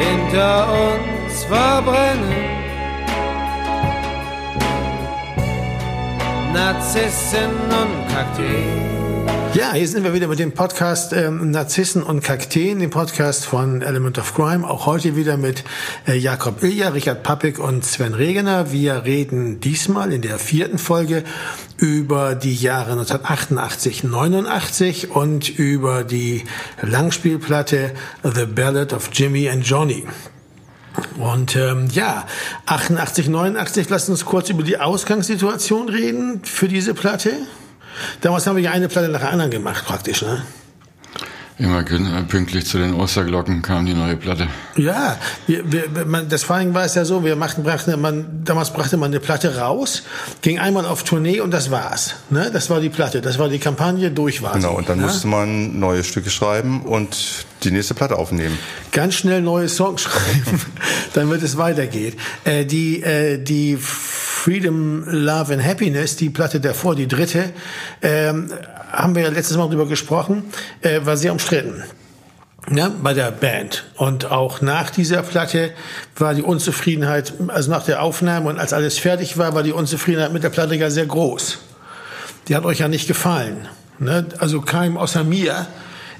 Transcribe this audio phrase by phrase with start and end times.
[0.00, 2.60] hinter uns verbrennen.
[6.52, 9.09] Narzissen und Kakteen.
[9.52, 13.82] Ja, hier sind wir wieder mit dem Podcast ähm, Narzissen und Kakteen, dem Podcast von
[13.82, 14.68] Element of Crime.
[14.68, 15.64] Auch heute wieder mit
[16.06, 18.70] äh, Jakob Ilja, Richard Pappig und Sven Regener.
[18.70, 21.24] Wir reden diesmal in der vierten Folge
[21.78, 26.44] über die Jahre 1988, 89 und über die
[26.80, 27.90] Langspielplatte
[28.22, 30.04] The Ballad of Jimmy and Johnny.
[31.18, 32.24] Und ähm, ja,
[32.66, 37.32] 88, 89, lasst uns kurz über die Ausgangssituation reden für diese Platte.
[38.20, 40.42] Damals haben wir ja eine Platte nach der anderen gemacht, praktisch, ne?
[41.60, 44.48] Immer äh, pünktlich zu den Osterglocken kam die neue Platte.
[44.76, 48.42] Ja, wir, wir, man, das vor allem war es ja so, wir machten, brachten, man,
[48.44, 50.04] damals brachte man eine Platte raus,
[50.40, 52.14] ging einmal auf Tournee und das war's.
[52.30, 52.50] Ne?
[52.50, 55.04] Das war die Platte, das war die Kampagne, durch war Genau, und dann ne?
[55.04, 58.56] musste man neue Stücke schreiben und die nächste Platte aufnehmen.
[58.92, 60.62] Ganz schnell neue Songs schreiben,
[61.12, 62.16] damit es weitergeht.
[62.44, 67.50] Äh, die, äh, die Freedom, Love and Happiness, die Platte davor, die dritte,
[68.00, 68.50] ähm,
[68.92, 70.44] haben wir ja letztes Mal drüber gesprochen,
[70.82, 71.82] äh, war sehr umstritten.
[72.70, 73.84] Ja, bei der Band.
[73.96, 75.72] Und auch nach dieser Platte
[76.16, 80.32] war die Unzufriedenheit, also nach der Aufnahme und als alles fertig war, war die Unzufriedenheit
[80.32, 81.58] mit der Platte ja sehr groß.
[82.48, 83.66] Die hat euch ja nicht gefallen.
[83.98, 84.26] Ne?
[84.38, 85.66] Also keinem außer mir.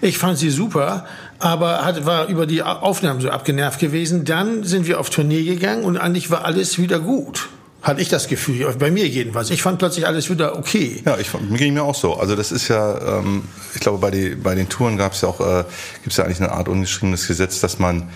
[0.00, 1.06] Ich fand sie super,
[1.38, 4.24] aber hat, war über die Aufnahmen so abgenervt gewesen.
[4.24, 7.48] Dann sind wir auf Tournee gegangen und eigentlich war alles wieder gut.
[7.82, 9.50] Hatte ich das Gefühl, bei mir jedenfalls.
[9.50, 11.02] Ich fand plötzlich alles wieder okay.
[11.06, 12.14] Ja, ich, mir ging mir auch so.
[12.14, 15.28] Also das ist ja, ähm, ich glaube, bei, die, bei den Touren gab es ja
[15.28, 15.64] auch, äh,
[16.02, 18.10] gibt es ja eigentlich eine Art ungeschriebenes Gesetz, dass man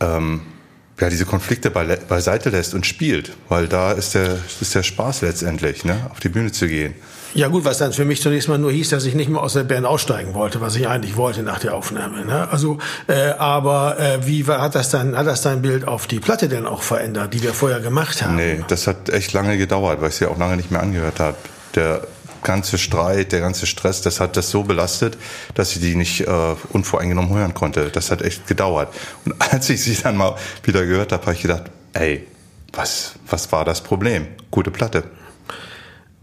[0.00, 0.42] ähm,
[1.00, 3.32] ja, diese Konflikte be beiseite lässt und spielt.
[3.48, 6.94] Weil da ist der, ist der Spaß letztendlich, ne, auf die Bühne zu gehen.
[7.34, 9.52] Ja gut, was dann für mich zunächst mal nur hieß, dass ich nicht mehr aus
[9.52, 12.24] der Band aussteigen wollte, was ich eigentlich wollte nach der Aufnahme.
[12.24, 12.48] Ne?
[12.50, 16.20] Also, äh, aber äh, wie war, hat das dann hat das dein Bild auf die
[16.20, 18.36] Platte denn auch verändert, die wir vorher gemacht haben?
[18.36, 21.36] Nee, das hat echt lange gedauert, weil ich sie auch lange nicht mehr angehört habe.
[21.74, 22.06] Der
[22.42, 25.18] ganze Streit, der ganze Stress, das hat das so belastet,
[25.54, 27.90] dass ich die nicht äh, unvoreingenommen hören konnte.
[27.90, 28.94] Das hat echt gedauert.
[29.24, 32.26] Und als ich sie dann mal wieder gehört habe, habe ich gedacht, ey,
[32.72, 34.26] was, was war das Problem?
[34.50, 35.04] Gute Platte.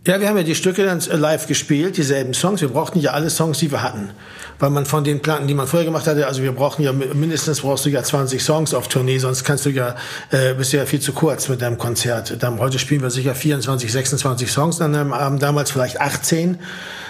[0.08, 2.62] Ja, wir haben ja die Stücke dann live gespielt, dieselben Songs.
[2.62, 4.12] Wir brauchten ja alle Songs, die wir hatten.
[4.60, 7.62] Weil man von den Platten, die man vorher gemacht hatte, also wir brauchen ja mindestens
[7.62, 9.96] brauchst du ja 20 Songs auf Tournee, sonst kannst du ja,
[10.30, 12.36] äh, bist du ja viel zu kurz mit deinem Konzert.
[12.44, 16.60] Dann, heute spielen wir sicher 24, 26 Songs an einem Abend, damals vielleicht 18.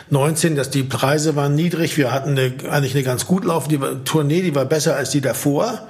[0.09, 1.97] 19, dass die Preise waren niedrig.
[1.97, 5.85] Wir hatten eine, eigentlich eine ganz gut laufende Tournee, die war besser als die davor.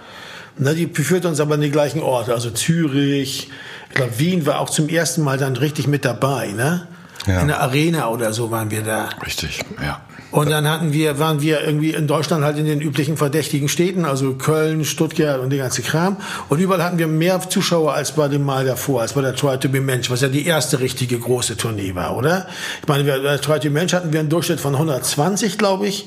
[0.57, 3.49] Ne, die führt uns aber in die gleichen Orte, also Zürich,
[3.89, 6.87] ich glaube Wien war auch zum ersten Mal dann richtig mit dabei, ne?
[7.27, 7.41] Ja.
[7.41, 9.09] In der Arena oder so waren wir da.
[9.25, 10.01] Richtig, ja.
[10.31, 14.03] Und dann hatten wir, waren wir irgendwie in Deutschland halt in den üblichen verdächtigen Städten,
[14.03, 16.17] also Köln, Stuttgart und der ganze Kram.
[16.49, 19.57] Und überall hatten wir mehr Zuschauer als bei dem Mal davor, als bei der Try
[19.57, 22.47] to be Mensch, was ja die erste richtige große Tournee war, oder?
[22.81, 25.87] Ich meine, bei der Try to be Mensch hatten wir einen Durchschnitt von 120, glaube
[25.87, 26.05] ich.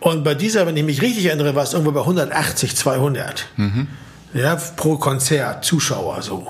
[0.00, 3.46] Und bei dieser, wenn ich mich richtig erinnere, war es irgendwo bei 180, 200.
[3.56, 3.88] Mhm.
[4.34, 6.46] Ja, pro Konzert, Zuschauer so.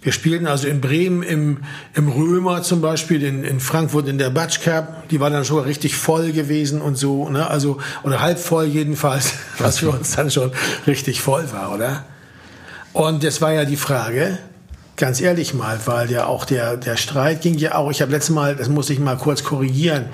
[0.00, 1.58] Wir spielten also in Bremen im,
[1.94, 5.08] im Römer zum Beispiel, in, in Frankfurt in der Batsch Cup.
[5.10, 7.48] Die war dann schon richtig voll gewesen und so, ne?
[7.48, 10.50] Also, oder halb voll jedenfalls, was für uns dann schon
[10.88, 12.04] richtig voll war, oder?
[12.92, 14.38] Und das war ja die Frage,
[14.96, 18.34] ganz ehrlich mal, weil ja auch der, der Streit ging ja auch, ich habe letztes
[18.34, 20.04] Mal, das muss ich mal kurz korrigieren,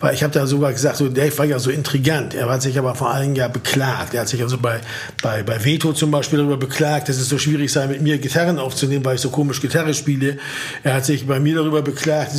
[0.00, 2.78] weil ich habe da sogar gesagt, so Dave war ja so intrigant, er hat sich
[2.78, 4.80] aber vor allen Dingen ja beklagt, er hat sich also bei,
[5.22, 8.58] bei, bei Veto zum Beispiel darüber beklagt, dass es so schwierig sei, mit mir Gitarren
[8.58, 10.36] aufzunehmen, weil ich so komisch Gitarre spiele,
[10.82, 12.32] er hat sich bei mir darüber beklagt,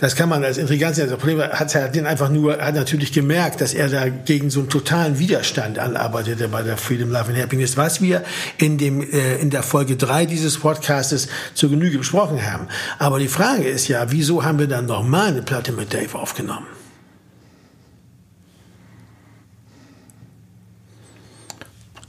[0.00, 3.12] das kann man als intrigant sehen, das Problem hat er den einfach nur, hat natürlich
[3.12, 7.38] gemerkt, dass er da gegen so einen totalen Widerstand anarbeitete bei der Freedom, Love and
[7.38, 8.24] Happiness, was wir
[8.56, 12.68] in dem, äh, in der Folge drei dieses Podcastes zur Genüge besprochen haben.
[12.98, 16.66] Aber die Frage ist ja, wieso haben wir dann nochmal eine Platte mit Dave aufgenommen?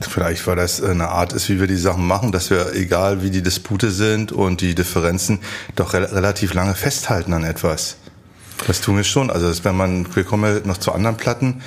[0.00, 3.30] Vielleicht, weil das eine Art ist, wie wir die Sachen machen, dass wir, egal wie
[3.30, 5.40] die Dispute sind und die Differenzen,
[5.74, 7.96] doch re relativ lange festhalten an etwas.
[8.66, 9.30] Das tun wir schon.
[9.30, 11.62] Also, wenn man, wir kommen ja noch zu anderen Platten,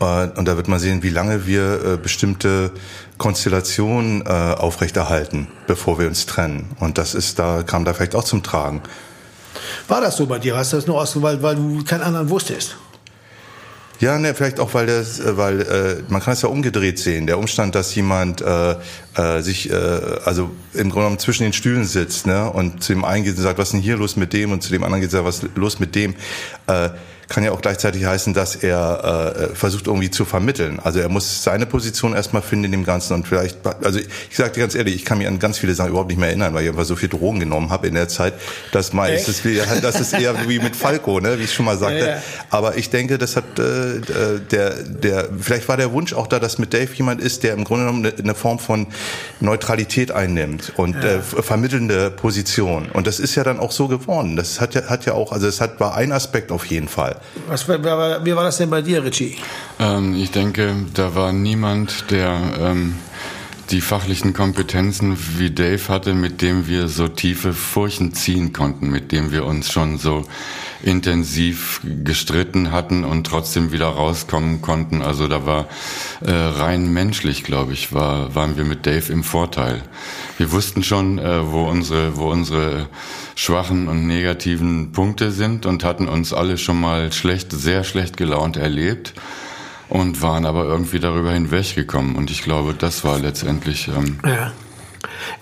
[0.00, 2.72] äh, und da wird man sehen, wie lange wir äh, bestimmte
[3.18, 6.70] Konstellationen äh, aufrechterhalten, bevor wir uns trennen.
[6.80, 8.82] Und das ist da, kam da vielleicht auch zum Tragen.
[9.88, 10.56] War das so bei dir?
[10.56, 12.76] Hast du das nur aus, weil, weil du keinen anderen wusstest?
[14.00, 17.26] Ja, ne, vielleicht auch, weil das, weil äh, man kann es ja umgedreht sehen.
[17.26, 18.74] Der Umstand, dass jemand äh,
[19.14, 19.74] äh, sich, äh,
[20.24, 23.42] also im Grunde genommen zwischen den Stühlen sitzt, ne, und zu dem einen geht und
[23.42, 25.24] sagt, was ist denn hier los mit dem, und zu dem anderen geht und sagt,
[25.24, 26.14] was ist los mit dem.
[26.66, 26.90] Äh,
[27.28, 30.78] kann ja auch gleichzeitig heißen, dass er äh, versucht irgendwie zu vermitteln.
[30.82, 34.52] Also er muss seine Position erstmal finden in dem Ganzen und vielleicht, also ich, sage
[34.52, 36.64] dir ganz ehrlich, ich kann mich an ganz viele Sachen überhaupt nicht mehr erinnern, weil
[36.64, 38.34] ich einfach so viel Drogen genommen habe in der Zeit.
[38.72, 41.78] Das meist ist, wie, das ist eher wie mit Falco, ne, wie ich schon mal
[41.78, 41.98] sagte.
[41.98, 42.22] Ja, ja.
[42.50, 44.00] Aber ich denke, das hat äh,
[44.50, 47.64] der, der, vielleicht war der Wunsch auch da, dass mit Dave jemand ist, der im
[47.64, 48.88] Grunde genommen eine, Form von
[49.40, 51.16] Neutralität einnimmt und ja.
[51.16, 52.90] äh, vermittelnde Position.
[52.92, 54.36] Und das ist ja dann auch so geworden.
[54.36, 57.13] Das hat ja, hat ja auch, also es hat war ein Aspekt auf jeden Fall.
[57.48, 59.36] Was, wie war das denn bei dir, Richie?
[59.78, 62.96] Ähm, ich denke, da war niemand, der ähm,
[63.70, 69.12] die fachlichen Kompetenzen wie Dave hatte, mit dem wir so tiefe Furchen ziehen konnten, mit
[69.12, 70.24] dem wir uns schon so
[70.82, 75.02] intensiv gestritten hatten und trotzdem wieder rauskommen konnten.
[75.02, 75.68] Also da war
[76.20, 79.82] äh, rein menschlich, glaube ich, war, waren wir mit Dave im Vorteil.
[80.36, 82.88] Wir wussten schon, äh, wo unsere, wo unsere
[83.34, 88.56] schwachen und negativen Punkte sind und hatten uns alle schon mal schlecht, sehr schlecht gelaunt
[88.56, 89.14] erlebt
[89.94, 92.16] und waren aber irgendwie darüber hinweggekommen.
[92.16, 94.52] Und ich glaube, das war letztendlich ähm, ja.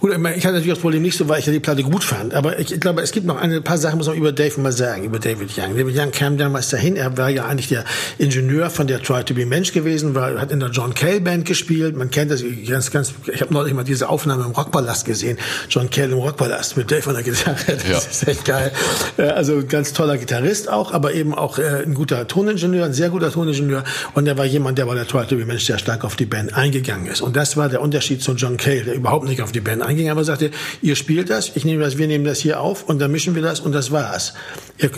[0.00, 2.34] Gut, ich hatte natürlich das Problem nicht so, weil ich ja die Platte gut fand.
[2.34, 5.04] Aber ich, glaube, es gibt noch ein paar Sachen, muss man über Dave mal sagen,
[5.04, 5.76] über David Young.
[5.76, 6.96] David Young kam damals dahin.
[6.96, 7.84] Er war ja eigentlich der
[8.18, 11.44] Ingenieur von der Try to be Mensch gewesen, war, hat in der John Cale Band
[11.44, 11.96] gespielt.
[11.96, 15.38] Man kennt das ganz, ganz, ich habe neulich mal diese Aufnahme im Rockpalast gesehen.
[15.68, 17.56] John Cale im Rockpalast mit Dave an der Gitarre.
[17.66, 17.98] Das ja.
[17.98, 18.72] ist echt geil.
[19.16, 22.92] Äh, also ein ganz toller Gitarrist auch, aber eben auch äh, ein guter Toningenieur, ein
[22.92, 23.84] sehr guter Toningenieur.
[24.14, 26.26] Und er war jemand, der bei der Try to be Mensch sehr stark auf die
[26.26, 27.20] Band eingegangen ist.
[27.20, 30.10] Und das war der Unterschied zu John Cale, der überhaupt nicht auf die Band einging,
[30.10, 30.50] aber sagte,
[30.80, 33.42] ihr spielt das, ich nehme das, wir nehmen das hier auf und dann mischen wir
[33.42, 34.34] das und das war's.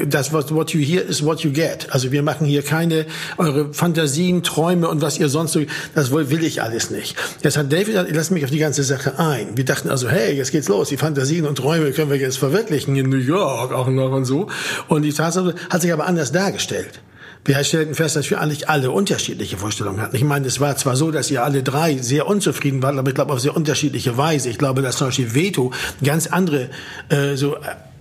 [0.08, 1.88] Das, what you hear is what you get.
[1.90, 3.06] Also wir machen hier keine,
[3.38, 5.60] eure Fantasien, Träume und was ihr sonst so,
[5.94, 7.16] das will ich alles nicht.
[7.42, 9.56] Jetzt hat David, lasst mich auf die ganze Sache ein.
[9.56, 12.96] Wir dachten also, hey, jetzt geht's los, die Fantasien und Träume können wir jetzt verwirklichen
[12.96, 14.48] in New York auch noch und so.
[14.88, 17.00] Und die Tatsache hat sich aber anders dargestellt.
[17.46, 20.16] Wir stellten fest, dass wir eigentlich alle unterschiedliche Vorstellungen hatten.
[20.16, 23.14] Ich meine, es war zwar so, dass ihr alle drei sehr unzufrieden wart, aber ich
[23.14, 24.48] glaube auf sehr unterschiedliche Weise.
[24.48, 25.70] Ich glaube, dass zum Beispiel Veto
[26.02, 26.70] ganz andere
[27.10, 27.56] äh, so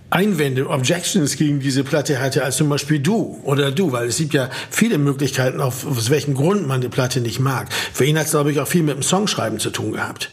[0.08, 4.32] Einwände, Objections gegen diese Platte hatte als zum Beispiel du oder du, weil es gibt
[4.32, 7.72] ja viele Möglichkeiten, auf, aus welchem Grund man die Platte nicht mag.
[7.92, 10.30] Für ihn hat es, glaube ich, auch viel mit dem Songschreiben zu tun gehabt.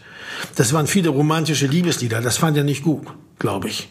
[0.56, 3.08] Das waren viele romantische Liebeslieder, das fand er nicht gut,
[3.40, 3.90] glaube ich.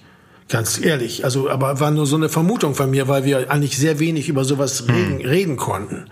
[0.50, 1.24] Ganz ehrlich.
[1.24, 4.44] Also, aber war nur so eine Vermutung von mir, weil wir eigentlich sehr wenig über
[4.44, 4.94] sowas hm.
[4.94, 6.06] reden, reden konnten.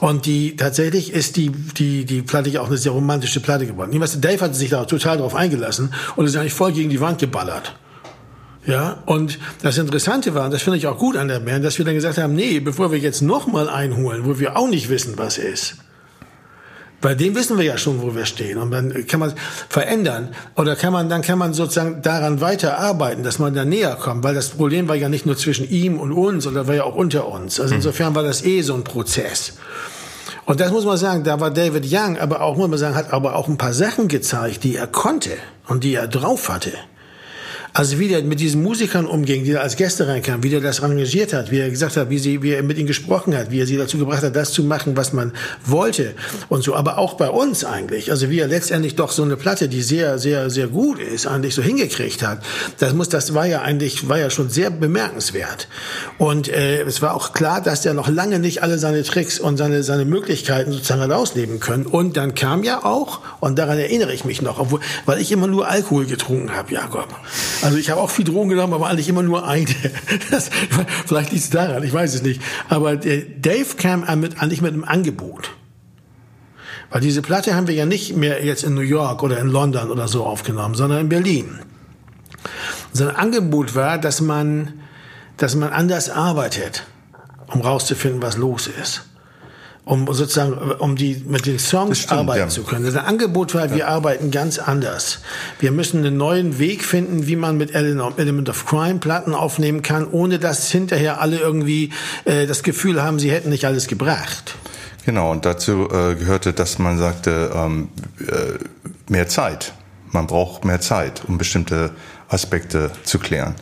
[0.00, 3.90] Und die tatsächlich ist die die die Platte auch eine sehr romantische Platte geworden.
[3.94, 7.00] Ich weiß, Dave hat sich da total drauf eingelassen und ist eigentlich voll gegen die
[7.00, 7.74] Wand geballert.
[8.66, 11.78] Ja, und das Interessante war, und das finde ich auch gut an der Band, dass
[11.78, 15.14] wir dann gesagt haben, nee, bevor wir jetzt nochmal einholen, wo wir auch nicht wissen,
[15.16, 15.76] was ist,
[17.00, 18.58] bei dem wissen wir ja schon, wo wir stehen.
[18.58, 19.34] Und dann kann man
[19.68, 20.28] verändern.
[20.56, 24.24] Oder kann man, dann kann man sozusagen daran weiterarbeiten, dass man da näher kommt.
[24.24, 26.94] Weil das Problem war ja nicht nur zwischen ihm und uns, sondern war ja auch
[26.94, 27.60] unter uns.
[27.60, 27.76] Also hm.
[27.76, 29.54] insofern war das eh so ein Prozess.
[30.46, 33.12] Und das muss man sagen, da war David Young, aber auch, muss man sagen, hat
[33.12, 35.30] aber auch ein paar Sachen gezeigt, die er konnte
[35.66, 36.72] und die er drauf hatte.
[37.76, 40.80] Also wie der mit diesen Musikern umging, die da als Gäste reinkamen, wie der das
[40.80, 43.60] arrangiert hat, wie er gesagt hat, wie, sie, wie er mit ihnen gesprochen hat, wie
[43.60, 45.32] er sie dazu gebracht hat, das zu machen, was man
[45.62, 46.14] wollte
[46.48, 46.74] und so.
[46.74, 48.10] Aber auch bei uns eigentlich.
[48.10, 51.54] Also wie er letztendlich doch so eine Platte, die sehr, sehr, sehr gut ist, eigentlich
[51.54, 52.38] so hingekriegt hat.
[52.78, 55.68] Das muss, das war ja eigentlich, war ja schon sehr bemerkenswert.
[56.16, 59.58] Und äh, es war auch klar, dass der noch lange nicht alle seine Tricks und
[59.58, 61.84] seine, seine Möglichkeiten sozusagen ausleben können.
[61.84, 65.46] Und dann kam ja auch, und daran erinnere ich mich noch, obwohl, weil ich immer
[65.46, 67.08] nur Alkohol getrunken habe, Jakob.
[67.66, 69.66] Also ich habe auch viel Drogen genommen, aber eigentlich immer nur eine.
[70.30, 70.50] Das,
[71.04, 72.40] vielleicht liegt es daran, ich weiß es nicht.
[72.68, 75.50] Aber Dave kam eigentlich mit einem Angebot.
[76.90, 79.90] Weil diese Platte haben wir ja nicht mehr jetzt in New York oder in London
[79.90, 81.58] oder so aufgenommen, sondern in Berlin.
[82.92, 84.74] Sein Angebot war, dass man,
[85.36, 86.84] dass man anders arbeitet,
[87.48, 89.06] um rauszufinden, was los ist
[89.86, 92.48] um sozusagen, um die mit den Songs stimmt, arbeiten ja.
[92.48, 92.84] zu können.
[92.84, 95.20] Das Angebot war, wir arbeiten ganz anders.
[95.60, 100.08] Wir müssen einen neuen Weg finden, wie man mit Element of Crime Platten aufnehmen kann,
[100.08, 101.92] ohne dass hinterher alle irgendwie
[102.24, 104.56] äh, das Gefühl haben, sie hätten nicht alles gebracht.
[105.04, 107.88] Genau, und dazu äh, gehörte, dass man sagte, ähm,
[108.18, 108.58] äh,
[109.08, 109.72] mehr Zeit.
[110.10, 111.92] Man braucht mehr Zeit, um bestimmte
[112.28, 113.54] Aspekte zu klären.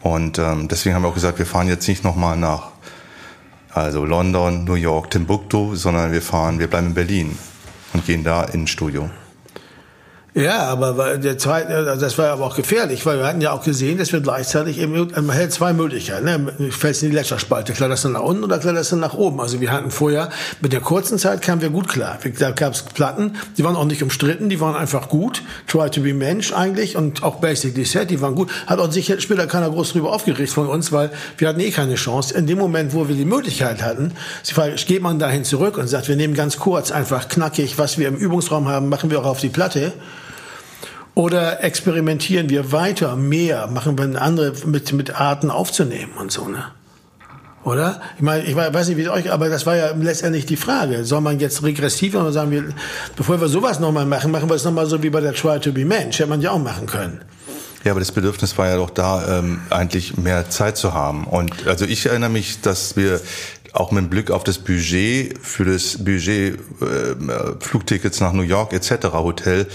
[0.00, 2.70] Und ähm, deswegen haben wir auch gesagt, wir fahren jetzt nicht nochmal nach
[3.78, 7.38] also London, New York, Timbuktu, sondern wir fahren, wir bleiben in Berlin
[7.92, 9.10] und gehen da ins Studio.
[10.34, 13.64] Ja, aber der zweite, also das war aber auch gefährlich, weil wir hatten ja auch
[13.64, 16.26] gesehen, dass wir gleichzeitig eben, man hält zwei Möglichkeiten.
[16.26, 16.70] Ne?
[16.70, 19.40] Fällst in die Letzterspalte, kletterst du nach unten oder kletterst du nach oben.
[19.40, 20.28] Also wir hatten vorher,
[20.60, 22.18] mit der kurzen Zeit kamen wir gut klar.
[22.38, 25.42] Da gab es Platten, die waren auch nicht umstritten, die waren einfach gut.
[25.66, 28.50] Try to be Mensch eigentlich und auch Basically Set, die waren gut.
[28.66, 31.94] Hat auch sicher später keiner groß drüber aufgeregt von uns, weil wir hatten eh keine
[31.94, 32.34] Chance.
[32.34, 34.12] In dem Moment, wo wir die Möglichkeit hatten,
[34.86, 38.16] geht man dahin zurück und sagt, wir nehmen ganz kurz, einfach knackig, was wir im
[38.16, 39.92] Übungsraum haben, machen wir auch auf die Platte.
[41.18, 46.66] Oder experimentieren wir weiter, mehr, machen wir andere mit, mit Arten aufzunehmen und so, ne?
[47.64, 48.00] Oder?
[48.14, 51.04] Ich meine, ich weiß nicht, wie es euch, aber das war ja letztendlich die Frage.
[51.04, 52.66] Soll man jetzt regressiv oder sagen wir,
[53.16, 55.72] bevor wir sowas nochmal machen, machen wir es nochmal so wie bei der Try to
[55.72, 56.20] be Mensch.
[56.20, 57.20] Hätte man ja auch machen können.
[57.88, 61.24] Ja, aber das Bedürfnis war ja doch da, ähm, eigentlich mehr Zeit zu haben.
[61.24, 63.18] Und also ich erinnere mich, dass wir
[63.72, 67.14] auch mit Blick auf das Budget für das Budget äh,
[67.60, 69.14] Flugtickets nach New York etc.
[69.14, 69.66] Hotel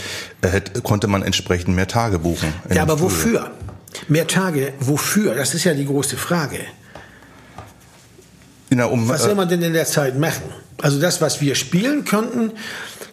[0.44, 2.54] äh, konnte man entsprechend mehr Tage buchen.
[2.72, 3.50] Ja, aber wofür?
[4.08, 5.34] Mehr Tage, wofür?
[5.34, 6.60] Das ist ja die große Frage.
[8.76, 10.44] Na, um, was soll man denn in der Zeit machen?
[10.82, 12.52] Also das, was wir spielen konnten,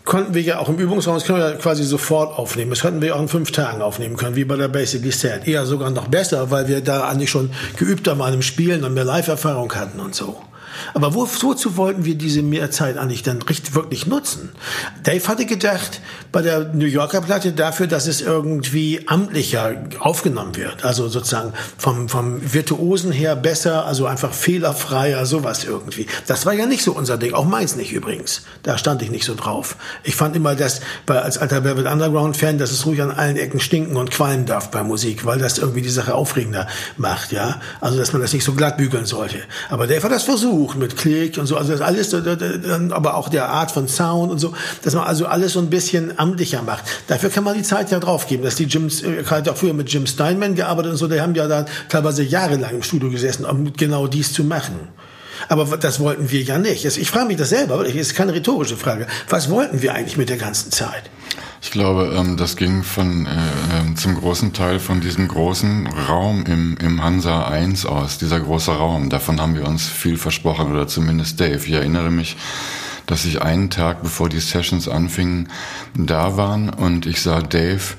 [0.04, 2.70] konnten wir ja auch im Übungsraum, das können wir ja quasi sofort aufnehmen.
[2.70, 5.46] Das könnten wir auch in fünf Tagen aufnehmen können, wie bei der Basically Set.
[5.46, 9.04] Eher sogar noch besser, weil wir da eigentlich schon geübter waren im Spielen und mehr
[9.04, 10.36] Live-Erfahrung hatten und so.
[10.94, 14.50] Aber wozu wollten wir diese Mehrzeit eigentlich dann richtig, wirklich nutzen?
[15.02, 16.00] Dave hatte gedacht,
[16.32, 20.84] bei der New Yorker Platte dafür, dass es irgendwie amtlicher aufgenommen wird.
[20.84, 26.06] Also sozusagen vom, vom Virtuosen her besser, also einfach fehlerfreier, sowas irgendwie.
[26.26, 27.34] Das war ja nicht so unser Ding.
[27.34, 28.42] Auch meins nicht übrigens.
[28.62, 29.76] Da stand ich nicht so drauf.
[30.04, 33.36] Ich fand immer, dass bei, als alter Velvet Underground Fan, dass es ruhig an allen
[33.36, 37.60] Ecken stinken und qualmen darf bei Musik, weil das irgendwie die Sache aufregender macht, ja.
[37.80, 39.38] Also, dass man das nicht so glatt bügeln sollte.
[39.68, 41.56] Aber Dave hat das versucht mit Klick und so.
[41.56, 45.54] Also das alles, aber auch der Art von Sound und so, dass man also alles
[45.54, 46.84] so ein bisschen amtlicher macht.
[47.06, 49.92] Dafür kann man die Zeit ja draufgeben, dass die Jims, äh, hat auch früher mit
[49.92, 53.72] Jim Steinman gearbeitet und so, die haben ja da teilweise jahrelang im Studio gesessen, um
[53.72, 54.88] genau dies zu machen.
[55.48, 56.84] Aber das wollten wir ja nicht.
[56.84, 59.06] Ich frage mich das selber, das ist keine rhetorische Frage.
[59.28, 61.04] Was wollten wir eigentlich mit der ganzen Zeit?
[61.62, 63.30] Ich glaube, ähm, das ging von äh,
[63.78, 68.72] ähm, zum großen Teil von diesem großen Raum im, im Hansa 1 aus, dieser große
[68.72, 69.10] Raum.
[69.10, 71.62] Davon haben wir uns viel versprochen, oder zumindest Dave.
[71.64, 72.36] Ich erinnere mich,
[73.06, 75.48] dass ich einen Tag, bevor die Sessions anfingen,
[75.94, 77.94] da waren und ich sah Dave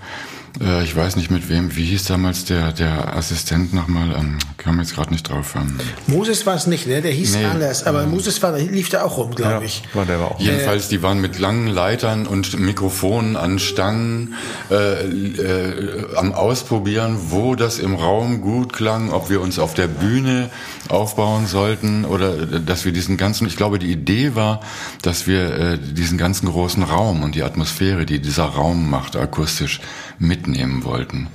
[0.59, 4.79] äh, ich weiß nicht mit wem, wie hieß damals der, der Assistent nochmal, ähm, kam
[4.79, 5.55] jetzt gerade nicht drauf.
[5.55, 5.79] Ähm.
[6.07, 7.01] Moses war es nicht, ne?
[7.01, 9.83] Der hieß nee, anders, aber ähm, Moses war, lief da auch rum, glaube ja, ich.
[9.93, 10.39] War der war auch.
[10.39, 14.35] Jedenfalls, die waren mit langen Leitern und Mikrofonen an Stangen
[14.69, 19.87] äh, äh, am Ausprobieren, wo das im Raum gut klang, ob wir uns auf der
[19.87, 20.49] Bühne
[20.89, 24.59] aufbauen sollten oder äh, dass wir diesen ganzen, ich glaube, die Idee war,
[25.01, 29.79] dass wir äh, diesen ganzen großen Raum und die Atmosphäre, die dieser Raum macht, akustisch
[30.21, 31.27] mitnehmen wollten.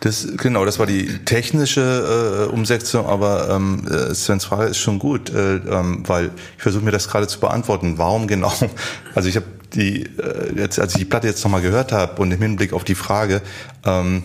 [0.00, 4.98] Das, genau, das war die technische äh, Umsetzung, aber ähm, äh, Svens Frage ist schon
[4.98, 7.98] gut, äh, ähm, weil ich versuche mir das gerade zu beantworten.
[7.98, 8.52] Warum genau?
[9.14, 12.32] Also ich habe die äh, jetzt, als ich die Platte jetzt nochmal gehört habe und
[12.32, 13.42] im Hinblick auf die Frage,
[13.84, 14.24] ähm,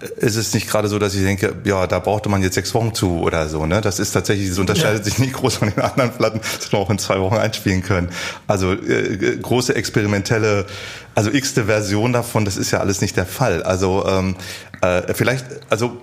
[0.00, 2.92] ist es nicht gerade so, dass ich denke, ja, da brauchte man jetzt sechs Wochen
[2.92, 3.64] zu oder so.
[3.64, 3.80] Ne?
[3.80, 5.04] Das ist tatsächlich, das unterscheidet ja.
[5.04, 8.10] sich nicht groß von den anderen Platten, das wir auch in zwei Wochen einspielen können.
[8.46, 10.66] Also äh, große experimentelle,
[11.14, 13.62] also x-te Version davon, das ist ja alles nicht der Fall.
[13.62, 14.36] Also ähm,
[14.82, 15.98] äh, vielleicht, also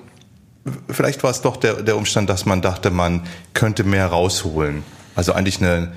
[0.90, 4.84] vielleicht war es doch der, der Umstand, dass man dachte, man könnte mehr rausholen.
[5.16, 5.92] Also eigentlich eine,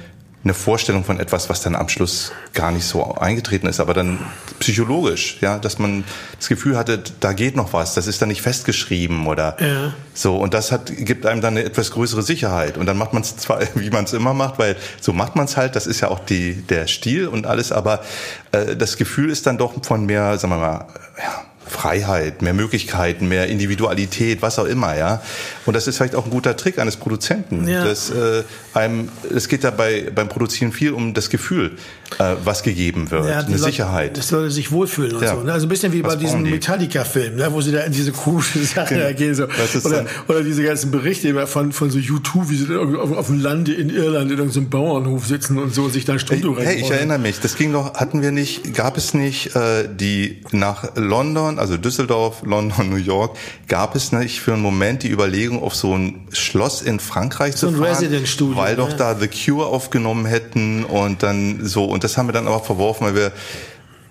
[0.47, 4.21] eine Vorstellung von etwas, was dann am Schluss gar nicht so eingetreten ist, aber dann
[4.61, 6.05] psychologisch, ja, dass man
[6.38, 9.93] das Gefühl hatte, da geht noch was, das ist dann nicht festgeschrieben oder ja.
[10.15, 10.37] so.
[10.37, 12.79] Und das hat gibt einem dann eine etwas größere Sicherheit.
[12.79, 15.47] Und dann macht man es zwar, wie man es immer macht, weil so macht man
[15.47, 18.05] es halt, das ist ja auch die der Stil und alles, aber
[18.53, 20.87] äh, das Gefühl ist dann doch von mehr, sagen wir mal,
[21.19, 25.23] ja, Freiheit, mehr Möglichkeiten, mehr Individualität, was auch immer, ja.
[25.64, 27.66] Und das ist vielleicht auch ein guter Trick eines Produzenten.
[27.68, 27.85] Ja.
[27.85, 28.44] Das, äh,
[28.75, 31.73] einem, es geht dabei beim Produzieren viel um das Gefühl,
[32.19, 34.17] äh, was gegeben wird, ja, eine Sicherheit.
[34.17, 35.35] Das soll sich wohlfühlen und ja.
[35.35, 35.43] so.
[35.43, 35.53] Ne?
[35.53, 37.53] Also ein bisschen wie was bei diesem Metallica-Film, ne?
[37.53, 39.13] wo sie da in diese komische Sache genau.
[39.15, 39.35] gehen.
[39.35, 39.45] So.
[39.85, 43.75] Oder, oder diese ganzen Berichte von, von so YouTube, wie sie auf, auf dem Lande
[43.75, 47.19] in Irland in irgendeinem Bauernhof sitzen und so und sich da Stunden Hey, ich erinnere
[47.19, 51.77] mich, das ging doch, hatten wir nicht, gab es nicht äh, die nach London, also
[51.77, 53.37] Düsseldorf, London, New York,
[53.69, 57.71] gab es nicht für einen Moment die Überlegung, auf so ein Schloss in Frankreich so
[57.71, 62.29] zu fahren, weil doch da The Cure aufgenommen hätten und dann so und das haben
[62.29, 63.33] wir dann aber verworfen, weil wir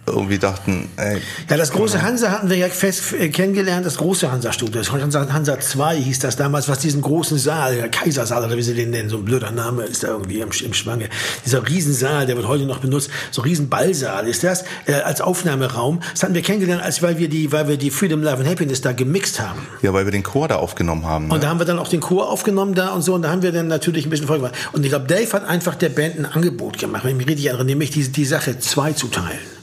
[0.08, 1.20] irgendwie dachten, ey.
[1.50, 4.82] Ja, das große Hansa hatten wir ja fest kennengelernt, das große Hansa-Studio.
[4.82, 8.62] Das Hansa, Hansa 2 hieß das damals, was diesen großen Saal, der Kaisersaal oder wie
[8.62, 11.10] sie den nennen, so ein blöder Name ist da irgendwie im, im Schwange.
[11.46, 16.02] Dieser Riesensaal, der wird heute noch benutzt, so Riesenballsaal ist das, äh, als Aufnahmeraum.
[16.12, 18.82] Das hatten wir kennengelernt, als weil wir die, weil wir die Freedom, Love and Happiness
[18.82, 19.66] da gemixt haben.
[19.82, 21.28] Ja, weil wir den Chor da aufgenommen haben.
[21.28, 21.34] Ne?
[21.34, 23.42] Und da haben wir dann auch den Chor aufgenommen da und so, und da haben
[23.42, 24.70] wir dann natürlich ein bisschen Folge gemacht.
[24.72, 27.48] Und ich glaube, Dave hat einfach der Band ein Angebot gemacht, wenn ich mich richtig
[27.48, 29.55] erinnere, nämlich die, die Sache zwei zu teilen.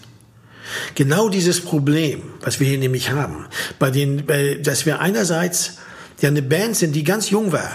[0.94, 3.46] Genau dieses Problem, was wir hier nämlich haben,
[3.78, 5.78] bei den, bei, dass wir einerseits
[6.20, 7.70] ja eine Band sind, die ganz jung war.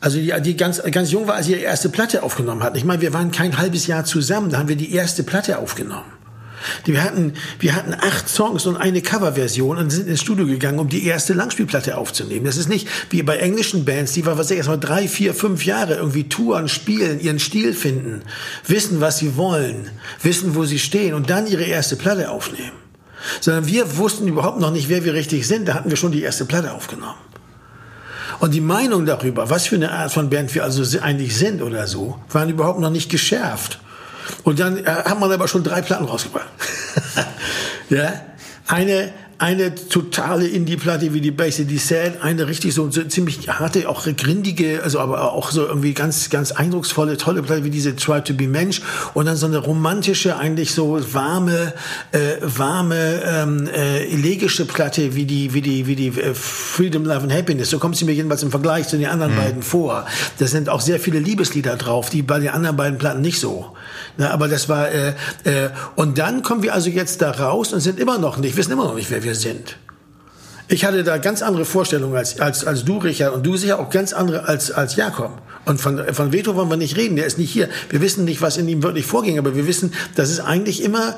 [0.00, 2.76] Also die, die ganz, ganz jung war, als sie ihre erste Platte aufgenommen hat.
[2.76, 6.10] Ich meine, wir waren kein halbes Jahr zusammen, da haben wir die erste Platte aufgenommen.
[6.84, 10.88] Wir hatten, wir hatten acht Songs und eine Coverversion und sind ins Studio gegangen, um
[10.88, 12.44] die erste Langspielplatte aufzunehmen.
[12.44, 15.64] Das ist nicht wie bei englischen Bands, die war was ich erstmal drei, vier, fünf
[15.64, 18.22] Jahre irgendwie touren, spielen, ihren Stil finden,
[18.66, 19.90] wissen, was sie wollen,
[20.22, 22.72] wissen, wo sie stehen und dann ihre erste Platte aufnehmen.
[23.40, 25.68] Sondern wir wussten überhaupt noch nicht, wer wir richtig sind.
[25.68, 27.14] Da hatten wir schon die erste Platte aufgenommen.
[28.40, 31.86] Und die Meinung darüber, was für eine Art von Band wir also eigentlich sind oder
[31.86, 33.78] so, waren überhaupt noch nicht geschärft.
[34.42, 36.48] Und dann äh, hat man aber schon drei Platten rausgebracht.
[37.90, 38.12] ja,
[38.66, 39.12] eine
[39.42, 44.84] eine totale Indie-Platte wie die Basic Descent, eine richtig so, so ziemlich harte, auch grindige,
[44.84, 48.46] also aber auch so irgendwie ganz, ganz eindrucksvolle, tolle Platte wie diese Try to be
[48.46, 48.82] Mensch
[49.14, 51.74] und dann so eine romantische, eigentlich so warme,
[52.12, 57.22] äh, warme, ähm, äh, elegische Platte wie die, wie die, wie die äh, Freedom, Love
[57.22, 57.70] and Happiness.
[57.70, 59.38] So kommt sie mir jedenfalls im Vergleich zu den anderen mhm.
[59.38, 60.06] beiden vor.
[60.38, 63.74] Da sind auch sehr viele Liebeslieder drauf, die bei den anderen beiden Platten nicht so.
[64.16, 65.14] Na, aber das war äh,
[65.44, 68.72] äh, und dann kommen wir also jetzt da raus und sind immer noch nicht, wissen
[68.72, 69.76] immer noch nicht, wer wir sind.
[70.68, 73.90] Ich hatte da ganz andere Vorstellungen als, als, als du, Richard, und du sicher auch
[73.90, 75.42] ganz andere als, als Jakob.
[75.64, 77.68] Und von, von Veto wollen wir nicht reden, der ist nicht hier.
[77.90, 81.16] Wir wissen nicht, was in ihm wirklich vorging, aber wir wissen, dass es eigentlich immer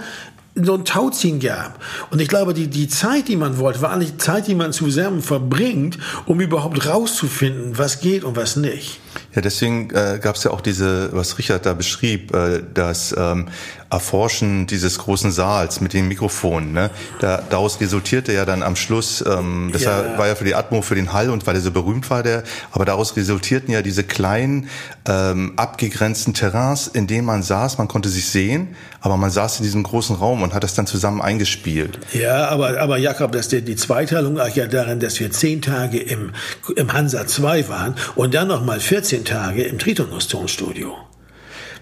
[0.55, 1.81] so ein Tauziehen gab.
[2.11, 5.23] Und ich glaube, die, die Zeit, die man wollte, war eigentlich Zeit, die man zusammen
[5.23, 9.01] verbringt, um überhaupt rauszufinden, was geht und was nicht.
[9.35, 13.49] Ja, deswegen äh, gab es ja auch diese, was Richard da beschrieb, äh, das ähm,
[13.91, 16.73] Erforschen dieses großen Saals mit den Mikrofonen.
[16.73, 16.91] Ne?
[17.21, 20.19] Da, daraus resultierte ja dann am Schluss, ähm, das ja.
[20.19, 22.43] War, ja für die Atmo, für den Hall und weil er so berühmt war, der,
[22.73, 24.69] aber daraus resultierten ja diese kleinen
[25.07, 29.65] ähm, abgegrenzten Terrains, in denen man saß, man konnte sich sehen, aber man saß in
[29.65, 31.99] diesem großen Raum und hat das dann zusammen eingespielt.
[32.13, 35.99] Ja, aber, aber Jakob, das, die, die Zweiteilung lag ja darin, dass wir zehn Tage
[35.99, 36.33] im,
[36.77, 40.97] im Hansa 2 waren und dann nochmal 14 Tage im Tritonus-Tonstudio.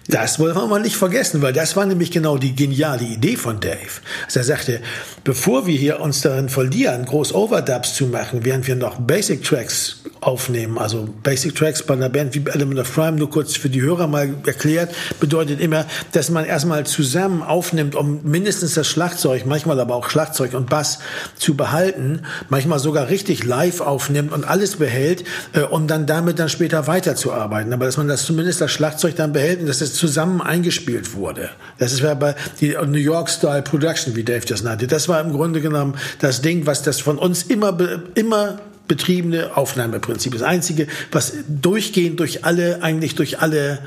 [0.09, 3.61] Das wollen wir mal nicht vergessen, weil das war nämlich genau die geniale Idee von
[3.61, 4.01] Dave.
[4.25, 4.81] Also er sagte,
[5.23, 10.03] bevor wir hier uns darin verlieren, groß Overdubs zu machen, während wir noch Basic Tracks
[10.21, 13.81] aufnehmen, also Basic Tracks bei einer Band wie Element of Crime, nur kurz für die
[13.81, 19.79] Hörer mal erklärt, bedeutet immer, dass man erstmal zusammen aufnimmt, um mindestens das Schlagzeug, manchmal
[19.79, 20.99] aber auch Schlagzeug und Bass
[21.37, 26.49] zu behalten, manchmal sogar richtig live aufnimmt und alles behält, äh, um dann damit dann
[26.49, 27.73] später weiterzuarbeiten.
[27.73, 31.51] Aber dass man das zumindest das Schlagzeug dann behält und dass es zusammen eingespielt wurde.
[31.79, 34.87] Das ist bei die New York Style Production, wie Dave das nannte.
[34.87, 37.77] Das war im Grunde genommen das Ding, was das von uns immer,
[38.15, 40.33] immer betriebene Aufnahmeprinzip.
[40.33, 43.79] Das einzige, was durchgehend durch alle, eigentlich durch alle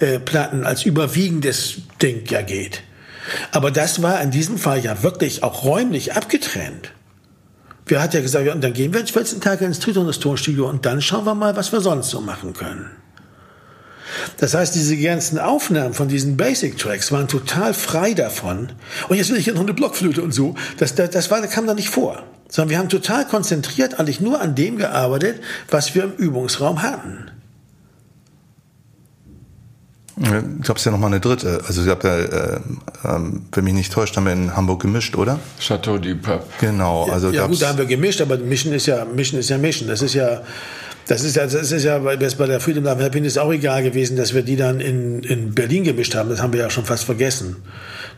[0.00, 2.82] äh, Platten als überwiegendes Ding ja geht.
[3.52, 6.92] Aber das war in diesem Fall ja wirklich auch räumlich abgetrennt.
[7.86, 10.86] Wir hat ja gesagt, und dann gehen wir jetzt 14 Tage ins Tritonus Tonstudio und
[10.86, 12.90] dann schauen wir mal, was wir sonst so machen können.
[14.38, 18.72] Das heißt, diese ganzen Aufnahmen von diesen Basic Tracks waren total frei davon.
[19.08, 20.54] Und jetzt will ich hier noch eine Blockflöte und so.
[20.78, 22.22] Das, das, das war, das kam da nicht vor.
[22.48, 27.30] Sondern wir haben total konzentriert eigentlich nur an dem gearbeitet, was wir im Übungsraum hatten.
[30.22, 31.62] Ich glaube, es ja noch mal eine dritte.
[31.66, 32.62] Also, ich glaube,
[33.04, 35.38] äh, ähm, wenn mich nicht täuscht, haben wir in Hamburg gemischt, oder?
[35.58, 36.44] Chateau du Pape.
[36.60, 37.08] Genau.
[37.10, 39.88] Also ja, gut, da haben wir gemischt, aber Mischen ist ja, Mischen ist ja Mischen.
[39.88, 40.42] Das ist ja,
[41.10, 44.16] das ist ja, das ist ja bei, bei der Freedom Love Happiness auch egal gewesen,
[44.16, 46.30] dass wir die dann in, in Berlin gemischt haben.
[46.30, 47.56] Das haben wir ja schon fast vergessen.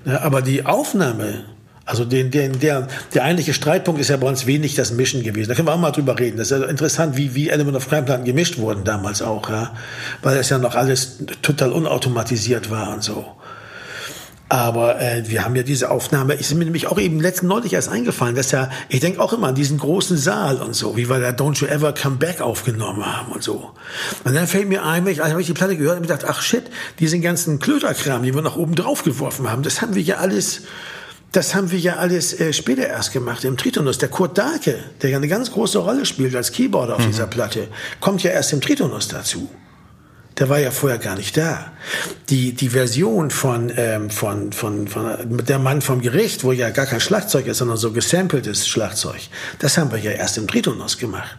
[0.05, 1.45] Ja, aber die Aufnahme,
[1.87, 5.49] also den, den, der, der eigentliche Streitpunkt ist ja bei uns wenig das Mischen gewesen.
[5.49, 6.37] Da können wir auch mal drüber reden.
[6.37, 9.73] Das ist ja interessant, wie, wie Element of Crime Platten gemischt wurden damals auch, ja.
[10.21, 13.25] Weil das ja noch alles total unautomatisiert war und so.
[14.53, 17.89] Aber äh, wir haben ja diese Aufnahme, ist mir nämlich auch eben letzten neulich erst
[17.89, 21.21] eingefallen, dass ja, ich denke auch immer an diesen großen Saal und so, wie wir
[21.21, 23.71] da Don't You Ever Come Back aufgenommen haben und so.
[24.25, 26.43] Und dann fällt mir ein, ich, also habe ich die Platte gehört und gedacht, ach
[26.43, 26.65] shit,
[26.99, 30.65] diesen ganzen Klöterkram, die wir nach oben drauf geworfen haben, das haben wir ja alles,
[31.33, 33.97] das haben wir ja alles äh, später erst gemacht im Tritonus.
[33.97, 37.07] Der Kurt Dahlke, der ja eine ganz große Rolle spielt als Keyboarder auf mhm.
[37.07, 37.69] dieser Platte,
[38.01, 39.49] kommt ja erst im Tritonus dazu.
[40.39, 41.73] Der war ja vorher gar nicht da.
[42.31, 46.87] Die, die Version von, ähm, von, von, von Der Mann vom Gericht, wo ja gar
[46.87, 49.21] kein Schlagzeug ist, sondern so gesampeltes Schlagzeug,
[49.59, 51.37] das haben wir ja erst im Tritonus gemacht.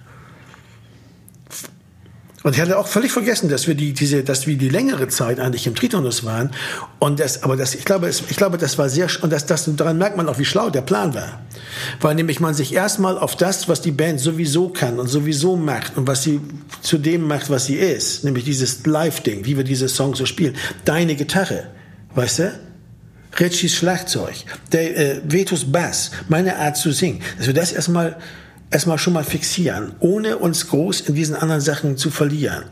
[2.44, 5.40] Und ich hatte auch völlig vergessen, dass wir die, diese, dass wir die längere Zeit
[5.40, 6.52] eigentlich im Tritonus waren.
[7.00, 9.98] Und das, aber das, ich glaube, ich glaube, das war sehr, und das, das, daran
[9.98, 11.42] merkt man auch, wie schlau der Plan war.
[12.02, 15.96] Weil nämlich man sich erstmal auf das, was die Band sowieso kann und sowieso macht
[15.96, 16.42] und was sie
[16.82, 20.56] zu dem macht, was sie ist, nämlich dieses Live-Ding, wie wir diese Songs so spielen.
[20.84, 21.68] Deine Gitarre,
[22.14, 22.60] weißt du?
[23.40, 24.36] Richies Schlagzeug,
[24.72, 28.18] der, äh, Vetus Bass, meine Art zu singen, dass wir das erstmal
[28.74, 32.64] erstmal schon mal fixieren, ohne uns groß in diesen anderen Sachen zu verlieren.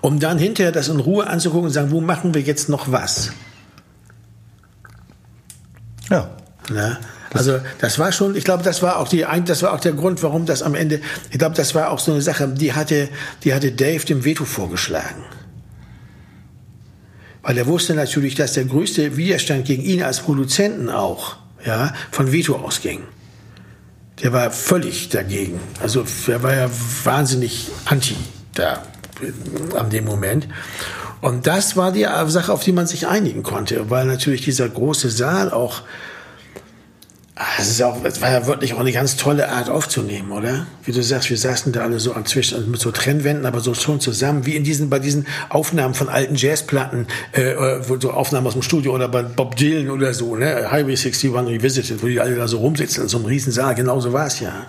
[0.00, 3.32] Um dann hinterher das in Ruhe anzugucken und sagen, wo machen wir jetzt noch was?
[6.10, 6.30] Ja.
[6.70, 6.98] Na?
[7.34, 10.22] Also das war schon, ich glaube, das war auch die, das war auch der Grund,
[10.22, 13.10] warum das am Ende, ich glaube, das war auch so eine Sache, die hatte,
[13.44, 15.24] die hatte Dave dem Veto vorgeschlagen.
[17.42, 22.32] Weil er wusste natürlich, dass der größte Widerstand gegen ihn als Produzenten auch, ja, von
[22.32, 23.02] Veto ausging
[24.22, 25.60] der war völlig dagegen.
[25.80, 26.70] Also er war ja
[27.04, 28.16] wahnsinnig anti
[28.54, 28.82] da
[29.76, 30.48] an dem Moment.
[31.20, 35.10] Und das war die Sache, auf die man sich einigen konnte, weil natürlich dieser große
[35.10, 35.82] Saal auch
[37.58, 40.66] es, ist auch, es war ja wirklich auch eine ganz tolle Art aufzunehmen, oder?
[40.84, 43.74] Wie du sagst, wir saßen da alle so an zwischen mit so Trennwänden, aber so
[43.74, 47.54] schon zusammen, wie in diesen bei diesen Aufnahmen von alten Jazzplatten, äh,
[47.86, 50.70] wo so Aufnahmen aus dem Studio oder bei Bob Dylan oder so, ne?
[50.70, 53.74] Highway 61 Revisited, wo die alle da so rumsitzen in so einem riesen Saal.
[53.76, 54.66] Genauso war es ja.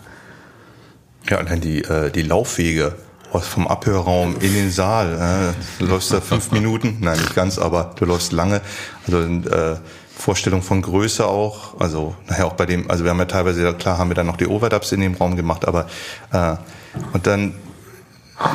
[1.27, 2.95] Ja, und dann die, äh, die Laufwege
[3.31, 5.53] vom Abhörraum in den Saal.
[5.53, 8.61] Äh, du läufst da fünf Minuten, nein, nicht ganz, aber du läufst lange.
[9.05, 9.77] Also äh,
[10.19, 11.79] Vorstellung von Größe auch.
[11.79, 14.37] Also nachher auch bei dem, also wir haben ja teilweise, klar haben wir dann noch
[14.37, 15.87] die Overdubs in dem Raum gemacht, aber
[16.31, 16.55] äh,
[17.13, 17.53] und dann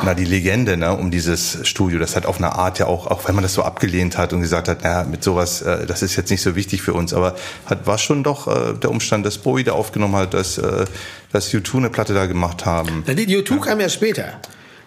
[0.03, 3.27] na, die Legende ne, um dieses Studio, das hat auf eine Art ja auch, auch
[3.27, 6.15] wenn man das so abgelehnt hat und gesagt hat, naja, mit sowas, äh, das ist
[6.15, 7.35] jetzt nicht so wichtig für uns, aber
[7.67, 10.85] hat, war schon doch äh, der Umstand, dass Bowie da aufgenommen hat, dass, äh,
[11.31, 13.03] dass U2 eine Platte da gemacht haben.
[13.07, 14.39] Die U2 kam ja später.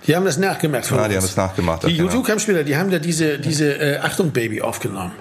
[0.09, 0.91] Die haben das nachgemacht.
[0.91, 1.03] Uns.
[1.09, 1.87] die haben das nachgemacht.
[1.87, 2.65] Die YouTube kam später.
[2.65, 5.13] Die haben da diese diese äh, Achtung Baby aufgenommen.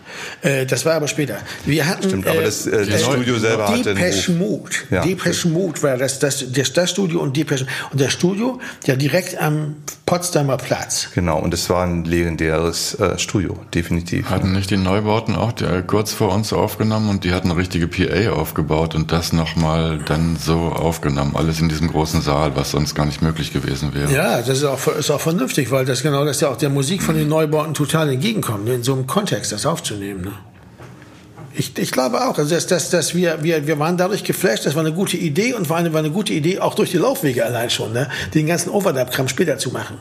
[0.41, 1.39] Äh, das war aber später.
[1.65, 4.71] Wir hatten Stimmt, aber das, äh, das Studio selber hatte Depeche Mode.
[4.89, 5.01] Ja.
[5.01, 9.39] Depeche Mode war das das, das das Studio und Depeche und das Studio ja direkt
[9.41, 11.09] am Potsdamer Platz.
[11.13, 14.29] Genau und es war ein legendäres äh, Studio definitiv.
[14.29, 17.59] Hatten nicht die Neubauten auch die, äh, kurz vor uns aufgenommen und die hatten eine
[17.59, 21.35] richtige PA aufgebaut und das nochmal dann so aufgenommen.
[21.35, 24.09] Alles in diesem großen Saal, was sonst gar nicht möglich gewesen wäre.
[24.13, 26.69] Ja, das ist auch auch, ist auch vernünftig, weil das genau das ja auch der
[26.69, 30.21] Musik von den Neubauten total entgegenkommt, in so einem Kontext das aufzunehmen.
[30.21, 30.33] Ne?
[31.53, 34.75] Ich, ich glaube auch, also dass, dass, dass wir, wir, wir waren dadurch geflasht, das
[34.75, 37.43] war eine gute Idee und war eine, war eine gute Idee auch durch die Laufwege
[37.45, 38.09] allein schon, ne?
[38.33, 39.97] den ganzen Overdub-Kram später zu machen.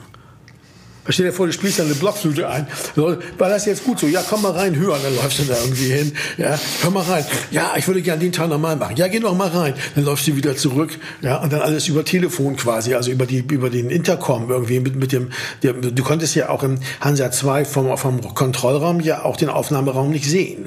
[1.09, 2.67] Stell dir vor, du spielst dann eine Blockflöte ein.
[2.95, 4.07] So, war das jetzt gut so?
[4.07, 5.01] Ja, komm mal rein, hören.
[5.03, 6.13] Dann läufst du da irgendwie hin.
[6.37, 7.25] Ja, komm mal rein.
[7.51, 8.97] Ja, ich würde gerne den Teil nochmal machen.
[8.97, 9.75] Ja, geh doch mal rein.
[9.95, 10.99] Dann läufst du wieder zurück.
[11.23, 14.97] Ja, und dann alles über Telefon quasi, also über die, über den Intercom irgendwie mit,
[14.97, 15.31] mit dem,
[15.63, 20.11] der, du konntest ja auch im Hansa 2 vom, vom Kontrollraum ja auch den Aufnahmeraum
[20.11, 20.67] nicht sehen.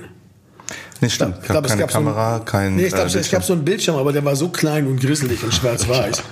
[1.01, 1.37] Nee, stimmt.
[1.41, 2.75] Ich glaube, keine Kamera, so ein, kein.
[2.75, 4.99] Nee, ich glaube, äh, es gab so einen Bildschirm, aber der war so klein und
[4.99, 6.23] grisselig und schwarz-weiß.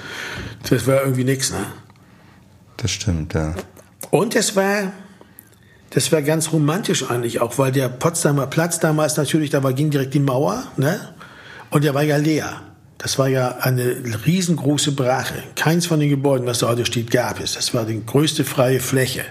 [0.69, 1.65] Das war irgendwie nix, ne?
[2.75, 3.55] Das stimmt, ja.
[4.09, 4.93] Und es war,
[5.89, 9.89] das war ganz romantisch eigentlich auch, weil der Potsdamer Platz damals natürlich, da war, ging
[9.89, 10.99] direkt die Mauer, ne?
[11.69, 12.61] Und der war ja leer.
[12.97, 15.43] Das war ja eine riesengroße Brache.
[15.55, 17.53] Keins von den Gebäuden, was da heute steht, gab es.
[17.53, 19.23] Das war die größte freie Fläche.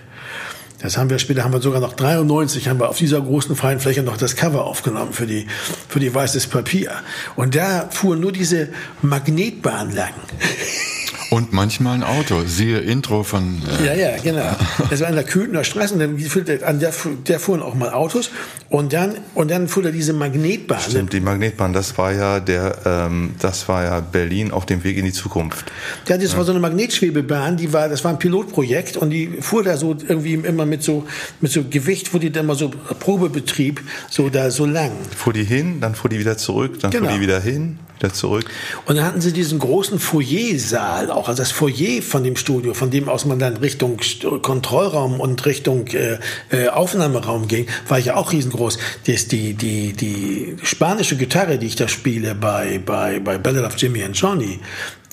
[0.80, 3.80] Das haben wir später, haben wir sogar noch 93, haben wir auf dieser großen freien
[3.80, 5.46] Fläche noch das Cover aufgenommen für die,
[5.88, 6.92] für die weißes Papier.
[7.34, 8.68] Und da fuhr nur diese
[9.02, 10.12] Magnetbahn lang.
[11.30, 12.44] Und manchmal ein Auto.
[12.46, 13.60] Siehe Intro von.
[13.80, 14.54] Äh ja, ja, genau.
[14.90, 16.92] Das war an der Köthener Straße und dann an der,
[17.26, 18.30] der fuhren auch mal Autos
[18.68, 20.80] und dann und dann fuhr da diese Magnetbahn.
[20.80, 24.96] Stimmt, die Magnetbahn, das war ja der, ähm, das war ja Berlin auf dem Weg
[24.96, 25.72] in die Zukunft.
[26.06, 29.64] Ja, das war so eine Magnetschwebebahn, die war, das war ein Pilotprojekt und die fuhr
[29.64, 31.06] da so irgendwie immer mit so
[31.40, 34.92] mit so Gewicht, wo die dann mal so Probebetrieb so da so lang.
[35.16, 37.06] Fuhr die hin, dann fuhr die wieder zurück, dann genau.
[37.06, 38.46] fuhr die wieder hin wieder zurück.
[38.86, 42.90] Und dann hatten sie diesen großen Foyersaal auch, also das Foyer von dem Studio, von
[42.90, 43.98] dem aus man dann Richtung
[44.42, 46.18] Kontrollraum und Richtung äh,
[46.50, 48.78] äh, Aufnahmeraum ging, war ja auch riesengroß.
[49.06, 53.76] Das, die, die, die spanische Gitarre, die ich da spiele bei, bei, bei Ballad of
[53.76, 54.60] Jimmy and Johnny,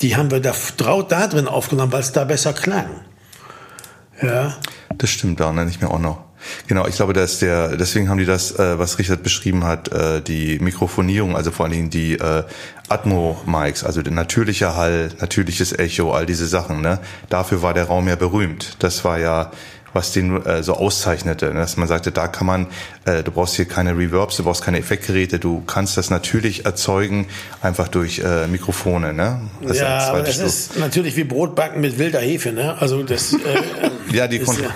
[0.01, 2.89] die haben wir da, da drin aufgenommen, weil es da besser klang.
[4.21, 4.57] Ja.
[4.97, 6.32] Das stimmt, da nenne ich mir auch noch.
[6.67, 10.21] Genau, ich glaube, dass der, deswegen haben die das, äh, was Richard beschrieben hat, äh,
[10.21, 12.43] die Mikrofonierung, also vor allen Dingen die äh,
[12.89, 16.99] Atmo-Mics, also der natürliche Hall, natürliches Echo, all diese Sachen, ne?
[17.29, 18.77] Dafür war der Raum ja berühmt.
[18.79, 19.51] Das war ja
[19.93, 21.47] was den äh, so auszeichnete.
[21.47, 21.59] Ne?
[21.59, 22.67] Dass man sagte, da kann man,
[23.05, 27.27] äh, du brauchst hier keine Reverbs, du brauchst keine Effektgeräte, du kannst das natürlich erzeugen,
[27.61, 29.13] einfach durch äh, Mikrofone.
[29.13, 29.41] Ne?
[29.61, 32.51] Das ja, aber das ist natürlich wie Brotbacken mit wilder Hefe.
[32.51, 32.75] Ne?
[32.79, 33.33] Also das.
[33.33, 33.37] Äh,
[34.11, 34.69] ja, die ist, ja,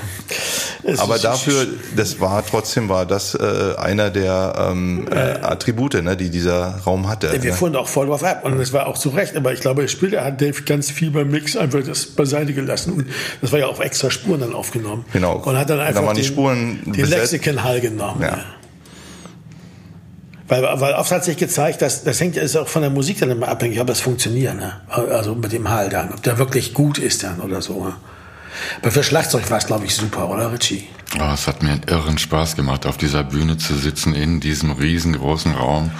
[0.97, 6.29] aber dafür, das war trotzdem war das äh, einer der ähm, äh, Attribute, ne, die
[6.29, 7.31] dieser Raum hatte.
[7.31, 7.57] Wir ne?
[7.57, 9.35] fuhren auch voll drauf ab und das war auch zu Recht.
[9.35, 12.93] Aber ich glaube, später hat Dave ganz viel beim Mix einfach das beiseite gelassen.
[12.93, 13.07] Und
[13.41, 15.05] das war ja auf extra Spuren dann aufgenommen.
[15.13, 15.37] Genau.
[15.37, 18.21] Und hat dann einfach da den, die Spuren den Lexikon-Hall genommen.
[18.21, 18.27] Ja.
[18.27, 18.45] ja.
[20.47, 23.29] Weil, weil oft hat sich gezeigt, dass das hängt ist auch von der Musik dann
[23.29, 24.79] immer abhängig, ob es funktioniert, ne?
[24.87, 27.83] Also mit dem Hall dann, ob der wirklich gut ist dann oder so.
[27.83, 27.93] Ne?
[28.81, 30.87] Aber für Schlagzeug war es, glaube ich, super, oder Richie?
[31.19, 34.71] Oh, es hat mir einen irren Spaß gemacht, auf dieser Bühne zu sitzen, in diesem
[34.71, 35.91] riesengroßen Raum.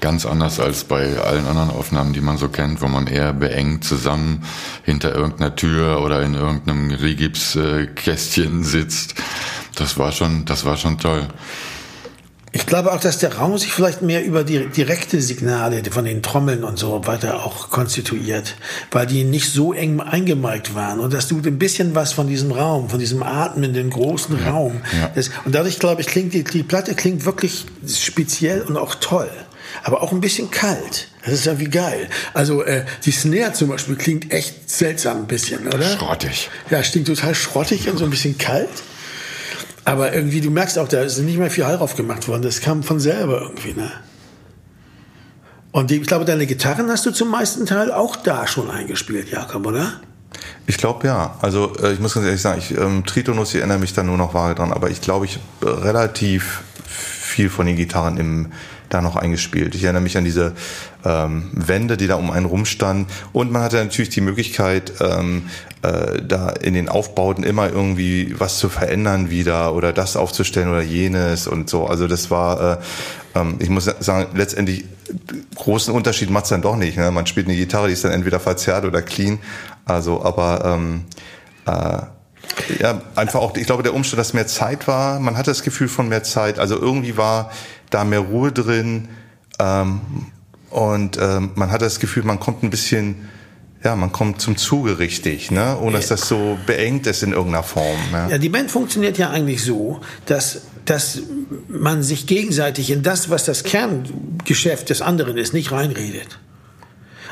[0.00, 3.84] Ganz anders als bei allen anderen Aufnahmen, die man so kennt, wo man eher beengt
[3.84, 4.44] zusammen
[4.84, 9.14] hinter irgendeiner Tür oder in irgendeinem Rigipskästchen sitzt.
[9.76, 11.26] Das war schon, das war schon toll.
[12.52, 16.20] Ich glaube auch, dass der Raum sich vielleicht mehr über die direkte Signale von den
[16.20, 18.56] Trommeln und so weiter auch konstituiert,
[18.90, 22.50] weil die nicht so eng eingemeigt waren und dass du ein bisschen was von diesem
[22.50, 24.80] Raum, von diesem atmenden großen ja, Raum.
[25.00, 25.10] Ja.
[25.14, 29.30] Das, und dadurch glaube ich, klingt die, die Platte klingt wirklich speziell und auch toll
[29.82, 31.08] aber auch ein bisschen kalt.
[31.24, 32.08] Das ist ja wie geil.
[32.34, 35.96] Also äh, die Snare zum Beispiel klingt echt seltsam ein bisschen, oder?
[35.96, 36.50] Schrottig.
[36.70, 38.68] Ja, stinkt total schrottig und so ein bisschen kalt.
[39.84, 42.42] Aber irgendwie, du merkst auch, da ist nicht mehr viel Hall drauf gemacht worden.
[42.42, 43.90] Das kam von selber irgendwie, ne?
[45.72, 49.66] Und ich glaube, deine Gitarren hast du zum meisten Teil auch da schon eingespielt, Jakob,
[49.66, 50.00] oder?
[50.66, 51.36] Ich glaube ja.
[51.40, 54.16] Also äh, ich muss ganz ehrlich sagen, ich, ähm, Tritonus, ich erinnere mich da nur
[54.16, 58.52] noch vage dran, aber ich glaube, ich habe relativ viel von den Gitarren im,
[58.88, 59.74] da noch eingespielt.
[59.74, 60.54] Ich erinnere mich an diese
[61.04, 63.06] ähm, Wände, die da um einen rumstanden.
[63.32, 65.44] Und man hatte natürlich die Möglichkeit, ähm,
[65.82, 70.82] äh, da in den Aufbauten immer irgendwie was zu verändern wieder oder das aufzustellen oder
[70.82, 71.86] jenes und so.
[71.86, 72.78] Also das war,
[73.34, 74.84] äh, ähm, ich muss sagen, letztendlich
[75.54, 76.96] großen Unterschied macht's dann doch nicht.
[76.96, 77.10] Ne?
[77.10, 79.38] Man spielt eine Gitarre, die ist dann entweder verzerrt oder clean.
[79.84, 81.04] Also, aber ähm,
[81.66, 85.62] äh, ja, einfach auch, ich glaube, der Umstand, dass mehr Zeit war, man hatte das
[85.62, 86.58] Gefühl von mehr Zeit.
[86.58, 87.50] Also irgendwie war
[87.90, 89.08] da mehr Ruhe drin
[89.58, 90.00] ähm,
[90.70, 93.28] und ähm, man hatte das Gefühl, man kommt ein bisschen,
[93.82, 95.78] ja, man kommt zum Zuge richtig, ne?
[95.80, 97.98] ohne dass das so beengt ist in irgendeiner Form.
[98.12, 101.20] Ja, ja die Band funktioniert ja eigentlich so, dass dass
[101.68, 106.40] man sich gegenseitig in das, was das Kerngeschäft des anderen ist, nicht reinredet.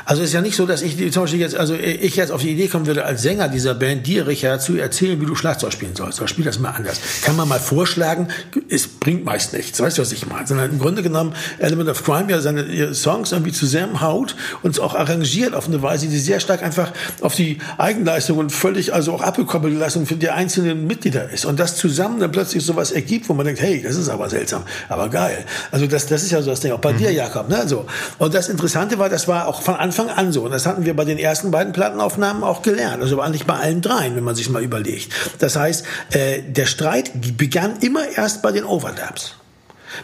[0.05, 2.41] Also es ist ja nicht so, dass ich zum Beispiel jetzt, also ich jetzt auf
[2.41, 5.73] die Idee kommen würde, als Sänger dieser Band dir, Richard, zu erzählen, wie du Schlagzeug
[5.73, 6.19] spielen sollst.
[6.19, 6.99] Oder spiel das mal anders.
[7.23, 8.27] Kann man mal vorschlagen,
[8.69, 9.79] es bringt meist nichts.
[9.79, 10.47] Weißt du, was ich meine?
[10.47, 15.53] Sondern im Grunde genommen Element of Crime ja seine Songs irgendwie zusammenhaut und auch arrangiert
[15.53, 19.77] auf eine Weise, die sehr stark einfach auf die Eigenleistung und völlig also auch abgekoppelt
[19.77, 21.45] Leistung für die einzelnen Mitglieder ist.
[21.45, 24.63] Und das zusammen dann plötzlich sowas ergibt, wo man denkt, hey, das ist aber seltsam,
[24.87, 25.45] aber geil.
[25.71, 26.97] Also das, das ist ja so das Ding, auch bei mhm.
[26.97, 27.49] dir, Jakob.
[27.49, 27.67] Ne?
[27.67, 27.85] So.
[28.17, 30.43] Und das Interessante war, das war auch von Anfang Anfang an so.
[30.43, 33.01] Und das hatten wir bei den ersten beiden Plattenaufnahmen auch gelernt.
[33.01, 35.11] Also eigentlich bei allen dreien, wenn man sich mal überlegt.
[35.39, 39.35] Das heißt, äh, der Streit begann immer erst bei den Overdubs.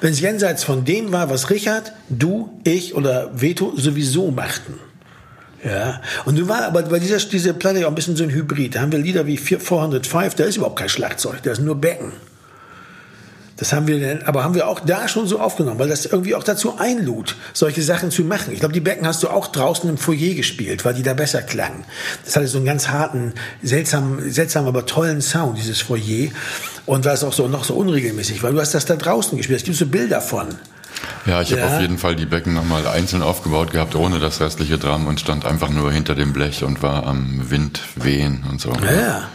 [0.01, 4.79] Wenn es jenseits von dem war, was Richard, du, ich oder Veto sowieso machten.
[5.63, 8.75] Ja, und nun war aber bei dieser diese Platte auch ein bisschen so ein Hybrid.
[8.75, 12.11] Da haben wir Lieder wie 405, da ist überhaupt kein Schlagzeug, da ist nur Becken.
[13.57, 16.35] Das haben wir denn, aber haben wir auch da schon so aufgenommen, weil das irgendwie
[16.35, 18.51] auch dazu einlud, solche Sachen zu machen.
[18.51, 21.41] Ich glaube, die Becken hast du auch draußen im Foyer gespielt, weil die da besser
[21.41, 21.85] klangen.
[22.25, 26.31] Das hatte so einen ganz harten, seltsam, seltsam, aber tollen Sound, dieses Foyer.
[26.85, 29.59] Und war es auch so noch so unregelmäßig, weil du hast das da draußen gespielt.
[29.59, 30.47] Es gibt so Bilder von.
[31.25, 31.57] Ja, ich ja.
[31.57, 35.19] habe auf jeden Fall die Becken nochmal einzeln aufgebaut gehabt, ohne das restliche Drum und
[35.19, 38.73] stand einfach nur hinter dem Blech und war am Wind wehen und so.
[38.83, 39.29] Ja, ja.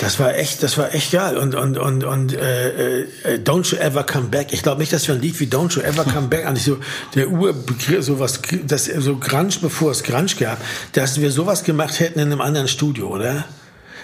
[0.00, 1.36] Das war echt, das war echt geil.
[1.36, 3.06] Und, und, und, und äh, äh,
[3.44, 4.48] Don't You Ever Come Back.
[4.52, 6.78] Ich glaube nicht, dass wir ein Lied wie Don't You Ever Come Back, eigentlich so
[7.14, 10.58] der Urbegriff, sowas, das so Grunge, bevor es Grunge gab,
[10.92, 13.44] dass wir sowas gemacht hätten in einem anderen Studio, oder?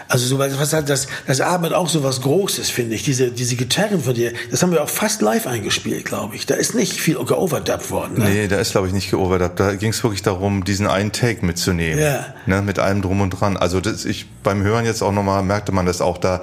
[0.08, 3.02] Also so was halt das das Abend auch so was Großes finde ich.
[3.02, 6.46] Diese diese Gitarren von dir, das haben wir auch fast live eingespielt, glaube ich.
[6.46, 8.18] Da ist nicht viel geoverdubbt worden.
[8.18, 8.28] Ne?
[8.28, 9.58] Nee, da ist glaube ich nicht geoverdubbt.
[9.58, 12.26] Da ging es wirklich darum, diesen einen Take mitzunehmen, ja.
[12.46, 13.56] ne, mit allem drum und dran.
[13.56, 16.42] Also das, ich beim Hören jetzt auch nochmal merkte man das auch da.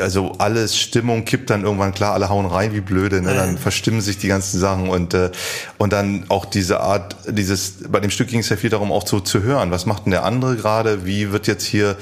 [0.00, 3.20] Also alles Stimmung kippt dann irgendwann klar, alle hauen rein wie blöde.
[3.20, 3.34] Ne?
[3.34, 5.30] Dann verstimmen sich die ganzen Sachen und äh,
[5.76, 9.06] und dann auch diese Art, dieses bei dem Stück ging es ja viel darum auch
[9.06, 9.70] so zu hören.
[9.70, 11.04] Was macht denn der andere gerade?
[11.04, 11.96] Wie wird jetzt hier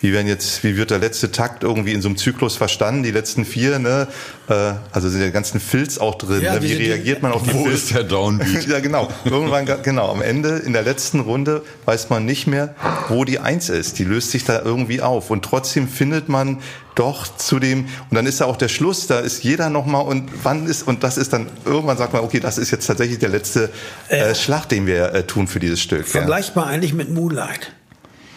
[0.00, 3.10] wie werden jetzt, wie wird der letzte Takt irgendwie in so einem Zyklus verstanden, die
[3.10, 4.08] letzten vier, ne?
[4.48, 6.42] Äh, also sind ja ganzen Filz auch drin.
[6.42, 6.62] Ja, ne?
[6.62, 7.84] Wie diese- reagiert man auf die Wo Filz?
[7.84, 8.66] ist der Downbeat?
[8.68, 9.08] ja, genau.
[9.24, 12.74] Irgendwann, genau, am Ende, in der letzten Runde, weiß man nicht mehr,
[13.08, 13.98] wo die Eins ist.
[13.98, 15.30] Die löst sich da irgendwie auf.
[15.30, 16.58] Und trotzdem findet man
[16.94, 20.30] doch zu dem, und dann ist ja auch der Schluss, da ist jeder nochmal, und
[20.44, 23.28] wann ist, und das ist dann, irgendwann sagt man, okay, das ist jetzt tatsächlich der
[23.28, 23.70] letzte
[24.08, 26.00] äh, Schlag, den wir äh, tun für dieses Stück.
[26.06, 26.20] Ja.
[26.20, 27.72] Vergleichbar eigentlich mit Moonlight.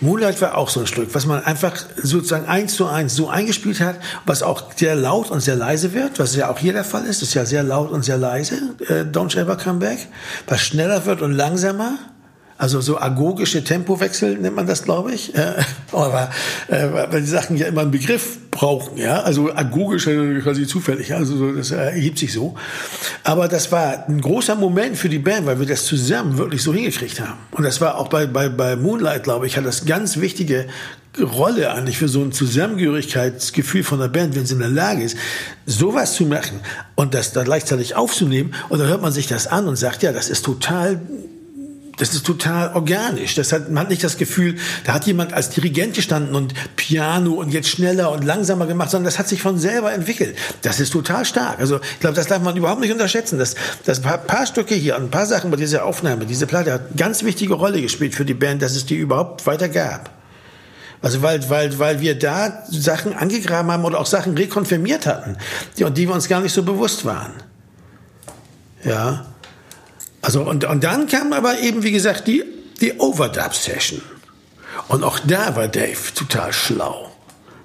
[0.02, 3.82] Moonlight war auch so ein Stück, was man einfach sozusagen eins zu eins so eingespielt
[3.82, 7.06] hat, was auch sehr laut und sehr leise wird, was ja auch hier der Fall
[7.06, 7.22] ist.
[7.22, 10.08] ist ja sehr laut und sehr leise, äh, Don't Ever Come Back.
[10.48, 11.98] Was schneller wird und langsamer.
[12.60, 15.34] Also so agogische Tempowechsel nennt man das, glaube ich.
[15.34, 15.54] Äh,
[15.94, 16.30] aber
[16.68, 19.22] äh, weil die Sachen ja immer einen Begriff brauchen, ja.
[19.22, 22.56] Also agogisch äh, quasi zufällig, also so, das äh, ergibt sich so.
[23.24, 26.74] Aber das war ein großer Moment für die Band, weil wir das zusammen wirklich so
[26.74, 27.40] hingekriegt haben.
[27.52, 30.68] Und das war auch bei, bei, bei Moonlight, glaube ich, hat das ganz wichtige
[31.18, 35.16] Rolle eigentlich für so ein Zusammengehörigkeitsgefühl von der Band, wenn sie in der Lage ist,
[35.66, 36.60] sowas zu machen
[36.96, 38.54] und das dann gleichzeitig aufzunehmen.
[38.68, 41.00] Und dann hört man sich das an und sagt, ja, das ist total
[42.00, 43.36] das ist total organisch.
[43.36, 47.34] Das hat, man hat nicht das Gefühl, da hat jemand als Dirigent gestanden und Piano
[47.34, 50.38] und jetzt schneller und langsamer gemacht, sondern das hat sich von selber entwickelt.
[50.62, 51.60] Das ist total stark.
[51.60, 53.38] Also ich glaube, das darf man überhaupt nicht unterschätzen.
[53.38, 56.82] Das, das paar, paar Stücke hier, ein paar Sachen bei dieser Aufnahme, diese Platte hat
[56.88, 60.10] eine ganz wichtige Rolle gespielt für die Band, dass es die überhaupt weiter gab.
[61.02, 65.38] Also weil, weil, weil wir da Sachen angegraben haben oder auch Sachen rekonfirmiert hatten,
[65.78, 67.34] die, und die wir uns gar nicht so bewusst waren.
[68.84, 69.26] Ja.
[70.22, 72.44] Also und, und dann kam aber eben, wie gesagt, die,
[72.82, 74.02] die Overdub-Session.
[74.88, 77.12] Und auch da war Dave total schlau.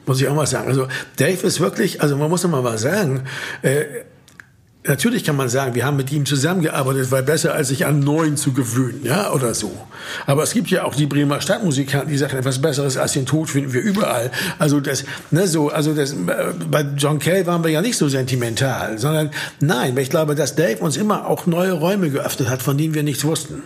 [0.07, 0.69] Muss ich auch mal sagen.
[0.69, 3.25] Also Dave ist wirklich, also man muss immer mal sagen,
[3.63, 3.85] äh,
[4.87, 8.37] Natürlich kann man sagen, wir haben mit ihm zusammengearbeitet, weil besser als sich an neuen
[8.37, 9.73] zu gewöhnen, ja, oder so.
[10.27, 13.49] Aber es gibt ja auch die Bremer Stadtmusikanten, die sagen, etwas Besseres als den Tod
[13.49, 14.31] finden wir überall.
[14.59, 16.17] Also das, ne, so, also das, äh,
[16.71, 20.81] bei John Cale waren wir ja nicht so sentimental, sondern nein, ich glaube, dass Dave
[20.81, 23.63] uns immer auch neue Räume geöffnet hat, von denen wir nichts wussten.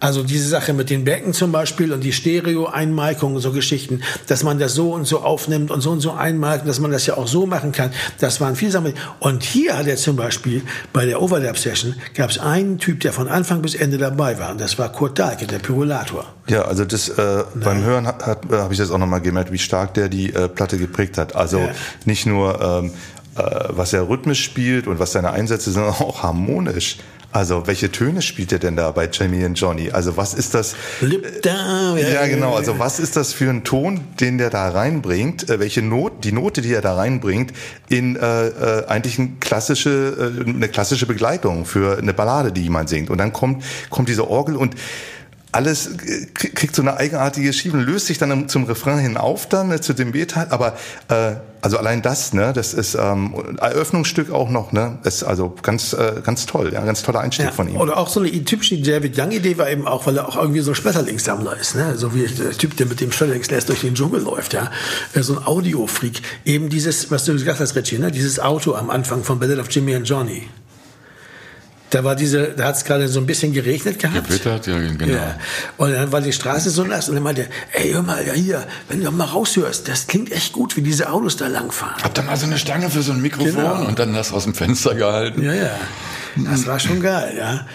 [0.00, 4.42] Also diese Sache mit den Becken zum Beispiel und die Stereo-Einmarkung und so Geschichten, dass
[4.42, 7.16] man das so und so aufnimmt und so und so einmarkt, dass man das ja
[7.18, 8.94] auch so machen kann, das waren viele Sachen.
[9.18, 13.28] Und hier hat er zum Beispiel bei der Overlap-Session gab es einen Typ, der von
[13.28, 14.52] Anfang bis Ende dabei war.
[14.52, 16.24] Und das war Kurt Dahlke, der Pyrolator.
[16.48, 19.94] Ja, also das äh, beim Hören äh, habe ich das auch nochmal gemerkt, wie stark
[19.94, 21.36] der die äh, Platte geprägt hat.
[21.36, 21.70] Also Ja.
[22.06, 22.92] nicht nur ähm,
[23.36, 26.96] äh, was er rhythmisch spielt und was seine Einsätze, sondern auch harmonisch.
[27.32, 29.90] Also welche Töne spielt er denn da bei Jamie und Johnny?
[29.92, 30.74] Also was ist das?
[31.00, 32.56] Lip down, Ja, genau.
[32.56, 35.48] Also was ist das für ein Ton, den der da reinbringt?
[35.48, 37.52] Äh, welche Not, die Note, die er da reinbringt,
[37.88, 42.88] in äh, äh, eigentlich ein klassische, äh, eine klassische Begleitung für eine Ballade, die jemand
[42.88, 43.10] singt.
[43.10, 44.74] Und dann kommt kommt diese Orgel und
[45.52, 49.48] alles äh, krieg- kriegt so eine eigenartige Schiebung, löst sich dann zum Refrain hin auf
[49.48, 50.76] dann äh, zu dem B-Teil, aber
[51.08, 55.92] äh, also allein das, ne, das ist ähm, Eröffnungsstück auch noch, ne, ist also ganz
[55.92, 57.76] äh, ganz toll, ja, ganz toller Einstieg Ja, von ihm.
[57.76, 60.72] Oder auch so eine typische David Young-Idee war eben auch, weil er auch irgendwie so
[60.72, 61.96] ein Schmetterlingssammler ist, ne?
[61.96, 64.70] so wie der Typ, der mit dem Schmetterlingsnest durch den Dschungel läuft, ja,
[65.14, 66.22] Äh, so ein Audiofreak.
[66.44, 68.10] Eben dieses, was du gesagt hast, Richie, ne?
[68.10, 70.48] dieses Auto am Anfang von Ballad of Jimmy and Johnny.
[71.90, 74.28] Da war diese, da hat es gerade so ein bisschen geregnet gehabt.
[74.28, 75.06] Gewittert, ja, genau.
[75.12, 75.36] Ja.
[75.76, 78.32] Und dann war die Straße so nass und dann meinte er, ey, hör mal, ja,
[78.32, 82.00] hier, wenn du mal raushörst, das klingt echt gut, wie diese Autos da langfahren.
[82.02, 83.84] Hab da mal so eine Stange für so ein Mikrofon Genau.
[83.86, 85.42] und dann das aus dem Fenster gehalten.
[85.42, 85.70] Ja, ja.
[86.36, 87.66] Das war schon geil, ja.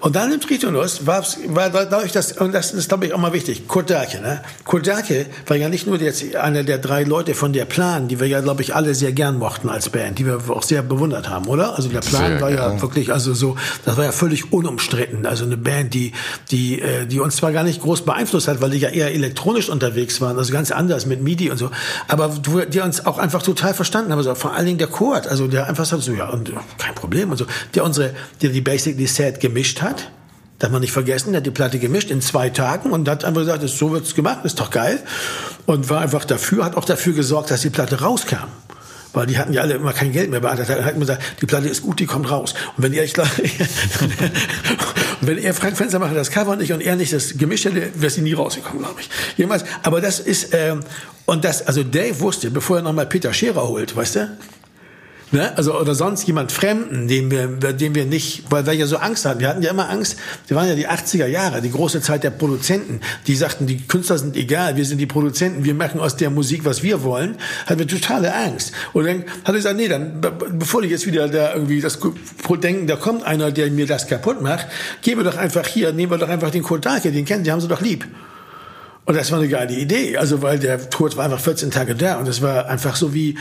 [0.00, 3.32] Und dann im Tritonus war, war dadurch das, und das ist, glaube ich, auch mal
[3.32, 4.42] wichtig, Kurt Dahlke, ne?
[4.64, 8.20] Kurt Dahlke war ja nicht nur jetzt einer der drei Leute von der Plan, die
[8.20, 11.28] wir ja, glaube ich, alle sehr gern mochten als Band, die wir auch sehr bewundert
[11.28, 11.76] haben, oder?
[11.76, 12.82] Also der Plan Sehr war ja gern.
[12.82, 15.26] wirklich, also so, das war ja völlig unumstritten.
[15.26, 16.12] Also eine Band, die,
[16.50, 19.68] die, äh, die uns zwar gar nicht groß beeinflusst hat, weil die ja eher elektronisch
[19.68, 21.70] unterwegs waren, also ganz anders mit MIDI und so,
[22.06, 22.28] aber
[22.70, 24.18] die uns auch einfach total verstanden haben.
[24.18, 26.94] Also vor allen Dingen der Kurt, also der einfach sagt so, ja, und äh, kein
[26.94, 29.87] Problem und so, der unsere, der die Basically Set gemischt hat.
[30.58, 33.42] Darf man nicht vergessen, der hat die Platte gemischt in zwei Tagen und hat einfach
[33.42, 34.98] gesagt, so wird's gemacht, ist doch geil.
[35.66, 38.48] Und war einfach dafür, hat auch dafür gesorgt, dass die Platte rauskam.
[39.12, 40.68] Weil die hatten ja alle immer kein Geld mehr beantragt.
[40.68, 42.54] Er hat immer gesagt, die Platte ist gut, die kommt raus.
[42.76, 43.30] Und wenn ihr, ich glaube,
[45.20, 48.10] wenn er Frank Fenster macht das Cover nicht und er nicht das Gemisch hätte, wäre
[48.10, 49.08] sie nie rausgekommen, glaube ich.
[49.36, 49.64] Jemals.
[49.82, 50.80] Aber das ist, ähm,
[51.24, 54.38] und das, also Dave wusste, bevor er nochmal Peter Scherer holt, weißt du?
[55.30, 55.54] Ne?
[55.58, 59.26] Also, oder sonst jemand Fremden, den wir, den wir nicht, weil wir ja so Angst
[59.26, 59.40] hatten.
[59.40, 60.16] Wir hatten ja immer Angst.
[60.46, 63.00] Wir waren ja die 80er Jahre, die große Zeit der Produzenten.
[63.26, 66.64] Die sagten, die Künstler sind egal, wir sind die Produzenten, wir machen aus der Musik,
[66.64, 67.36] was wir wollen.
[67.66, 68.72] Hatten wir totale Angst.
[68.94, 71.98] Und dann hat er gesagt, nee, dann, be- bevor die jetzt wieder da irgendwie das
[72.62, 74.66] denken, da kommt einer, der mir das kaputt macht,
[75.02, 77.52] geben wir doch einfach hier, nehmen wir doch einfach den Kurt Dahlke, den kennen, die
[77.52, 78.06] haben sie doch lieb.
[79.08, 80.18] Und das war eine geile Idee.
[80.18, 82.18] Also, weil der Kurt war einfach 14 Tage da.
[82.18, 83.38] Und das war einfach so wie,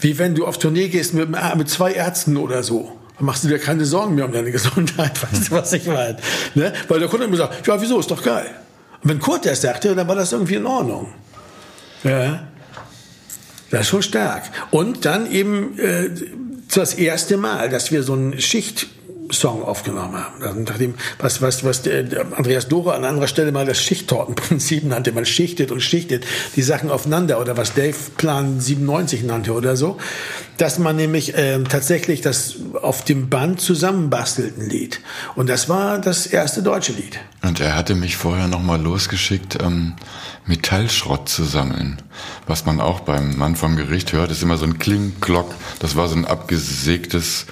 [0.00, 2.96] wie wenn du auf Tournee gehst mit, mit zwei Ärzten oder so.
[3.16, 5.20] Dann machst du dir keine Sorgen mehr um deine Gesundheit.
[5.20, 6.18] Weißt du, was ich meine?
[6.54, 6.72] Ne?
[6.86, 8.46] Weil der Kurt immer sagt, ja, wieso, ist doch geil.
[9.02, 11.12] Und wenn Kurt das sagte, dann war das irgendwie in Ordnung.
[12.04, 12.46] Ja.
[13.72, 14.44] Das ist schon stark.
[14.70, 16.10] Und dann eben äh,
[16.72, 18.86] das erste Mal, dass wir so einen Schicht
[19.32, 20.42] Song aufgenommen haben.
[20.42, 25.12] Also nachdem, was, was, was der Andreas Dora an anderer Stelle mal das Schichttortenprinzip nannte.
[25.12, 26.26] Man schichtet und schichtet
[26.56, 29.98] die Sachen aufeinander oder was Dave Plan 97 nannte oder so.
[30.56, 35.00] Dass man nämlich äh, tatsächlich das auf dem Band zusammenbastelt ein Lied.
[35.36, 37.18] Und das war das erste deutsche Lied.
[37.42, 39.94] Und er hatte mich vorher nochmal losgeschickt, ähm,
[40.46, 42.02] Metallschrott zu sammeln.
[42.46, 45.54] Was man auch beim Mann vom Gericht hört, ist immer so ein Kling-Klock.
[45.78, 47.46] Das war so ein abgesägtes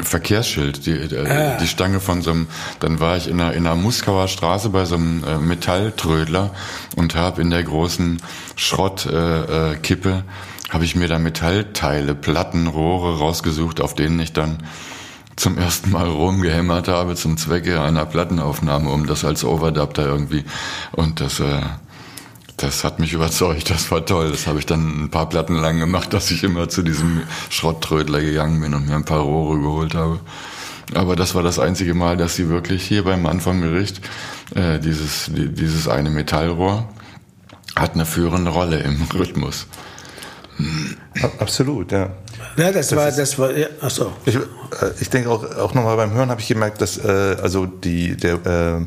[0.00, 1.56] Verkehrsschild, die, die, ah.
[1.58, 2.46] die Stange von so einem,
[2.80, 6.50] dann war ich in einer, in einer Muskauer Straße bei so einem äh, Metalltrödler
[6.96, 8.20] und habe in der großen
[8.56, 10.22] Schrottkippe, äh, äh,
[10.70, 14.58] habe ich mir da Metallteile, Platten, Rohre rausgesucht, auf denen ich dann
[15.36, 20.44] zum ersten Mal rumgehämmert habe zum Zwecke einer Plattenaufnahme, um das als Overdub da irgendwie
[20.92, 21.60] und das äh,
[22.56, 24.30] das hat mich überzeugt, das war toll.
[24.30, 28.20] Das habe ich dann ein paar Platten lang gemacht, dass ich immer zu diesem Schrotttrödler
[28.20, 30.20] gegangen bin und mir ein paar Rohre geholt habe.
[30.94, 34.00] Aber das war das einzige Mal, dass sie wirklich hier beim Anfanggericht
[34.54, 36.88] äh, dieses, die, dieses eine Metallrohr
[37.74, 39.66] hat eine führende Rolle im Rhythmus.
[41.38, 42.10] Absolut, ja.
[42.56, 44.12] Ja, das, das war, ist, das war, ja, ach so.
[44.26, 44.40] Ich, äh,
[45.00, 48.34] ich denke auch, auch nochmal beim Hören habe ich gemerkt, dass äh, also die der
[48.46, 48.86] äh,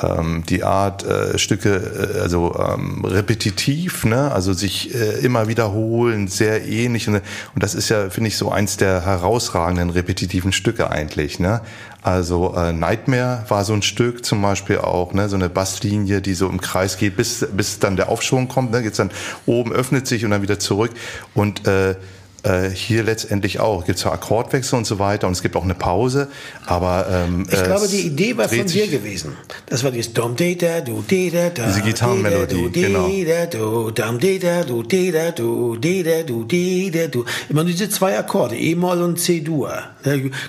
[0.00, 4.32] ähm, die Art äh, Stücke, äh, also ähm, repetitiv, ne?
[4.32, 7.08] also sich äh, immer wiederholen, sehr ähnlich.
[7.08, 7.22] Und, und
[7.62, 11.38] das ist ja, finde ich, so eins der herausragenden repetitiven Stücke eigentlich.
[11.38, 11.60] Ne?
[12.02, 15.28] Also äh, Nightmare war so ein Stück zum Beispiel auch, ne?
[15.28, 18.72] so eine Basslinie, die so im Kreis geht, bis, bis dann der Aufschwung kommt.
[18.72, 18.80] Ne?
[18.80, 19.10] Jetzt dann
[19.46, 20.92] oben öffnet sich und dann wieder zurück.
[21.34, 21.96] Und äh,
[22.42, 23.80] äh, hier letztendlich auch.
[23.80, 26.28] Es gibt zwar Akkordwechsel und so weiter und es gibt auch eine Pause,
[26.66, 29.36] aber ähm, ich glaube, die Idee war von dir gewesen.
[29.66, 33.02] Das war dieses Dom de da du de da da diese Gitarrenmelodie, genau.
[33.02, 37.88] Dom de da du de da du de da du de da du immer diese
[37.88, 39.72] zwei Akkorde E-Moll und C-Dur.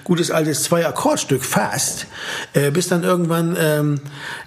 [0.03, 2.07] Gutes altes zwei Akkordstück fast,
[2.53, 4.01] äh, bis dann irgendwann ähm,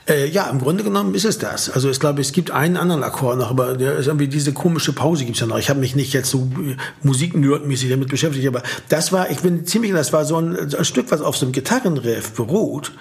[0.08, 1.70] äh, ja, im Grunde genommen ist es das.
[1.70, 4.92] Also ich glaube, es gibt einen anderen Akkord noch, aber der ist irgendwie diese komische
[4.92, 5.58] Pause gibt's ja noch.
[5.58, 6.76] Ich habe mich nicht jetzt so äh,
[7.36, 11.10] musiknerdmäßig damit beschäftigt, aber das war, ich bin ziemlich, das war so ein, ein Stück,
[11.10, 12.92] was auf so einem Gitarrenriff beruht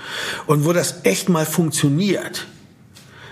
[0.47, 2.47] und wo das echt mal funktioniert.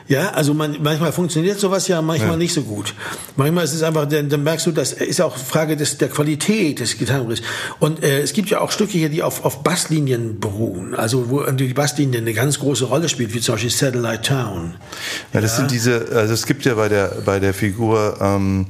[0.07, 2.37] Ja, also man, manchmal funktioniert sowas ja, manchmal ja.
[2.37, 2.93] nicht so gut.
[3.37, 6.79] Manchmal ist es einfach, dann, dann merkst du, das ist auch Frage des, der Qualität
[6.81, 7.41] des Gitarrenriffs.
[7.79, 11.43] Und äh, es gibt ja auch Stücke hier, die auf, auf Basslinien beruhen, also wo
[11.43, 14.75] die Basslinie eine ganz große Rolle spielt, wie zum Beispiel Satellite Town.
[15.31, 15.57] Ja, das ja.
[15.57, 18.67] sind diese, also es gibt ja bei der bei der Figur ähm,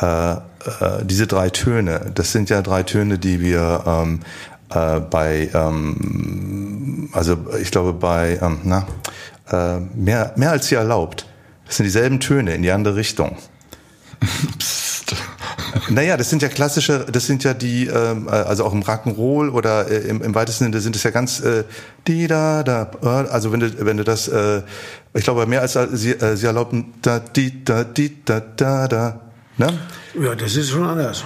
[0.00, 0.36] äh,
[0.80, 2.12] äh, diese drei Töne.
[2.14, 4.20] Das sind ja drei Töne, die wir ähm,
[4.70, 8.86] äh, bei, ähm, also ich glaube bei, ähm, na,
[9.50, 11.26] äh, mehr, mehr als sie erlaubt.
[11.66, 13.36] Das sind dieselben Töne in die andere Richtung.
[14.58, 14.88] Psst.
[15.90, 19.50] Naja, das sind ja klassische, das sind ja die, ähm, äh, also auch im Rock'n'Roll
[19.50, 21.64] oder äh, im, im weitesten Sinne sind es ja ganz äh,
[22.06, 22.90] die da da.
[23.02, 24.62] Äh, also wenn du wenn du das, äh,
[25.14, 29.20] ich glaube mehr als sie, äh, sie erlauben da die da die da da da.
[29.56, 29.78] Ne?
[30.14, 31.24] Ja, das ist schon anders.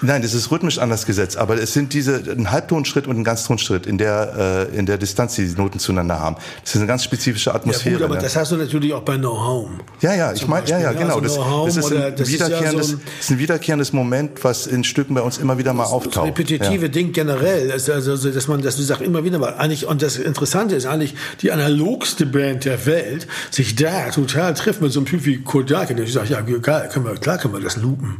[0.00, 3.86] Nein, das ist rhythmisch anders gesetzt, aber es sind diese ein Halbtonschritt und ein Ganztonschritt
[3.86, 6.36] in der äh, in der Distanz, die die Noten zueinander haben.
[6.62, 7.94] Das ist eine ganz spezifische Atmosphäre.
[7.94, 8.22] Ja, gut, aber ne?
[8.22, 9.78] das hast du natürlich auch bei No Home.
[10.00, 11.20] Ja, ja, ich meine, ja, ja, genau.
[11.20, 14.68] Das, das, ist ein das wiederkehrendes, ist, ja so ein, ist ein wiederkehrendes Moment, was
[14.68, 16.16] in Stücken bei uns immer wieder mal auftaucht.
[16.16, 16.88] Das repetitive ja.
[16.88, 19.54] Ding generell, also, also, dass man, dass du sagst immer wieder mal.
[19.54, 24.80] Eigentlich und das Interessante ist eigentlich die analogste Band der Welt sich da total trifft
[24.80, 25.90] mit so einem Typ wie Kodak.
[25.90, 28.18] Und ich sage, ja, geil, können wir, klar können wir das loopen.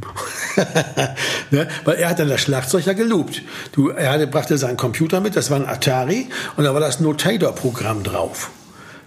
[1.51, 1.68] ne?
[1.85, 3.43] Weil er hat dann das Schlagzeug ja geloopt.
[3.73, 7.01] Du, er hatte, brachte seinen Computer mit, das war ein Atari, und da war das
[7.01, 8.51] Notator-Programm drauf.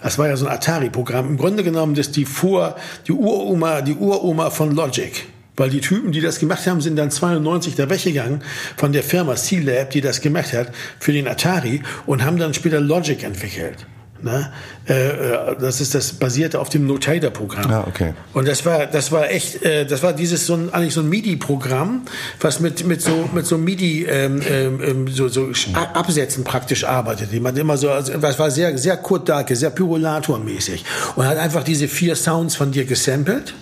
[0.01, 1.27] Das war ja so ein Atari-Programm.
[1.27, 2.75] Im Grunde genommen das die Vor,
[3.07, 5.27] die Uroma, die Uroma von Logic.
[5.57, 8.41] Weil die Typen, die das gemacht haben, sind dann 92 da weggegangen
[8.77, 12.79] von der Firma C-Lab, die das gemacht hat, für den Atari und haben dann später
[12.79, 13.85] Logic entwickelt.
[14.23, 14.51] Ne?
[14.87, 17.69] Äh, äh, das ist das basierte auf dem Notator-Programm.
[17.69, 18.13] Ja, okay.
[18.33, 21.09] Und das war, das war echt, äh, das war dieses so ein, eigentlich so ein
[21.09, 22.03] MIDI-Programm,
[22.39, 27.33] was mit mit so mit so MIDI ähm, ähm, so, so Absätzen praktisch arbeitet.
[27.41, 30.83] Man immer so, also, das war sehr sehr Kurt Darke, sehr Pyrolator-mäßig
[31.15, 33.53] und hat einfach diese vier Sounds von dir gesampelt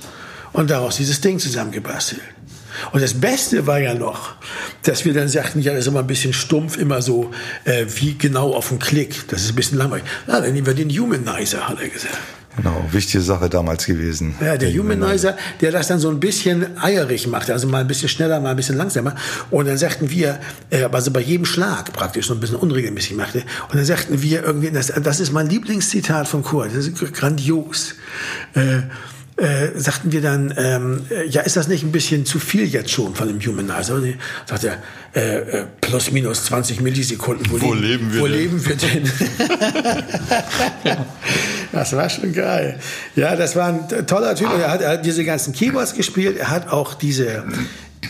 [0.54, 2.22] und daraus dieses Ding zusammengebastelt.
[2.92, 4.36] Und das Beste war ja noch,
[4.84, 7.32] dass wir dann sagten, ja, das ist immer ein bisschen stumpf, immer so
[7.66, 9.28] äh, wie genau auf den Klick.
[9.28, 10.06] Das ist ein bisschen langweilig.
[10.28, 12.18] Na, dann nehmen wir den Humanizer, hat er gesagt.
[12.58, 14.36] Genau, wichtige Sache damals gewesen.
[14.42, 18.10] Ja, der Humanizer, der das dann so ein bisschen eierig machte, also mal ein bisschen
[18.10, 19.16] schneller, mal ein bisschen langsamer.
[19.50, 20.40] Und dann sagten wir,
[20.92, 23.44] also bei jedem Schlag praktisch so ein bisschen unregelmäßig machte.
[23.70, 27.96] Und dann sagten wir irgendwie, das, das ist mein Lieblingszitat von Kurt, das ist grandios.
[28.56, 28.82] Äh,
[29.40, 32.92] äh, sagten wir dann, ähm, äh, ja, ist das nicht ein bisschen zu viel jetzt
[32.92, 33.96] schon von dem Humanizer?
[33.96, 34.16] Und
[34.46, 34.78] sagt er,
[35.16, 37.46] äh, äh, plus minus 20 Millisekunden.
[37.50, 38.36] Wo leben wir wo denn?
[38.36, 39.12] leben wir denn?
[41.72, 42.80] das war schon geil.
[43.16, 44.50] Ja, das war ein toller Typ.
[44.60, 46.38] Er hat, er hat diese ganzen Keyboards gespielt.
[46.38, 47.44] Er hat auch diese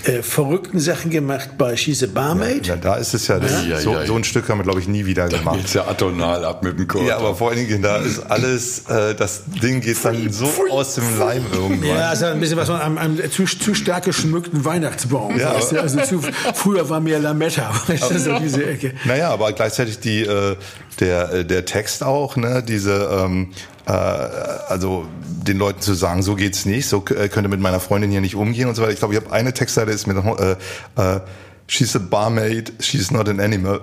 [0.05, 2.67] äh, verrückten Sachen gemacht bei She's a Barmaid.
[2.67, 4.79] Ja, da ist es ja, das, Ja, so, ja, so ein Stück haben wir, glaube
[4.79, 5.57] ich, nie wieder Dann gemacht.
[5.57, 7.03] geht's ja atonal ab mit dem Chor.
[7.03, 10.95] Ja, aber vor allen Dingen, da ist alles, äh, das Ding geht dann so aus
[10.95, 11.89] dem Leim irgendwann.
[11.89, 15.37] Ja, es hat ein bisschen was von einem, einem zu, zu stark geschmückten Weihnachtsbaum.
[15.37, 15.81] Ja, weißt du?
[15.81, 16.21] also zu,
[16.53, 18.93] früher war mehr Lametta, weißt du, so diese Ecke.
[19.05, 20.55] Naja, aber gleichzeitig die, äh,
[20.99, 23.51] der, äh, der Text auch, ne, diese, ähm,
[23.85, 25.07] äh, also
[25.49, 28.35] den Leuten zu sagen, so geht's nicht, so äh, könnte mit meiner Freundin hier nicht
[28.35, 28.93] umgehen und so weiter.
[28.93, 30.51] Ich glaube, ich habe eine Textseite, ist mit äh,
[30.95, 31.19] äh,
[31.67, 33.81] She's a barmaid, she's not an animal.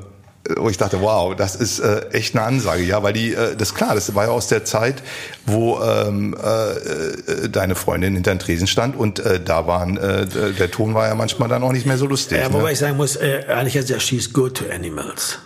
[0.48, 3.56] Äh, Wo ich dachte, wow, das ist äh, echt eine Ansage, ja, weil die, äh,
[3.56, 5.02] das ist klar, das war ja aus der Zeit,
[5.46, 10.26] wo ähm, äh, äh, deine Freundin hinter den Tresen stand und äh, da waren, äh,
[10.26, 12.38] der Ton war ja manchmal dann auch nicht mehr so lustig.
[12.38, 12.72] Ja, wobei ne?
[12.72, 15.38] ich sagen muss, äh, eigentlich heißt ja She's good to animals.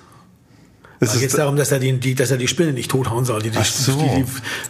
[1.00, 3.40] Geht es ist, darum, dass er, die, die, dass er die Spinne nicht tothauen soll.
[3.40, 3.92] Die, die, Ach so.
[3.92, 4.24] die, die,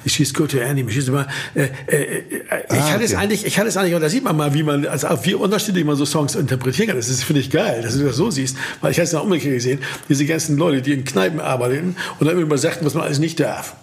[0.05, 0.95] die She's good to animals.
[0.95, 1.27] She's immer,
[1.57, 3.21] äh, äh, äh, ich Ah, hatte es okay.
[3.21, 5.85] eigentlich, ich hatte es eigentlich, und da sieht man mal, wie man, also wie unterschiedlich
[5.85, 6.97] man so Songs interpretieren kann.
[6.97, 8.57] Das ist, finde ich, geil, dass du das so siehst.
[8.81, 12.27] Weil ich hatte es auch umgekehrt gesehen, diese ganzen Leute, die in Kneipen arbeiten und
[12.27, 13.75] dann immer sagten, was man alles nicht darf.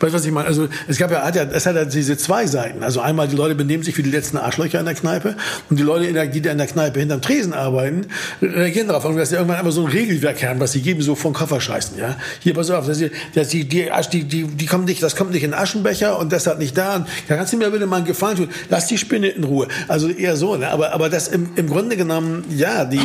[0.00, 0.46] Weißt du, was ich meine?
[0.46, 2.82] Also, es gab ja, hat ja, es hat ja diese zwei Seiten.
[2.82, 5.36] Also einmal, die Leute benehmen sich wie die letzten Arschlöcher in der Kneipe
[5.70, 8.06] und die Leute, die da in der Kneipe hinterm Tresen arbeiten,
[8.42, 11.32] reagieren darauf, dass sie irgendwann einfach so ein Regelwerk haben, was sie geben, so von
[11.32, 12.16] Koffer scheißen, ja.
[12.40, 15.32] Hier, pass auf, dass die, dass die, die, die, die, die kommen nicht, das kommt
[15.32, 16.96] nicht in Aschenbecher und das hat nicht da.
[16.96, 18.48] Und da kannst du mir bitte mal einen Gefallen tun.
[18.68, 19.68] Lass die Spinne in Ruhe.
[19.88, 20.68] Also eher so, ne?
[20.68, 23.00] Aber, aber das im, im Grunde genommen, ja, die,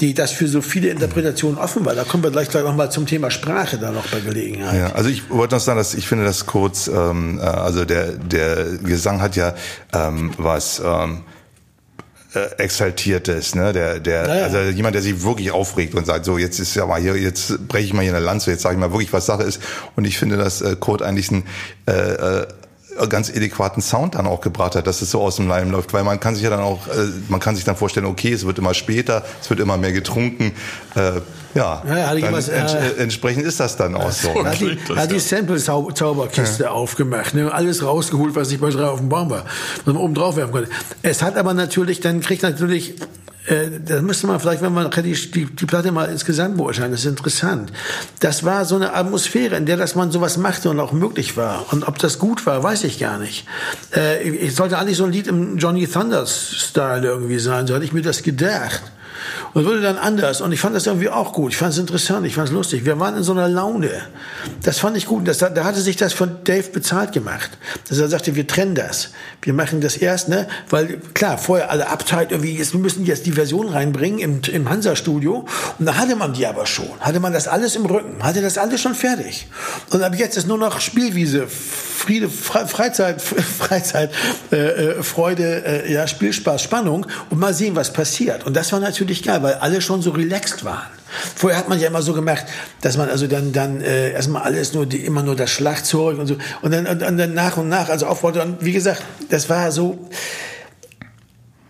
[0.00, 1.94] die, das für so viele Interpretationen offen war.
[1.94, 4.78] Da kommen wir gleich gleich noch zum Thema Sprache da noch bei Gelegenheit.
[4.78, 8.12] Ja, also ich wollte noch sagen, dass ich finde das kurz, ähm, äh, also der
[8.12, 9.54] der Gesang hat ja
[9.92, 11.24] ähm, was ähm,
[12.34, 13.72] äh, exaltiertes, ne?
[13.72, 14.44] Der der Ja, ja.
[14.44, 17.68] also jemand, der sich wirklich aufregt und sagt, so jetzt ist ja mal hier, jetzt
[17.68, 19.60] breche ich mal hier eine Lanze, jetzt sage ich mal wirklich, was Sache ist.
[19.96, 21.44] Und ich finde, dass äh, Kurt eigentlich ein
[21.86, 22.46] äh, äh,
[23.08, 26.04] ganz adäquaten Sound dann auch gebracht hat, dass es so aus dem Leim läuft, weil
[26.04, 28.58] man kann sich ja dann auch, äh, man kann sich dann vorstellen, okay, es wird
[28.58, 30.52] immer später, es wird immer mehr getrunken,
[30.94, 31.20] äh,
[31.54, 34.28] ja, Ja, ja, äh, ents äh, entsprechend ist das dann auch so.
[34.30, 35.20] Er hat die, hat die ja.
[35.20, 37.52] Sample-Zauberkiste aufgemacht, ne?
[37.52, 39.44] alles rausgeholt, was ich bei drei auf dem Baum war,
[39.84, 40.70] was man oben drauf werfen konnte.
[41.02, 42.94] Es hat aber natürlich, dann kriegt natürlich,
[43.46, 47.00] äh, da müsste man vielleicht, wenn man die, die, die Platte mal insgesamt beurteilen, das
[47.00, 47.72] ist interessant.
[48.20, 51.72] Das war so eine Atmosphäre, in der dass man sowas machte und auch möglich war.
[51.72, 53.46] Und ob das gut war, weiß ich gar nicht.
[53.94, 57.92] Äh, ich sollte eigentlich so ein Lied im Johnny Thunders-Style irgendwie sein, so hatte ich
[57.92, 58.82] mir das gedacht.
[59.54, 60.40] Und wurde dann anders.
[60.40, 61.52] Und ich fand das irgendwie auch gut.
[61.52, 62.26] Ich fand es interessant.
[62.26, 62.84] Ich fand es lustig.
[62.84, 63.90] Wir waren in so einer Laune.
[64.62, 65.28] Das fand ich gut.
[65.28, 67.50] Das, da hatte sich das von Dave bezahlt gemacht.
[67.88, 69.10] Dass er sagte, wir trennen das.
[69.42, 70.48] Wir machen das erst, ne?
[70.70, 74.68] Weil, klar, vorher alle Uptight irgendwie, jetzt, wir müssen jetzt die Version reinbringen im, im
[74.68, 75.46] Hansa-Studio.
[75.78, 76.90] Und da hatte man die aber schon.
[77.00, 78.22] Hatte man das alles im Rücken.
[78.22, 79.48] Hatte das alles schon fertig.
[79.90, 81.46] Und ab jetzt ist nur noch Spielwiese.
[82.02, 83.22] Friede, Fre Freizeit,
[83.58, 84.10] Freizeit,
[84.50, 88.44] äh, äh, Freude, äh, ja, Spielspaß, Spannung und mal sehen, was passiert.
[88.44, 90.86] Und das war natürlich geil, weil alle schon so relaxed waren.
[91.34, 92.46] Vorher hat man ja immer so gemacht,
[92.80, 96.26] dass man also dann dann äh, erstmal alles nur die, immer nur das Schlagzeug und
[96.26, 99.50] so und dann, und, und dann nach und nach also aufbaute und wie gesagt, das
[99.50, 99.98] war so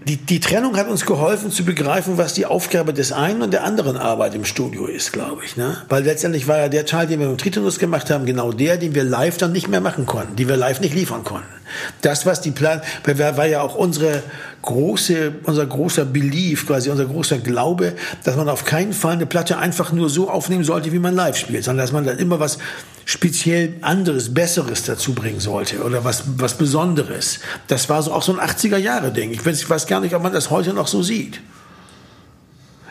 [0.07, 3.64] die, die Trennung hat uns geholfen zu begreifen, was die Aufgabe des einen und der
[3.64, 5.57] anderen Arbeit im Studio ist, glaube ich.
[5.57, 5.76] Ne?
[5.88, 8.95] Weil letztendlich war ja der Teil, den wir mit Tritonus gemacht haben, genau der, den
[8.95, 11.47] wir live dann nicht mehr machen konnten, die wir live nicht liefern konnten.
[12.01, 14.23] Das, was die Plan, war, ja auch unsere
[14.62, 17.95] große, unser großer Belief, quasi unser großer Glaube,
[18.25, 21.37] dass man auf keinen Fall eine Platte einfach nur so aufnehmen sollte, wie man live
[21.37, 22.59] spielt, sondern dass man dann immer was
[23.05, 27.41] speziell anderes, besseres dazu bringen sollte oder was, was Besonderes.
[27.66, 29.33] Das war so auch so ein 80er Jahre Ding.
[29.33, 31.41] Ich weiß gar nicht, ob man das heute noch so sieht.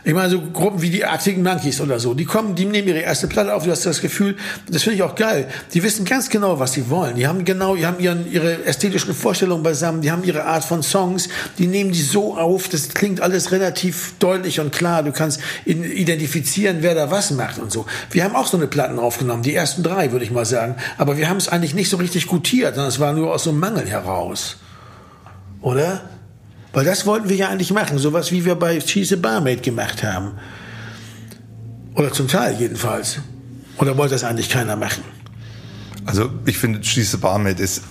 [0.04, 2.99] Ich meine, so Gruppen wie die Arctic Monkeys oder so, die kommen, die nehmen ihre
[2.99, 4.36] erste Platte auf, du hast das Gefühl,
[4.68, 5.47] das finde ich auch geil.
[5.76, 7.16] Die wissen ganz genau, was sie wollen.
[7.16, 10.82] Die haben genau, die haben ihren, ihre ästhetischen Vorstellungen beisammen, die haben ihre Art von
[10.82, 11.30] Songs,
[11.60, 15.04] die nehmen die so auf, das klingt alles relativ deutlich und klar.
[15.04, 17.86] Du kannst identifizieren, wer da was macht und so.
[18.10, 20.78] Wir haben auch so eine Platten aufgenommen, die ersten drei, würde ich mal sagen.
[20.97, 23.52] Aber wir haben es eigentlich nicht so richtig gutiert, sondern es war nur aus so
[23.52, 24.58] einem Mangel heraus.
[25.62, 26.02] Oder?
[26.74, 30.03] Weil das wollten wir ja eigentlich machen, sowas wie wir bei She's a Barmaid gemacht
[30.03, 30.34] haben.
[31.95, 33.19] Oder zum Teil jedenfalls.
[33.78, 35.03] Oder wollte das eigentlich keiner machen?
[36.05, 37.82] Also ich finde, Schieße Barmaid ist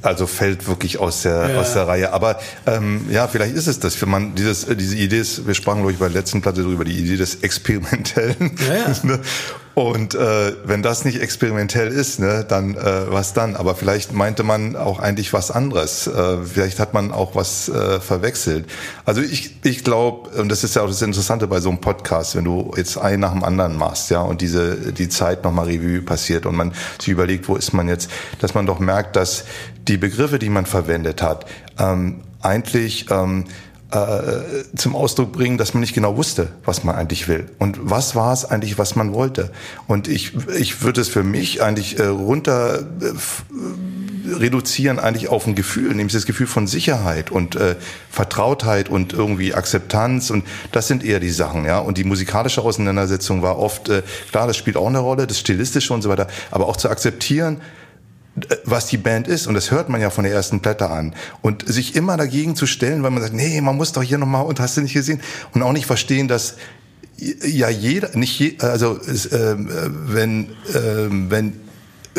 [0.00, 1.60] also fällt wirklich aus der ja.
[1.60, 2.12] aus der Reihe.
[2.12, 5.46] Aber ähm, ja, vielleicht ist es das, wenn man dieses äh, diese Idee ist.
[5.46, 8.56] Wir sprachen glaube ich bei der letzten Platte darüber die Idee des experimentellen.
[8.68, 9.18] Ja, ja.
[9.78, 13.54] Und äh, wenn das nicht experimentell ist, ne, dann äh, was dann?
[13.54, 16.08] Aber vielleicht meinte man auch eigentlich was anderes.
[16.08, 18.66] Äh, vielleicht hat man auch was äh, verwechselt.
[19.04, 22.34] Also ich, ich glaube, und das ist ja auch das Interessante bei so einem Podcast,
[22.34, 26.02] wenn du jetzt einen nach dem anderen machst, ja, und diese die Zeit nochmal Revue
[26.02, 28.10] passiert und man sich überlegt, wo ist man jetzt,
[28.40, 29.44] dass man doch merkt, dass
[29.86, 31.46] die Begriffe, die man verwendet hat,
[31.78, 33.44] ähm, eigentlich ähm,
[33.90, 38.14] äh, zum Ausdruck bringen, dass man nicht genau wusste, was man eigentlich will und was
[38.14, 39.50] war es eigentlich, was man wollte.
[39.86, 42.84] Und ich, ich würde es für mich eigentlich äh, runter äh,
[44.34, 47.76] reduzieren eigentlich auf ein Gefühl, nämlich das Gefühl von Sicherheit und äh,
[48.10, 51.78] Vertrautheit und irgendwie Akzeptanz und das sind eher die Sachen, ja.
[51.78, 55.94] Und die musikalische Auseinandersetzung war oft äh, klar, das spielt auch eine Rolle, das stilistische
[55.94, 57.60] und so weiter, aber auch zu akzeptieren,
[58.64, 61.14] was die Band ist und das hört man ja von der ersten Platte an.
[61.42, 64.44] Und sich immer dagegen zu stellen, weil man sagt, nee, man muss doch hier nochmal
[64.44, 65.20] und hast du nicht gesehen?
[65.54, 66.56] Und auch nicht verstehen, dass
[67.18, 71.67] ja jeder nicht je, also äh, wenn äh, wenn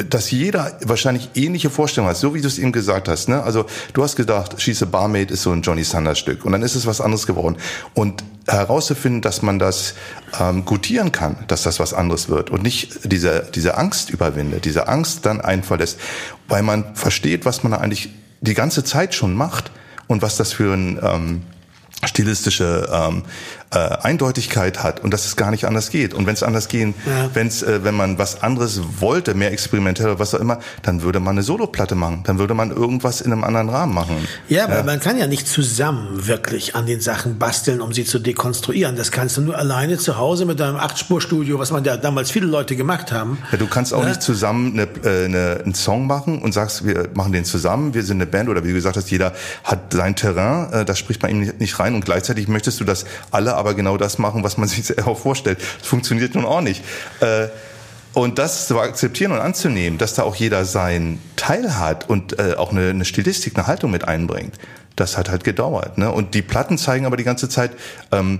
[0.04, 3.30] dass jeder wahrscheinlich ähnliche Vorstellungen hat, so wie du es eben gesagt hast.
[3.30, 3.42] Ne?
[3.42, 6.76] Also du hast gedacht, Schieße Barmaid ist so ein Johnny Sanders Stück und dann ist
[6.76, 7.58] es was anderes geworden.
[7.94, 9.94] Und herauszufinden, dass man das
[10.40, 14.88] ähm, gutieren kann, dass das was anderes wird und nicht diese, diese Angst überwindet, diese
[14.88, 16.00] Angst dann einen verlässt,
[16.48, 18.10] weil man versteht, was man eigentlich
[18.42, 19.72] die ganze Zeit schon macht
[20.08, 21.42] und was das für ein ähm,
[22.06, 23.24] stilistische ähm,
[23.72, 26.14] äh, Eindeutigkeit hat und dass es gar nicht anders geht.
[26.14, 27.30] Und wenn es anders gehen, ja.
[27.34, 31.20] wenn's, äh, wenn man was anderes wollte, mehr experimentell oder was auch immer, dann würde
[31.20, 32.24] man eine Soloplatte machen.
[32.24, 34.28] Dann würde man irgendwas in einem anderen Rahmen machen.
[34.48, 34.84] Ja, ja.
[34.84, 38.96] man kann ja nicht zusammen wirklich an den Sachen basteln, um sie zu dekonstruieren.
[38.96, 42.48] Das kannst du nur alleine zu Hause mit deinem Achtspurstudio, was man ja damals viele
[42.48, 43.38] Leute gemacht haben.
[43.52, 47.10] Ja, du kannst auch nicht zusammen eine, äh, eine, einen Song machen und sagst, wir
[47.14, 50.16] machen den zusammen, wir sind eine Band oder wie du gesagt hast, jeder hat sein
[50.16, 53.74] Terrain, äh, da spricht man ihm nicht rein und gleichzeitig möchtest du, dass alle aber
[53.76, 55.60] genau das machen, was man sich auch vorstellt.
[55.80, 56.84] Das funktioniert nun auch nicht.
[57.20, 57.48] Äh,
[58.14, 62.56] und das zu akzeptieren und anzunehmen, dass da auch jeder seinen Teil hat und äh,
[62.56, 64.56] auch eine, eine Stilistik, eine Haltung mit einbringt,
[64.96, 65.98] das hat halt gedauert.
[65.98, 66.12] Ne?
[66.12, 67.72] Und die Platten zeigen aber die ganze Zeit,
[68.12, 68.40] ähm,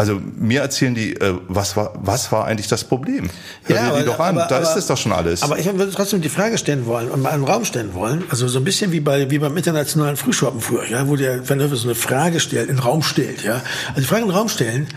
[0.00, 3.28] also mir erzählen die, äh, was war, was war eigentlich das Problem?
[3.64, 5.42] Hör ja, dir die doch an, aber, da aber, ist es doch schon alles.
[5.42, 8.24] Aber ich würde trotzdem die Frage stellen wollen und mal einen Raum stellen wollen.
[8.30, 11.60] Also so ein bisschen wie bei wie beim internationalen Frühschoppen früher, ja, wo der Van
[11.60, 13.60] Höfe so eine Frage stellt, in den Raum stellt, ja.
[13.88, 14.88] Also die Frage in den Raum stellen,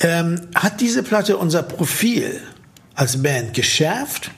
[0.00, 2.40] ähm, hat diese Platte unser Profil
[2.96, 4.32] als Band geschärft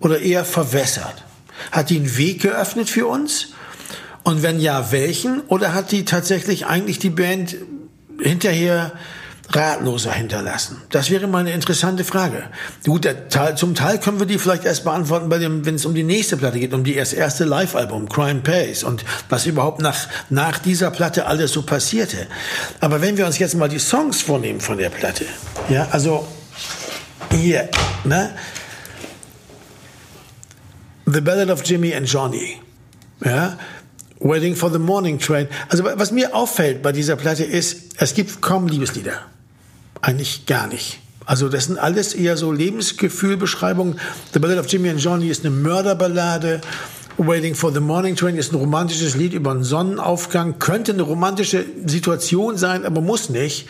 [0.00, 1.22] oder eher verwässert?
[1.70, 3.52] Hat die einen Weg geöffnet für uns?
[4.24, 5.40] Und wenn ja, welchen?
[5.42, 7.54] Oder hat die tatsächlich eigentlich die Band
[8.20, 8.90] hinterher
[9.50, 10.80] ratloser hinterlassen?
[10.90, 12.44] Das wäre mal eine interessante Frage.
[12.84, 15.94] Gut, Teil, zum Teil können wir die vielleicht erst beantworten, bei dem, wenn es um
[15.94, 20.08] die nächste Platte geht, um die das erste Live-Album, Crime Pays, und was überhaupt nach,
[20.30, 22.26] nach dieser Platte alles so passierte.
[22.80, 25.26] Aber wenn wir uns jetzt mal die Songs vornehmen von der Platte,
[25.68, 26.26] ja, also
[27.30, 27.68] hier,
[28.04, 28.30] ne?
[31.06, 32.60] The Ballad of Jimmy and Johnny,
[33.24, 33.58] ja,
[34.22, 35.48] Waiting for the Morning Train.
[35.68, 39.14] Also was mir auffällt bei dieser Platte ist, es gibt kaum Liebeslieder.
[40.00, 41.00] Eigentlich gar nicht.
[41.26, 43.98] Also das sind alles eher so Lebensgefühlbeschreibungen.
[44.32, 46.60] The Ballad of Jimmy and Johnny ist eine Mörderballade.
[47.18, 50.58] Waiting for the Morning Train ist ein romantisches Lied über einen Sonnenaufgang.
[50.58, 53.66] Könnte eine romantische Situation sein, aber muss nicht.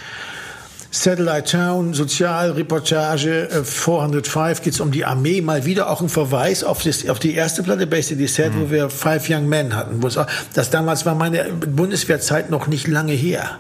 [0.95, 6.83] Satellite Town, Sozialreportage, 405 geht es um die Armee, mal wieder auch ein Verweis auf,
[6.83, 8.61] das, auf die erste Platte Basically Sad, mhm.
[8.61, 10.03] wo wir Five Young Men hatten.
[10.03, 13.59] Wo es auch, das damals war meine Bundeswehrzeit noch nicht lange her.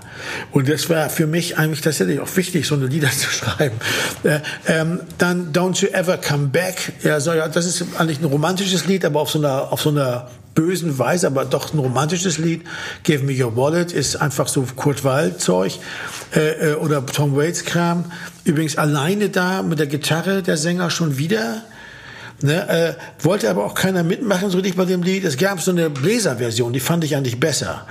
[0.50, 3.76] Und das war für mich eigentlich tatsächlich auch wichtig, so eine Lieder zu schreiben.
[4.24, 6.92] Äh, ähm, dann Don't You Ever Come Back.
[7.02, 9.88] Ja, so, ja, das ist eigentlich ein romantisches Lied, aber auf so einer, auf so
[9.88, 12.62] einer bösen Weise, aber doch ein romantisches Lied.
[13.02, 15.78] Give Me Your Wallet ist einfach so Kurt Wald Zeug
[16.34, 18.04] äh, äh, oder Tom Waits Kram.
[18.44, 21.62] Übrigens alleine da mit der Gitarre der Sänger schon wieder.
[22.44, 22.94] Ne, äh,
[23.24, 25.24] wollte aber auch keiner mitmachen so richtig bei dem Lied.
[25.24, 27.86] Es gab so eine Bläserversion, die fand ich eigentlich besser.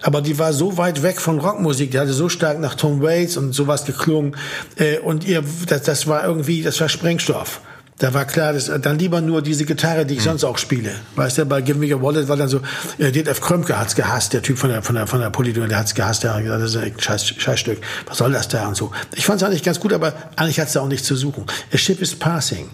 [0.00, 3.36] Aber die war so weit weg von Rockmusik, die hatte so stark nach Tom Waits
[3.36, 4.36] und sowas geklungen.
[4.76, 7.60] Äh, und ihr, das, das war irgendwie, das war Sprengstoff.
[8.02, 10.30] Da war klar, dass dann lieber nur diese Gitarre, die ich hm.
[10.30, 10.90] sonst auch spiele.
[11.14, 12.60] Weißt du, bei Give Me Your Wallet war dann so,
[12.98, 15.78] äh, DF Krömke hat's gehasst, der Typ von der, von der, von der Politik, der
[15.78, 17.78] hat's gehasst, der hat gesagt, das ist ein Scheiß, Scheißstück.
[18.06, 18.90] Was soll das da und so.
[19.14, 21.44] Ich fand's eigentlich ganz gut, aber eigentlich hat's da auch nichts zu suchen.
[21.72, 22.70] A Ship is Passing.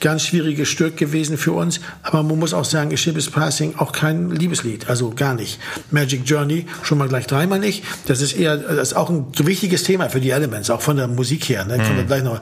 [0.00, 1.80] Ganz schwieriges Stück gewesen für uns.
[2.02, 4.88] Aber man muss auch sagen, A Ship is Passing auch kein Liebeslied.
[4.88, 5.58] Also gar nicht.
[5.90, 7.84] Magic Journey schon mal gleich dreimal nicht.
[8.06, 11.08] Das ist eher, das ist auch ein wichtiges Thema für die Elements, auch von der
[11.08, 11.64] Musik her.
[11.64, 11.78] Ne?
[11.78, 12.06] Mhm.
[12.06, 12.40] gleich noch.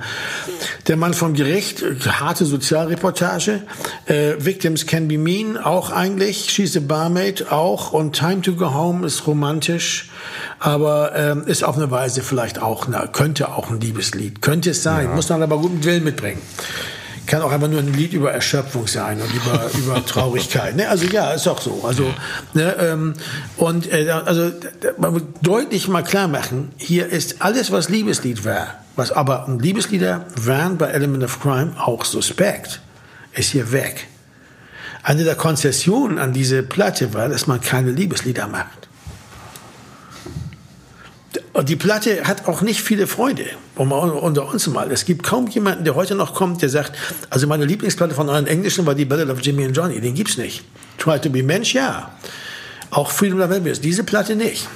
[0.86, 3.62] Der Mann vom Gericht, harte Sozialreportage.
[4.06, 6.50] Äh, Victims Can Be Mean, auch eigentlich.
[6.50, 7.92] She's a Barmaid, auch.
[7.92, 10.10] Und Time to Go Home ist romantisch
[10.58, 14.82] aber ähm, ist auf eine Weise vielleicht auch, na, könnte auch ein Liebeslied, könnte es
[14.82, 15.14] sein, ja.
[15.14, 16.40] muss man aber guten Willen mitbringen.
[17.26, 20.76] Kann auch einfach nur ein Lied über Erschöpfung sein und über, über Traurigkeit.
[20.76, 20.88] Ne?
[20.88, 21.82] Also ja, ist auch so.
[21.86, 22.12] Also
[22.54, 23.14] ne, ähm,
[23.56, 24.52] und äh, also
[24.98, 30.26] man muss deutlich mal klar machen: Hier ist alles, was Liebeslied war, was aber Liebeslieder
[30.36, 32.80] waren bei Element of Crime auch suspekt,
[33.34, 34.06] ist hier weg.
[35.02, 38.85] Eine der Konzessionen an diese Platte war, dass man keine Liebeslieder macht.
[41.62, 43.44] Die Platte hat auch nicht viele Freunde,
[43.76, 44.90] unter uns mal.
[44.92, 46.92] Es gibt kaum jemanden, der heute noch kommt, der sagt,
[47.30, 50.00] also meine Lieblingsplatte von euren Englischen war die Ballad of Jimmy and Johnny.
[50.00, 50.64] Den gibt's nicht.
[50.98, 52.12] Try to be Mensch, ja.
[52.90, 54.68] Auch Freedom of Elvis, diese Platte nicht.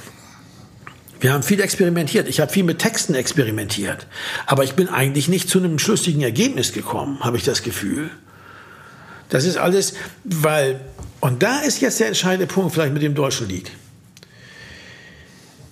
[1.19, 2.27] Wir haben viel experimentiert.
[2.27, 4.07] Ich habe viel mit Texten experimentiert.
[4.47, 8.09] Aber ich bin eigentlich nicht zu einem schlüssigen Ergebnis gekommen, habe ich das Gefühl.
[9.29, 9.93] Das ist alles,
[10.23, 10.81] weil,
[11.19, 13.71] und da ist jetzt der entscheidende Punkt vielleicht mit dem deutschen Lied.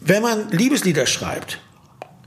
[0.02, 1.60] Wenn man Liebeslieder schreibt,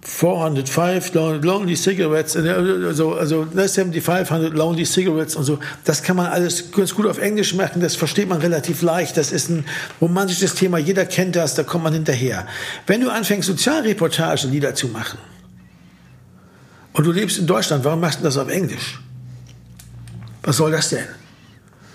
[0.05, 6.93] 405 Lonely Cigarettes, also, also 7500 Lonely Cigarettes und so, das kann man alles ganz
[6.95, 9.65] gut auf Englisch machen, das versteht man relativ leicht, das ist ein
[10.01, 12.47] romantisches Thema, jeder kennt das, da kommt man hinterher.
[12.87, 15.19] Wenn du anfängst, Sozialreportage-Lieder zu machen
[16.95, 19.01] und du lebst in Deutschland, warum machst du das auf Englisch?
[20.43, 21.07] Was soll das denn?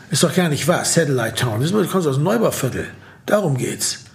[0.09, 2.87] Ist doch gar nicht wahr, Satellite Town, du kommst aus dem Neubauviertel,
[3.25, 4.06] darum geht's.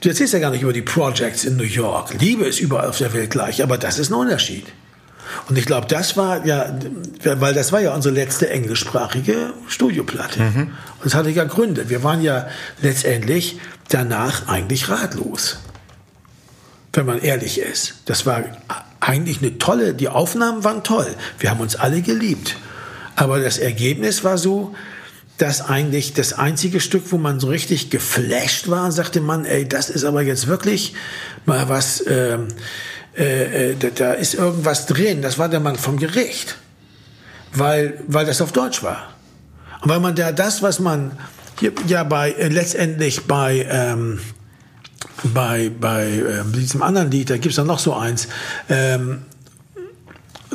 [0.00, 2.14] Du erzählst ja gar nicht über die Projects in New York.
[2.20, 4.66] Liebe ist überall auf der Welt gleich, aber das ist ein Unterschied.
[5.48, 6.78] Und ich glaube, das war ja,
[7.24, 10.40] weil das war ja unsere letzte englischsprachige Studioplatte.
[10.40, 10.60] Mhm.
[10.62, 11.88] Und das hatte ja Gründe.
[11.88, 12.46] Wir waren ja
[12.80, 15.58] letztendlich danach eigentlich ratlos.
[16.92, 17.96] Wenn man ehrlich ist.
[18.06, 18.44] Das war
[19.00, 21.08] eigentlich eine tolle, die Aufnahmen waren toll.
[21.38, 22.56] Wir haben uns alle geliebt.
[23.16, 24.74] Aber das Ergebnis war so,
[25.38, 29.90] das eigentlich das einzige Stück, wo man so richtig geflasht war, sagte man, ey, das
[29.90, 30.94] ist aber jetzt wirklich
[31.44, 32.48] mal was, ähm,
[33.16, 35.22] äh, äh, da ist irgendwas drin.
[35.22, 36.56] Das war der Mann vom Gericht,
[37.52, 39.14] weil, weil das auf Deutsch war.
[39.82, 41.18] Und weil man da das, was man
[41.58, 44.20] hier, ja bei äh, letztendlich bei ähm,
[45.22, 48.28] bei bei äh, diesem anderen Lied, da gibt's dann noch so eins.
[48.68, 49.24] Ähm,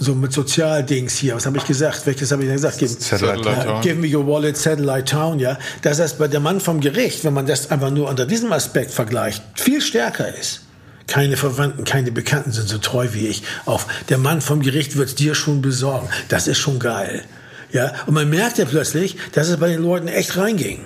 [0.01, 2.07] so mit Sozialdings hier, was habe ich gesagt?
[2.07, 2.79] Welches habe ich denn gesagt?
[2.79, 3.81] Give, Satellite ja, Town.
[3.81, 5.59] Give me your wallet, Satellite Town, ja.
[5.83, 8.91] Das heißt, bei der Mann vom Gericht, wenn man das einfach nur unter diesem Aspekt
[8.91, 10.63] vergleicht, viel stärker ist.
[11.05, 13.43] Keine Verwandten, keine Bekannten sind so treu wie ich.
[13.65, 16.09] Auf der Mann vom Gericht wird es dir schon besorgen.
[16.29, 17.23] Das ist schon geil.
[17.71, 20.83] Ja, und man merkt ja plötzlich, dass es bei den Leuten echt reinging.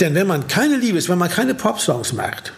[0.00, 2.52] Denn wenn man keine Liebes, wenn man keine Popsongs macht,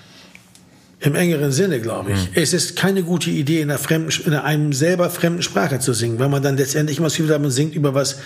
[1.02, 2.18] im engeren Sinne, glaube ich.
[2.18, 2.28] Mhm.
[2.34, 6.18] Es ist keine gute Idee, in einer, fremden, in einem selber fremden Sprache zu singen,
[6.18, 8.18] weil man dann letztendlich immer das Gefühl hat, man singt über was,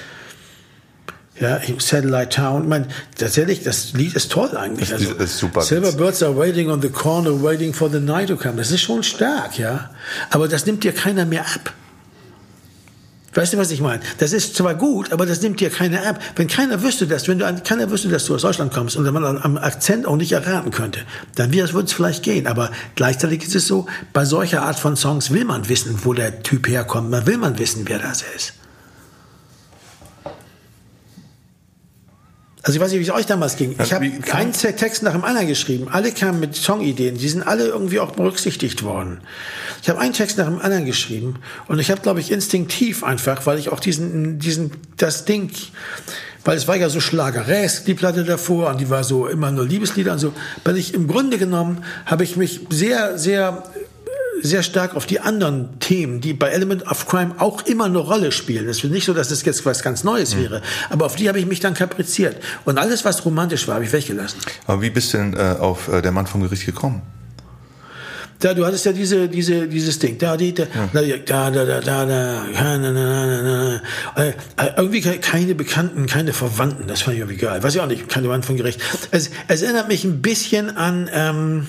[1.41, 2.62] ja, Satellite Town.
[2.62, 4.91] Ich meine, tatsächlich, das Lied ist toll eigentlich.
[4.91, 5.62] Das, also, ist super.
[5.62, 8.57] Silver Birds are waiting on the corner, waiting for the night to come.
[8.57, 9.91] Das ist schon stark, ja.
[10.31, 11.72] Aber das nimmt dir keiner mehr ab.
[13.37, 14.01] Weißt du, was ich meine?
[14.16, 16.18] Das ist zwar gut, aber das nimmt dir keiner ab.
[16.37, 19.24] Wenn keiner wüsste das, wenn du keiner wüsste, dass du aus Deutschland kommst und man
[19.24, 21.01] am Akzent auch nicht erraten könnte,
[21.34, 22.47] dann würde es vielleicht gehen.
[22.47, 26.43] Aber gleichzeitig ist es so, bei solcher Art von Songs will man wissen, wo der
[26.43, 27.11] Typ herkommt.
[27.11, 28.55] Man will man wissen, wer das ist.
[32.67, 33.77] Also ich weiß nicht, wie es euch damals ging.
[33.81, 35.87] Ich habe keinen Text nach dem anderen geschrieben.
[35.89, 37.17] Alle kamen mit Songideen.
[37.17, 39.21] Die sind alle irgendwie auch berücksichtigt worden.
[39.83, 41.37] Ich habe einen Text nach dem anderen geschrieben
[41.69, 45.53] und ich habe, glaube ich, instinktiv einfach, weil ich auch diesen, diesen, das Ding,
[46.45, 49.64] weil es war ja so schlageresk, die Platte davor, und die war so immer nur
[49.64, 50.33] Liebeslieder und so,
[50.64, 53.62] weil ich im Grunde genommen habe ich mich sehr, sehr
[54.47, 58.33] sehr stark auf die anderen Themen, die bei Element of Crime auch immer eine Rolle
[58.33, 58.69] spielen.
[58.69, 60.43] Es ist nicht so, dass das jetzt was ganz Neues mhm.
[60.43, 62.37] wäre, aber auf die habe ich mich dann kapriziert.
[62.65, 64.39] Und alles, was romantisch war, habe ich weggelassen.
[64.67, 67.03] Aber wie bist du denn äh, auf äh, der Mann vom Gericht gekommen?
[68.41, 70.19] Da, du hattest ja diese, diese, dieses Ding.
[70.19, 73.81] Da, die, da, da, da, da, da, da, da, na, na, na,
[74.15, 74.23] na.
[74.23, 74.33] Äh,
[74.77, 76.87] irgendwie keine Bekannten, keine Verwandten.
[76.87, 77.63] Das fand ich irgendwie geil.
[77.63, 78.81] Weiß ich auch nicht, keine Mann vom Gericht.
[79.11, 81.67] Es, es erinnert mich ein bisschen an, ähm,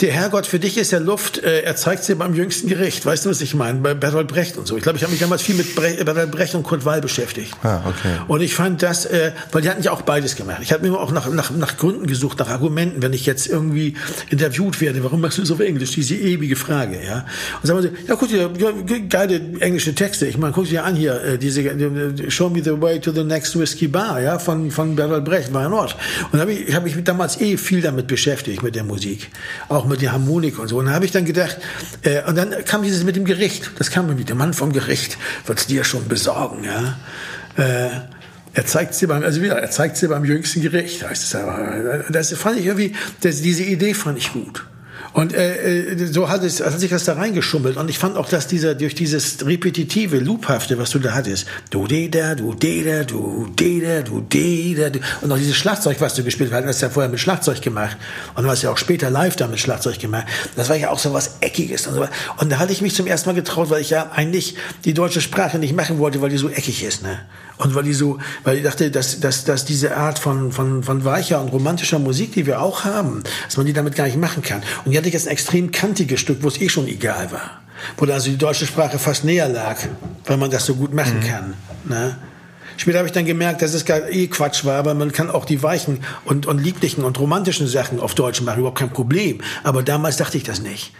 [0.00, 3.06] Der Herrgott für dich ist ja Luft, äh, er zeigt sie beim jüngsten Gericht.
[3.06, 3.78] Weißt du, was ich meine?
[3.78, 4.76] Bei Bertolt Brecht und so.
[4.76, 7.54] Ich glaube, ich habe mich damals viel mit Bre Bertolt Brecht und Kurt Weil beschäftigt.
[7.62, 8.16] Ah, okay.
[8.26, 10.58] Und ich fand das, äh, weil die hatten ja auch beides gemacht.
[10.62, 13.94] Ich habe mir auch nach, nach, nach Gründen gesucht, nach Argumenten, wenn ich jetzt irgendwie
[14.30, 15.04] interviewt werde.
[15.04, 15.92] Warum machst du so auf Englisch?
[15.92, 17.24] Diese ewige Frage, ja.
[17.62, 20.26] Und sagen wir so, ja, guck dir, ja, geile englische Texte.
[20.26, 23.22] Ich meine, guck dir an hier, äh, diese äh, Show Me the Way to the
[23.22, 25.94] Next Whiskey Bar, ja, von, von Bertolt Brecht, war ein Ort.
[26.32, 29.30] Und habe ich, ich habe mich damals eh viel damit beschäftigt, mit der Musik.
[29.68, 30.78] Auch mit der Harmonik und so.
[30.78, 31.58] Und da habe ich dann gedacht,
[32.02, 33.70] äh, und dann kam dieses mit dem Gericht.
[33.78, 36.98] Das kam mit dem Mann vom Gericht, wird's dir schon besorgen, ja.
[37.56, 37.90] Äh,
[38.56, 41.06] er zeigt sie beim, also wieder, er zeigt sie beim jüngsten Gericht.
[41.06, 42.04] Heißt es aber.
[42.08, 44.64] Das fand ich irgendwie, das, diese Idee fand ich gut.
[45.14, 47.76] Und äh, äh, so hat, es, hat sich das da reingeschummelt.
[47.76, 51.86] Und ich fand auch, dass dieser durch dieses repetitive, loophafte, was du da hattest, du
[51.86, 56.00] de da, du de da, du de da, du de da, und auch dieses Schlagzeug,
[56.00, 57.96] was du gespielt hast, hast ja vorher mit Schlagzeug gemacht
[58.34, 60.26] und du hast ja auch später live da mit Schlagzeug gemacht.
[60.56, 62.08] Das war ja auch so was Eckiges und so.
[62.38, 65.20] Und da hatte ich mich zum ersten Mal getraut, weil ich ja eigentlich die deutsche
[65.20, 67.20] Sprache nicht machen wollte, weil die so eckig ist, ne?
[67.58, 71.04] Und weil die so, weil ich dachte, dass, dass, dass diese Art von, von, von
[71.04, 74.42] weicher und romantischer Musik, die wir auch haben, dass man die damit gar nicht machen
[74.42, 74.62] kann.
[74.84, 77.62] Und hier hatte ich jetzt ein extrem kantiges Stück, wo es eh schon egal war.
[77.96, 79.76] Wo also die deutsche Sprache fast näher lag,
[80.24, 81.54] weil man das so gut machen kann.
[81.84, 82.16] Ne?
[82.76, 85.44] Später habe ich dann gemerkt, dass es gar eh Quatsch war, aber man kann auch
[85.44, 89.40] die weichen und, und lieblichen und romantischen Sachen auf Deutsch machen, überhaupt kein Problem.
[89.62, 90.92] Aber damals dachte ich das nicht.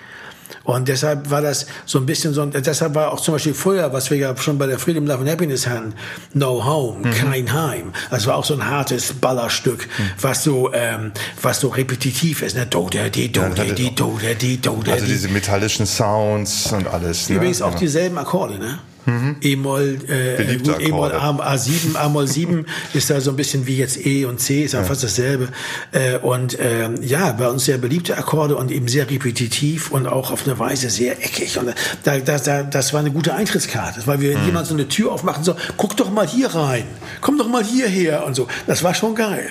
[0.65, 4.11] Und deshalb war das so ein bisschen so, deshalb war auch zum Beispiel vorher, was
[4.11, 5.93] wir ja schon bei der Freedom, Love and Happiness hatten,
[6.33, 7.93] No Home, kein Heim.
[8.11, 9.87] Das war auch so ein hartes Ballerstück,
[10.21, 11.13] was so, ähm,
[11.43, 12.65] was so repetitiv ist, ne?
[12.67, 15.05] Do, da, di, do, Ja, da, das hatte di, do, da, di, do, da, Also
[15.05, 15.13] di.
[15.13, 17.29] diese metallischen Sounds und alles.
[17.29, 17.37] Ne?
[17.37, 17.79] Übrigens auch Ja.
[17.79, 18.79] dieselben Akkorde, ne?
[19.07, 21.43] E-Moll, äh, gut, E-Moll, Akkorde.
[21.43, 24.73] A, A7, A-Moll 7 ist da so ein bisschen wie jetzt E und C, ist
[24.73, 25.49] ja fast dasselbe.
[25.93, 30.31] Äh, und ähm, ja, bei uns sehr beliebte Akkorde und eben sehr repetitiv und auch
[30.31, 31.59] auf eine Weise sehr eckig.
[31.59, 31.75] Und
[32.05, 35.45] da, da, da, das war eine gute Eintrittskarte, weil wir jemand so eine Tür aufmachen,
[35.45, 36.85] so, guck doch mal hier rein,
[37.21, 38.49] komm doch mal hierher und so.
[38.67, 39.49] Das war schon geil.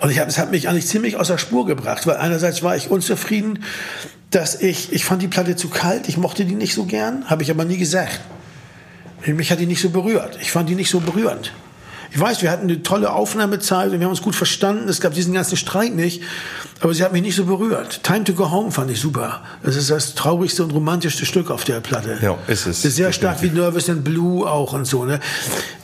[0.00, 2.76] Und ich hab, es hat mich eigentlich ziemlich aus der Spur gebracht, weil einerseits war
[2.76, 3.64] ich unzufrieden,
[4.30, 7.42] dass ich, ich fand die Platte zu kalt, ich mochte die nicht so gern, habe
[7.42, 8.20] ich aber nie gesagt.
[9.26, 10.38] Mich hat die nicht so berührt.
[10.40, 11.52] Ich fand die nicht so berührend.
[12.12, 14.88] Ich weiß, wir hatten eine tolle Aufnahmezeit und wir haben uns gut verstanden.
[14.88, 16.22] Es gab diesen ganzen Streit nicht.
[16.80, 18.02] Aber sie hat mich nicht so berührt.
[18.02, 19.42] Time to Go Home fand ich super.
[19.62, 22.18] Das ist das traurigste und romantischste Stück auf der Platte.
[22.20, 22.84] Ja, ist es.
[22.84, 25.04] Ist sehr stark wie Nervous and Blue auch und so.
[25.04, 25.20] Ne?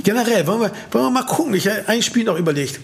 [0.02, 1.54] Generell, wollen wir, wollen wir mal gucken.
[1.54, 2.80] Ich habe ein Spiel noch überlegt.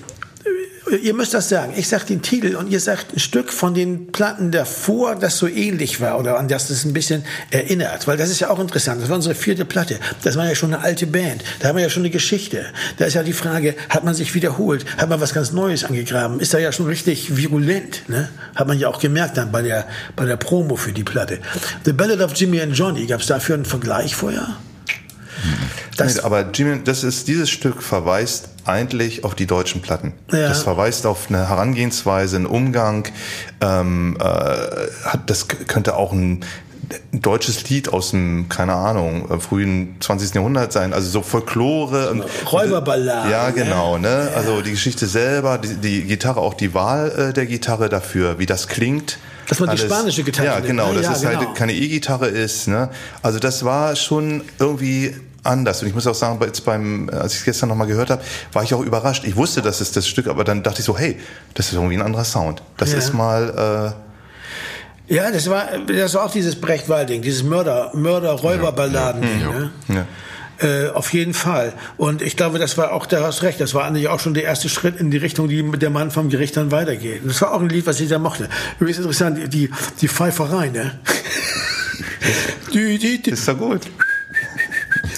[1.01, 1.73] Ihr müsst das sagen.
[1.77, 5.47] Ich sag den Titel und ihr sagt ein Stück von den Platten davor, das so
[5.47, 8.07] ähnlich war oder an das es ein bisschen erinnert.
[8.07, 9.01] Weil das ist ja auch interessant.
[9.01, 9.99] Das war unsere vierte Platte.
[10.23, 11.45] Das war ja schon eine alte Band.
[11.61, 12.67] Da haben wir ja schon eine Geschichte.
[12.99, 14.85] Da ist ja die Frage, hat man sich wiederholt?
[14.99, 16.41] Hat man was ganz Neues angegraben?
[16.41, 18.09] Ist da ja schon richtig virulent.
[18.09, 18.29] Ne?
[18.55, 19.87] Hat man ja auch gemerkt dann bei der,
[20.17, 21.39] bei der Promo für die Platte.
[21.85, 23.07] The Ballad of Jimmy and Johnny.
[23.07, 24.57] Gab es dafür einen Vergleich vorher?
[25.97, 30.13] Das, Nee, aber Jimmy, das ist, dieses Stück verweist eigentlich auf die deutschen Platten.
[30.31, 30.49] Ja.
[30.49, 33.09] Das verweist auf eine Herangehensweise, einen Umgang.
[33.61, 36.45] Ähm, äh, hat, das könnte auch ein
[37.13, 40.35] deutsches Lied aus dem, keine Ahnung, äh, frühen 20.
[40.35, 40.93] Jahrhundert sein.
[40.93, 42.11] Also so Folklore.
[42.11, 43.53] und- Räuberballaden, Ja, ne?
[43.55, 43.99] genau.
[43.99, 44.29] Ne?
[44.35, 48.47] Also die Geschichte selber, die, die Gitarre, auch die Wahl äh, der Gitarre dafür, wie
[48.47, 49.19] das klingt.
[49.49, 50.89] Dass man die spanische Gitarre Ja, nimmt, genau.
[50.93, 50.97] ne?
[50.97, 51.39] Dass Ja, es genau.
[51.47, 52.69] halt keine E-Gitarre ist.
[52.69, 52.91] Ne?
[53.23, 55.15] Also das war schon irgendwie
[55.45, 55.83] anders.
[55.83, 58.23] Und ich muss auch sagen, bei- jetzt beim, als ich es gestern nochmal gehört habe,
[58.53, 59.25] war ich auch überrascht.
[59.25, 61.19] Ich wusste, das ist das Stück, aber dann dachte ich so, hey,
[61.55, 62.63] das ist irgendwie ein anderer Sound.
[62.77, 62.99] Das Ja.
[62.99, 63.95] ist mal,
[65.09, 69.39] Ja, das war, das war auch dieses Brecht-Wald-Ding, dieses Mörder, Mörder-Räuberballaden-Ding.
[69.41, 69.71] Ne?
[69.89, 70.07] äh, ja.
[70.59, 71.73] Äh, auf jeden Fall.
[71.97, 74.45] Und ich glaube, das war auch, da hast recht, das war eigentlich auch schon der
[74.45, 77.23] erste Schritt in die Richtung, die der Mann vom Gericht dann weitergeht.
[77.23, 78.49] Und das war auch ein Lied, was ich da mochte.
[78.79, 79.71] Übrigens interessant, die-
[80.01, 81.01] die, Pfeiferei, ne?
[82.73, 83.81] die, die, die, ist doch gut.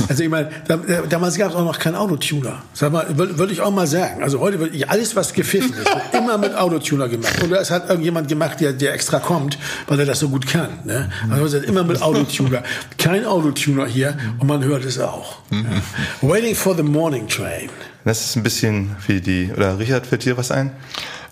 [0.08, 2.62] Also ich meine, da, da- damals gab es auch noch keinen Autotuner.
[2.72, 4.22] Sag mal, würde würd ich auch mal sagen.
[4.22, 7.42] Also heute wird ich- alles, was gepfiffen ist, wird immer mit Autotuner gemacht.
[7.44, 10.68] Oder es hat irgendjemand gemacht, der, der extra kommt, weil er das so gut kann.
[10.84, 11.10] Ne?
[11.30, 12.62] Also es ist immer mit Autotuner.
[12.98, 15.38] Kein Autotuner hier und man hört es auch.
[15.50, 15.58] Ja.
[16.22, 17.68] Waiting for the morning train.
[18.04, 20.72] Das ist ein bisschen wie die, oder Richard, fällt dir was ein?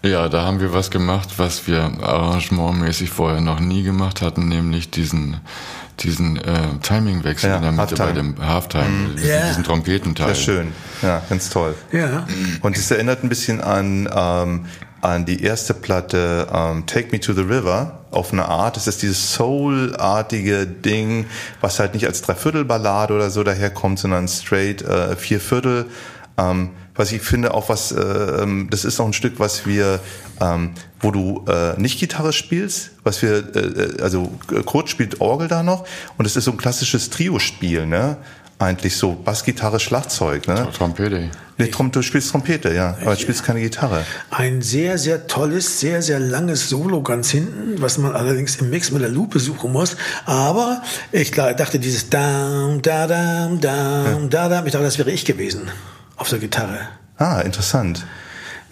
[0.04, 4.90] Ja, da haben wir was gemacht, was wir arrangementmäßig vorher noch nie gemacht hatten, nämlich
[4.90, 5.36] diesen
[6.02, 9.48] diesen äh, Timingwechsel Ja, in der Mitte bei dem Halftime, diesen, Ja.
[9.48, 10.34] diesen Trompetenteil.
[10.34, 10.72] Sehr schön.
[11.02, 11.74] Ja, ganz toll.
[11.92, 12.26] Ja.
[12.60, 14.66] Und es erinnert ein bisschen an, ähm,
[15.00, 18.76] an die erste Platte ähm, Take Me to the River auf eine Art.
[18.76, 21.26] Es ist dieses Soul-artige Ding,
[21.60, 25.86] was halt nicht als Dreiviertelballade oder so daherkommt, sondern straight äh, Vierviertel
[26.38, 30.00] Ähm, was ich finde, auch was, äh, ähm, das ist auch ein Stück, was wir,
[30.40, 34.30] ähm, wo du äh, nicht Gitarre spielst, was wir, äh, also
[34.66, 35.86] Kurt spielt Orgel da noch
[36.18, 38.16] und es ist so ein klassisches Trio-Spiel, ne?
[38.58, 40.68] Eigentlich so Bassgitarre, Schlagzeug, ne?
[40.76, 41.30] Trompete.
[41.58, 44.04] Nee, Trom du spielst Trompete, ja, aber du spielst keine Gitarre.
[44.30, 48.90] Ein sehr, sehr tolles, sehr, sehr langes Solo ganz hinten, was man allerdings im Mix
[48.90, 49.96] mit der Lupe suchen muss.
[50.26, 55.24] Aber ich dachte, dieses Dam, da, dam, dam, da, dam, ich dachte, das wäre ich
[55.24, 55.70] gewesen
[56.22, 56.78] auf der Gitarre.
[57.18, 58.06] Ah, interessant.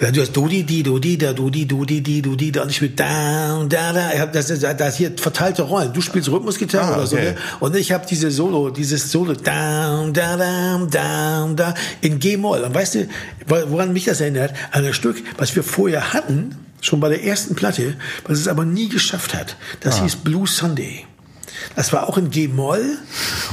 [0.00, 2.92] Ja, Du hast Dodi, die, Dodi, da, Dodi, Dodi, die, Dodi, da und ich spiele
[2.92, 4.12] da, da, da.
[4.14, 5.92] Ich hab das, das, das hier verteilte Rollen.
[5.92, 7.32] Du spielst Rhythmusgitarre Ah, oder so, okay.
[7.32, 7.36] ne?
[7.60, 12.60] Und ich habe diese Solo, dieses Solo, da, da, da, da, da, in G-Moll.
[12.62, 13.08] Und weißt du,
[13.68, 14.54] woran mich das erinnert?
[14.70, 17.94] An ein Stück, was wir vorher hatten, schon bei der ersten Platte,
[18.26, 19.56] was es aber nie geschafft hat.
[19.80, 21.04] Das hieß Blue Sunday.
[21.80, 22.98] Das war auch in G-Moll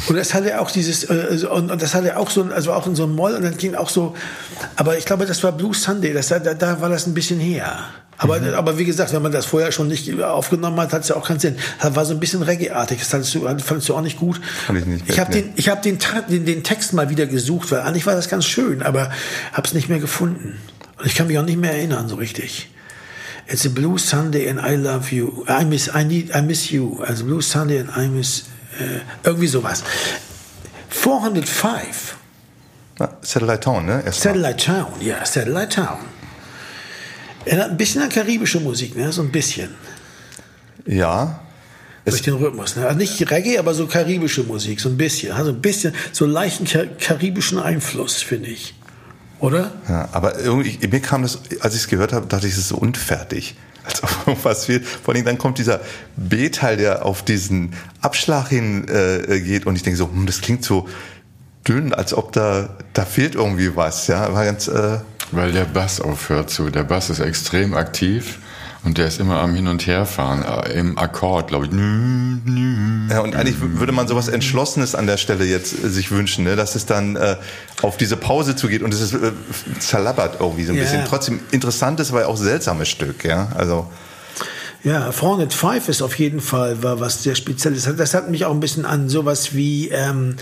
[0.09, 2.85] und das hatte auch dieses äh, und, und das hatte auch so ein- also auch
[2.85, 4.15] in so einem Moll und dann ging auch so
[4.75, 7.85] aber ich glaube das war Blue Sunday das da, da war das ein bisschen her
[8.17, 11.15] aber, aber wie gesagt, wenn man das vorher schon nicht aufgenommen hat, hat es ja
[11.15, 11.55] auch keinen Sinn.
[11.79, 12.97] Das war so ein bisschen Reggae-artig.
[12.97, 14.41] Das fandst du, fandst du auch nicht gut.
[14.65, 17.71] Fand ich nicht Ich habe den, ich hab den, den, den Text mal wieder gesucht,
[17.71, 19.11] weil eigentlich war das ganz schön, aber
[19.53, 20.57] habe es nicht mehr gefunden.
[20.97, 22.71] Und ich kann mich auch nicht mehr erinnern so richtig.
[23.47, 25.45] It's a blue Sunday and I love you.
[25.47, 27.01] I miss, I need, I miss you.
[27.07, 28.45] Also blue Sunday and I miss,
[28.79, 29.83] äh, irgendwie sowas.
[30.89, 32.17] 405.
[32.99, 34.03] Na, Satellite Town, ne?
[34.03, 34.35] Erstmal.
[34.35, 35.99] Satellite Town, ja, Satellite Town.
[37.45, 39.11] Erinnert ein bisschen an karibische Musik, ne?
[39.13, 39.75] So ein bisschen.
[40.85, 41.39] Ja.
[42.03, 42.75] Durch den Rhythmus.
[42.75, 42.85] Ne?
[42.85, 45.31] Also nicht Reggae, aber so karibische Musik, so ein bisschen.
[45.31, 48.73] Also ein bisschen, so leichten ka karibischen Einfluss, finde ich.
[49.39, 49.71] Oder?
[49.87, 52.69] Ja, aber irgendwie, mir kam das, als ich es gehört habe, dachte ich, es ist
[52.69, 53.55] so unfertig.
[53.83, 54.85] Als ob irgendwas fehlt.
[54.85, 55.79] Vor allem dann kommt dieser
[56.15, 60.63] B-Teil, der auf diesen Abschlag hin äh, geht und ich denke so, hm, das klingt
[60.63, 60.87] so
[61.67, 64.07] dünn, als ob da, da fehlt irgendwie was.
[64.07, 64.99] Ja, war ganz, äh,
[65.31, 66.69] Weil der Bass aufhört zu.
[66.69, 68.39] Der Bass ist extrem aktiv
[68.83, 70.43] und der ist immer am Hin- und Herfahren.
[70.43, 71.71] äh, Im Akkord, glaube ich.
[73.09, 76.55] Ja, und eigentlich würde man sowas Entschlossenes an der Stelle jetzt äh, sich wünschen, ne?
[76.55, 77.35] dass es dann äh,
[77.81, 79.31] auf diese Pause zugeht und es ist äh,
[79.79, 80.83] zerlabbert irgendwie so ein Ja.
[80.83, 81.05] bisschen.
[81.05, 83.49] Trotzdem interessantes, aber auch seltsames Stück, ja.
[83.55, 83.87] Also,
[84.83, 87.89] Ja, 405 ist auf jeden Fall war was sehr Spezielles.
[87.97, 90.35] Das hat mich auch ein bisschen an sowas wie ähm,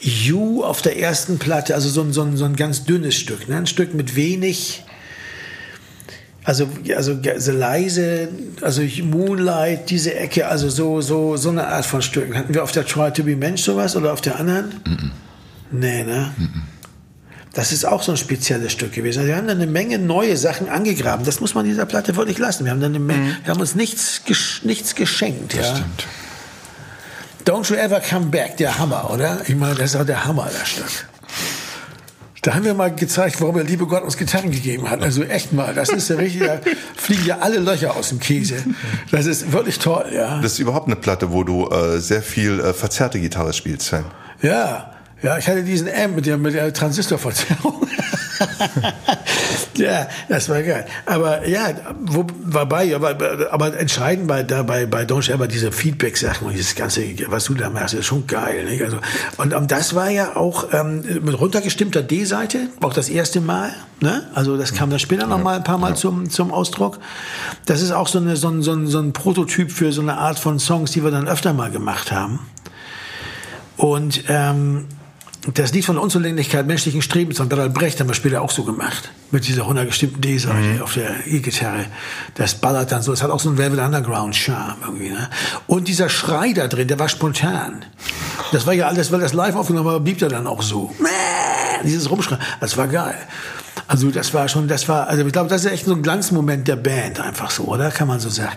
[0.00, 3.48] You auf der ersten Platte, also so ein, so ein, so ein ganz dünnes Stück,
[3.48, 3.56] ne?
[3.56, 4.84] ein Stück mit wenig,
[6.50, 8.28] also, also so leise,
[8.60, 12.36] also Moonlight, diese Ecke, also so, so, so eine Art von Stücken.
[12.36, 15.12] Hatten wir auf der Try to be Mensch sowas oder auf der anderen?
[15.70, 16.34] Nee, ne?
[17.52, 19.20] Das ist auch so ein spezielles Stück gewesen.
[19.20, 21.24] Also wir haben da eine Menge neue Sachen angegraben.
[21.24, 22.64] Das muss man dieser Platte wirklich lassen.
[22.64, 25.54] Wir haben, da eine Menge, wir haben uns nichts, gesch nichts geschenkt.
[25.54, 25.62] Ja?
[25.62, 26.06] Stimmt.
[27.44, 29.42] Don't you ever come back, der Hammer, oder?
[29.46, 31.06] Ich meine, das ist auch der Hammer, das Stück.
[32.42, 35.02] Da haben wir mal gezeigt, warum der liebe Gott uns Gitarren gegeben hat.
[35.02, 36.60] Also echt mal, das ist ja richtig, da
[36.96, 38.56] fliegen ja alle Löcher aus dem Käse.
[39.10, 40.40] Das ist wirklich toll, ja.
[40.40, 44.04] das ist überhaupt eine Platte, wo du äh, sehr viel äh, verzerrte Gitarre spielst, Sven.
[44.40, 47.86] Ja, ja, ich hatte diesen Amp mit der, mit der Transistorverzerrung.
[49.80, 50.86] ja, das war geil.
[51.06, 51.70] Aber ja,
[52.00, 53.16] wo, wobei, aber,
[53.50, 57.70] aber entscheidend bei, da, bei, You Ever diese Feedback-Sachen und dieses ganze, was du da
[57.70, 58.64] machst, ist schon geil.
[58.64, 58.82] Nicht?
[58.82, 58.98] Also,
[59.36, 63.72] und, und das war ja auch ähm, mit runtergestimmter D-Seite, auch das erste Mal.
[64.00, 64.28] Ne?
[64.34, 66.98] Also das kam dann später noch mal ein paar Mal zum, zum Ausdruck.
[67.66, 70.16] Das ist auch so, eine, so, ein, so, ein, so ein Prototyp für so eine
[70.16, 72.38] Art von Songs, die wir dann öfter mal gemacht haben.
[73.76, 74.86] Und ähm,
[75.54, 78.64] das Lied von der Unzulänglichkeit menschlichen Strebens von Bertolt Brecht haben wir später auch so
[78.64, 79.10] gemacht.
[79.30, 81.86] Mit dieser runtergestimmten D-Seite auf der E-Gitarre.
[82.34, 83.12] Das ballert dann so.
[83.12, 85.10] Es hat auch so einen Velvet Underground-Charme irgendwie.
[85.10, 85.30] Ne?
[85.66, 87.84] Und dieser Schrei da drin, der war spontan.
[88.52, 90.94] Das war ja alles, weil das live aufgenommen war, blieb der dann auch so.
[91.84, 92.42] Dieses Rumschreien.
[92.60, 93.16] Das war geil.
[93.86, 96.68] Also das war schon, das war, also ich glaube, das ist echt so ein Glanzmoment
[96.68, 97.90] der Band einfach so, oder?
[97.90, 98.56] Kann man so sagen.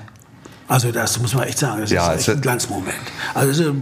[0.67, 1.81] Also das muss man echt sagen.
[1.81, 2.95] Das Ja, ist echt ein Glanzmoment.
[3.33, 3.81] Also pff,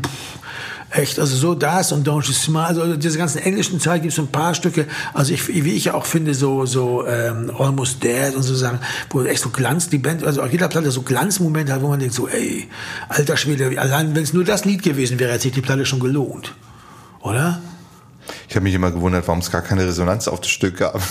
[0.92, 4.20] echt, also so das und Don't You Smile, also diese ganzen englischen Zeit gibt es
[4.20, 8.44] ein paar Stücke, also ich, wie ich auch finde, so, so ähm, Almost Dead und
[8.44, 8.80] so Sachen,
[9.10, 12.00] wo echt so Glanz, die Band, also auf jeder Platte so Glanzmomente hat, wo man
[12.00, 12.68] denkt so, ey,
[13.10, 16.00] alter Schwede, allein wenn es nur das Lied gewesen wäre, hätte sich die Platte schon
[16.00, 16.54] gelohnt.
[17.22, 17.62] Oder?
[18.48, 21.02] Ich habe mich immer gewundert, warum es gar keine Resonanz auf das Stück gab.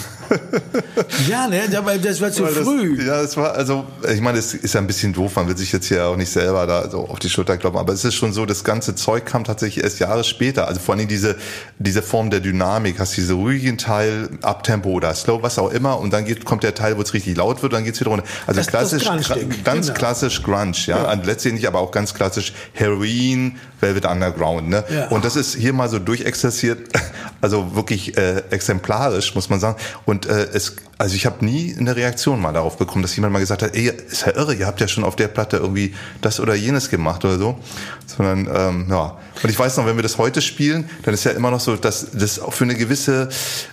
[1.28, 3.04] Ja, ne, aber das war zu das, früh.
[3.04, 5.72] Ja, es war, also, ich meine, es ist ja ein bisschen doof, man will sich
[5.72, 8.32] jetzt hier auch nicht selber da so auf die Schulter kloppen, aber es ist schon
[8.32, 10.68] so, das ganze Zeug kam tatsächlich erst Jahre später.
[10.68, 11.36] Also vor allem diese,
[11.78, 16.12] diese Form der Dynamik, hast diese ruhigen Teil, Uptempo oder Slow, was auch immer, und
[16.12, 18.24] dann geht, kommt der Teil, wo es richtig laut wird, und dann geht's wieder runter.
[18.46, 19.98] Also Das- das klassisch, gra- ganz genau.
[19.98, 24.84] klassisch Grunge, ja, Und letztendlich aber auch ganz klassisch Heroin, Velvet Underground, ne?
[24.90, 25.08] Ja.
[25.08, 26.80] Und das ist hier mal so durchexerziert,
[27.42, 29.76] Also wirklich äh, exemplarisch, muss man sagen.
[30.04, 33.38] Und äh, es, also ich habe nie eine Reaktion mal darauf bekommen, dass jemand mal
[33.38, 36.38] gesagt hat, ey, ist ja irre, ihr habt ja schon auf der Platte irgendwie das
[36.38, 37.58] oder jenes gemacht oder so.
[38.04, 39.16] Sondern ähm, ja.
[39.42, 41.76] Und ich weiß noch, wenn wir das heute spielen, dann ist ja immer noch so,
[41.76, 43.30] dass das auch für eine gewisse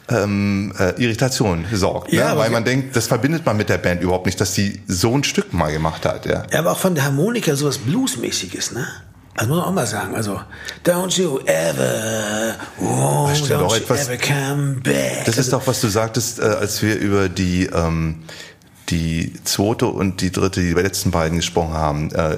[0.08, 2.14] ähm, äh, Irritation sorgt.
[2.14, 2.40] Ja, ne?
[2.40, 5.26] Weil man denkt, das verbindet man mit der Band überhaupt nicht, dass die so ein
[5.26, 6.26] Stück mal gemacht hat.
[6.26, 6.46] Ja.
[6.54, 8.88] Ja, aber auch von der Harmonika sowas Bluesmäßiges, ne?
[9.38, 10.42] Also muss man auch mal sagen, also
[10.84, 15.26] Don't you ever, oh, Das don't you etwas- ever come back.
[15.26, 18.24] Das ist also, doch, was du sagtest, äh, als wir über die ähm,
[18.90, 22.12] die zweite und die dritte, die letzten beiden gesprochen haben.
[22.16, 22.38] Äh,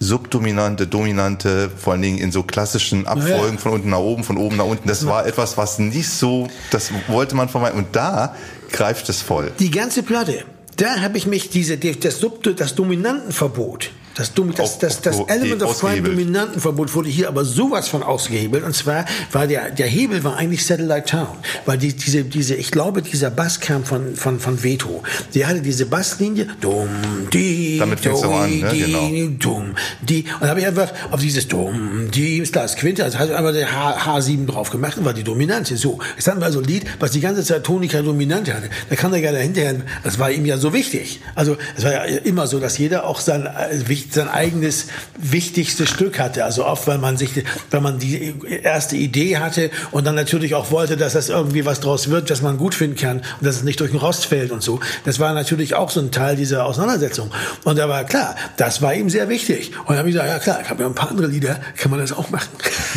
[0.00, 3.60] subdominante, dominante, vor allen Dingen in so klassischen Abfolgen Ja.
[3.60, 4.88] von unten nach oben, von oben nach unten.
[4.88, 7.78] Das war etwas, was nicht so, das wollte man vermeiden.
[7.78, 8.34] Und da
[8.72, 9.52] greift es voll.
[9.60, 10.44] die ganze Platte,
[10.76, 15.62] da habe ich mich diese die- das Sub das Dominantenverbot, das das das, das Element
[15.62, 16.02] of Crime.
[16.02, 20.64] Dominantenverbot wurde hier aber sowas von ausgehebelt und zwar war der der Hebel war eigentlich
[20.64, 21.36] Satellite Town,
[21.66, 25.02] weil die, diese diese ich glaube dieser Bass kam von von von Veto.
[25.34, 26.88] Der hatte diese Basslinie dumm
[27.32, 28.70] die Damit fängt's auch an, ne?
[28.72, 29.30] die, Genau.
[29.38, 33.52] dumm die und habe ich einfach auf dieses dumm die das Quinte also hat einfach
[33.52, 36.64] der H, H7 drauf gemacht und war die Dominante so jetzt hatten wir also ein
[36.66, 40.30] Lied was die ganze Zeit Tonika Dominante hatte da kann der ja dahinterher das war
[40.30, 43.88] ihm ja so wichtig also es war ja immer so dass jeder auch sein äh,
[44.10, 44.86] sein eigenes
[45.18, 46.44] wichtigstes Stück hatte.
[46.44, 47.30] Also oft weil man sich
[47.70, 51.80] wenn man die erste Idee hatte und dann natürlich auch wollte dass das irgendwie was
[51.80, 54.50] draus wird dass man gut finden kann und dass es nicht durch den Rost fällt
[54.50, 54.80] und so.
[55.04, 57.30] Das war natürlich auch so ein Teil dieser Auseinandersetzung.
[57.64, 59.72] Und da war klar das war ihm sehr wichtig.
[59.80, 61.90] Und dann habe ich gesagt ja klar ich habe ja ein paar andere Lieder kann
[61.90, 62.50] man das auch machen.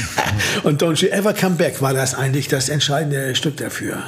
[0.64, 4.04] Und Don't You Ever Come Back war das eigentlich das entscheidende Stück dafür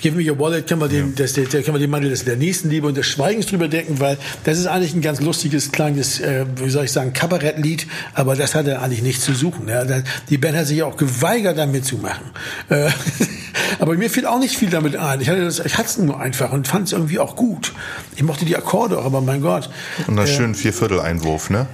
[0.00, 2.36] Give me your wallet, kann man den, das, der, kann man den Mantel des, der
[2.36, 6.46] Nächstenliebe und des Schweigens drüber decken, weil das ist eigentlich ein ganz lustiges, kleines, äh,
[6.56, 9.68] wie soll ich sagen, Kabarettlied, aber das hat er eigentlich nichts zu suchen.
[9.68, 9.84] Ja.
[10.28, 12.26] Die Band hat sich auch geweigert, da mitzumachen.
[12.68, 12.90] Äh,
[13.80, 15.20] aber mir fiel auch nicht viel damit ein.
[15.20, 17.72] Ich hatte das, ich hatte es nur einfach und fand es irgendwie auch gut.
[18.14, 19.68] Ich mochte die Akkorde auch, aber mein Gott.
[20.06, 21.66] Und einen schönen Vierviertel-Einwurf, ne?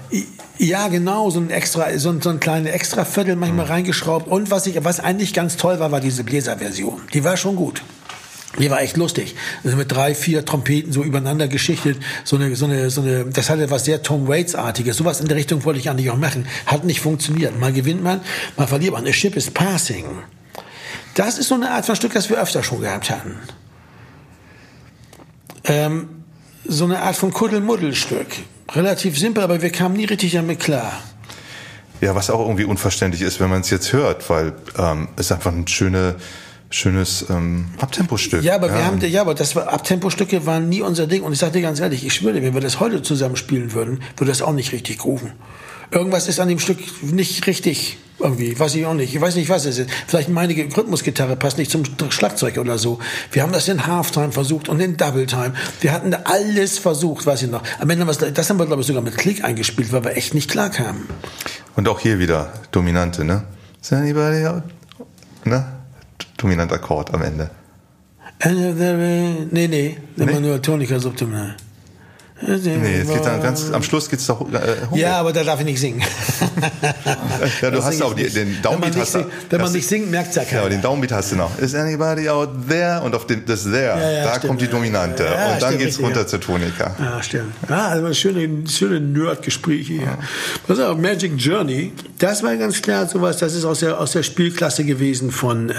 [0.56, 4.28] Ja, genau, so ein extra, so ein, so ein kleines Extraviertel manchmal reingeschraubt.
[4.28, 7.00] Und was ich, was eigentlich ganz toll war, war diese Bläserversion.
[7.12, 7.82] Die war schon gut.
[8.58, 9.34] Die war echt lustig.
[9.64, 11.98] Also mit drei, vier Trompeten so übereinander geschichtet.
[12.22, 14.96] So eine, so eine, so eine, das hatte was sehr Tom Waits-artiges.
[14.96, 16.46] Sowas in der Richtung wollte ich eigentlich auch machen.
[16.66, 17.58] Hat nicht funktioniert.
[17.58, 18.20] Mal gewinnt man,
[18.56, 19.06] mal verliert man.
[19.06, 20.04] A ship is passing.
[21.14, 23.36] Das ist so eine Art von Stück, das wir öfter schon gehabt hatten.
[25.64, 26.08] Ähm,
[26.64, 28.26] so eine Art von Kuddelmuddelstück.
[28.72, 30.92] Relativ simpel, aber wir kamen nie richtig damit klar.
[32.00, 35.52] Ja, was auch irgendwie unverständlich ist, wenn man es jetzt hört, weil ähm, es einfach
[35.52, 36.16] ein schöne,
[36.74, 38.42] schönes ähm, Abtempostück.
[38.42, 41.22] Ja, aber wir haben, ja, aber das war, Abtempo-Stücke waren nie unser Ding.
[41.22, 43.72] Und ich sag dir ganz ehrlich, ich schwöre, dir, wenn wir das heute zusammen spielen
[43.72, 45.32] würden, würde das auch nicht richtig grooven.
[45.92, 49.14] Irgendwas ist an dem Stück nicht richtig irgendwie, weiß ich auch nicht.
[49.14, 49.90] Ich weiß nicht, was es ist.
[50.08, 52.98] Vielleicht meine Rhythmusgitarre passt nicht zum Schlagzeug oder so.
[53.30, 55.52] Wir haben das in Halftime versucht und in Double Time.
[55.80, 57.62] Wir hatten alles versucht, weiß ich noch.
[57.78, 60.34] Am Ende, was, das haben wir, glaube ich, sogar mit Klick eingespielt, weil wir echt
[60.34, 61.08] nicht klar kamen.
[61.76, 63.44] Und auch hier wieder Dominante, ne?
[63.80, 64.62] Is anybody out?
[65.44, 65.83] Ne?
[66.44, 67.48] Dominanter Akkord am Ende.
[69.50, 70.40] Nee, nee, immer Nee?
[70.40, 71.56] nur Tonika Subdominal.
[72.42, 74.98] Nee, es geht dann ganz, am Schluss geht's doch äh.
[74.98, 76.02] Ja, aber da darf ich nicht singen.
[77.60, 79.18] Ja, du Das hast auch die, den Wenn man Downbeat nicht, hast du.
[79.20, 80.60] sing- wenn man das- nicht singt, merkt's ja Ja, keiner.
[80.62, 81.58] aber den Downbeat hast du noch.
[81.58, 83.00] Is anybody out there?
[83.02, 84.70] Und auf den, das there, Ja, ja, da stimmt, kommt die ja.
[84.70, 85.24] Dominante.
[85.24, 86.26] Ja, und dann geht's richtig, runter ja.
[86.26, 86.94] zur Tonika.
[86.98, 87.52] Ja, stimmt.
[87.68, 90.18] Ja, also schöne, schöne Nerd-Gespräche hier.
[90.66, 94.22] Pass auf, Magic Journey, das war ganz klar sowas, das ist aus der, aus der
[94.22, 95.74] Spielklasse gewesen von, äh,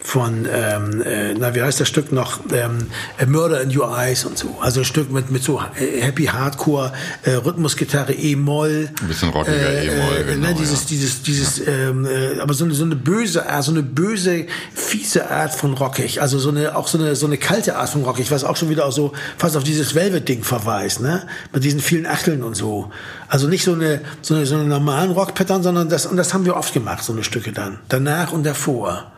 [0.00, 2.40] von ähm, äh, na, wie heißt das Stück noch?
[2.52, 2.88] Ähm,
[3.20, 4.56] A Murder in Your Eyes und so.
[4.60, 6.92] Also ein Stück mit, mit so äh, Happy Hardcore,
[7.22, 8.88] äh, Rhythmusgitarre, E-Moll.
[9.00, 10.86] Ein bisschen rockiger E-Moll, genau, ne, dieses, ja.
[10.90, 15.30] dieses, dieses, ähm, äh, aber so eine, so eine böse Art, so eine böse, fiese
[15.30, 16.20] Art von rockig.
[16.20, 18.70] Also so eine, auch so eine, so eine kalte Art von rockig, was auch schon
[18.70, 21.26] wieder auch so fast auf dieses Velvet-Ding verweist, ne?
[21.52, 22.90] Mit diesen vielen Achteln und so.
[23.28, 26.44] Also nicht so eine, so eine, so eine normalen Rock-Pattern, sondern das, und das haben
[26.44, 27.78] wir oft gemacht, so eine Stücke dann.
[27.88, 29.12] Danach und davor.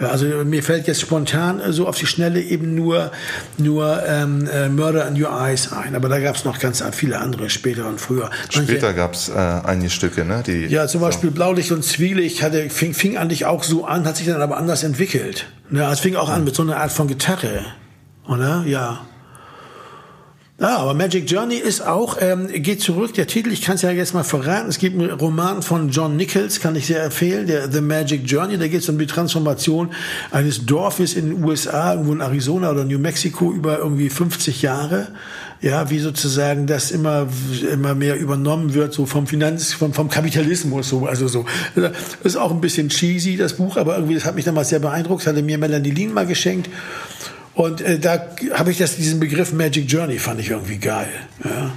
[0.00, 3.10] Ja, also mir fällt jetzt spontan äh, so auf die Schnelle eben nur,
[3.56, 5.94] nur ähm, äh, Murder in Your Eyes ein.
[5.94, 8.28] Aber da gab es noch ganz viele andere später und früher.
[8.54, 10.42] Manche- Später gab's äh, einige Stücke, ne?
[10.46, 14.16] Die, ja, zum Beispiel Blaulicht und Zwielicht hatte, fing, fing eigentlich auch so an, hat
[14.18, 15.46] sich dann aber anders entwickelt.
[15.70, 17.64] Ja, es fing auch an mit so einer Art von Gitarre.
[18.28, 18.64] Oder?
[18.66, 19.06] Ja.
[20.58, 23.90] Ja, aber Magic Journey ist auch, ähm, geht zurück, der Titel, ich kann es ja
[23.90, 27.70] jetzt mal verraten, es gibt einen Roman von John Nichols, kann ich sehr empfehlen, der
[27.70, 29.90] The Magic Journey, da geht es um die Transformation
[30.30, 35.08] eines Dorfes in den USA, irgendwo in Arizona oder New Mexico über irgendwie 50 Jahre.
[35.60, 37.28] ja, wie sozusagen das immer,
[37.70, 41.44] immer mehr übernommen wird, so vom Finanz, vom, vom Kapitalismus, so, also so.
[42.24, 45.26] Ist auch ein bisschen cheesy, das Buch, aber irgendwie, das hat mich damals sehr beeindruckt,
[45.26, 46.70] hatte mir Melanie Lean mal geschenkt.
[47.56, 51.08] Und äh, da habe ich das, diesen Begriff Magic Journey fand ich irgendwie geil,
[51.42, 51.72] ja.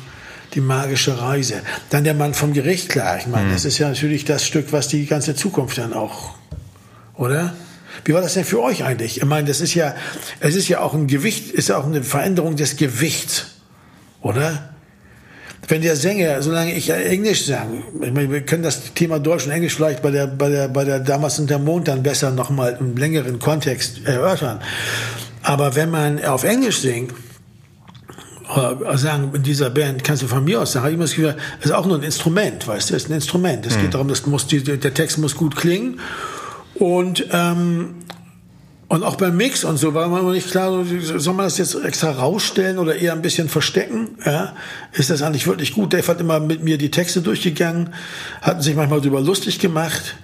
[0.53, 1.61] Die magische Reise.
[1.89, 3.17] Dann der Mann vom Gericht, klar.
[3.17, 3.53] Ich meine, mhm.
[3.53, 6.32] das ist ja natürlich das Stück, was die ganze Zukunft dann auch,
[7.15, 7.53] oder?
[8.03, 9.17] Wie war das denn für euch eigentlich?
[9.17, 9.95] Ich meine, das ist ja,
[10.41, 13.45] es ist ja auch ein Gewicht, ist ja auch eine Veränderung des Gewichts,
[14.21, 14.74] oder?
[15.67, 19.51] Wenn der Sänger, solange ich Englisch sage, ich meine, wir können das Thema Deutsch und
[19.51, 22.75] Englisch vielleicht bei der, bei der, bei der Damals und der Mond dann besser nochmal
[22.82, 24.59] im längeren Kontext erörtern.
[25.50, 27.12] Aber wenn man auf Englisch singt,
[28.55, 31.36] oder sagen, in dieser Band kannst du von mir aus sagen, ich immer das Gefühl,
[31.59, 33.66] es ist auch nur ein Instrument, weißt du, es ist ein Instrument.
[33.66, 33.82] Es hm.
[33.82, 36.00] geht darum, das muss, die, der Text muss gut klingen
[36.76, 37.96] und, ähm,
[38.89, 40.86] und auch beim Mix und so war man immer nicht klar,
[41.17, 44.09] soll man das jetzt extra rausstellen oder eher ein bisschen verstecken?
[44.24, 44.54] Ja?
[44.92, 45.93] Ist das eigentlich wirklich gut?
[45.93, 47.92] Dave hat immer mit mir die Texte durchgegangen,
[48.43, 50.16] hatten sich manchmal darüber lustig gemacht.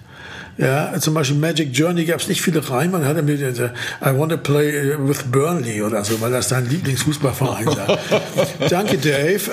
[0.58, 2.92] Ja, zum Beispiel Magic Journey gab es nicht viele Reime.
[2.98, 6.68] Dann hat er mir I want to play with Burnley oder so, weil das sein
[6.68, 7.98] Lieblingsfußballverein war.
[8.70, 9.50] Danke, Dave.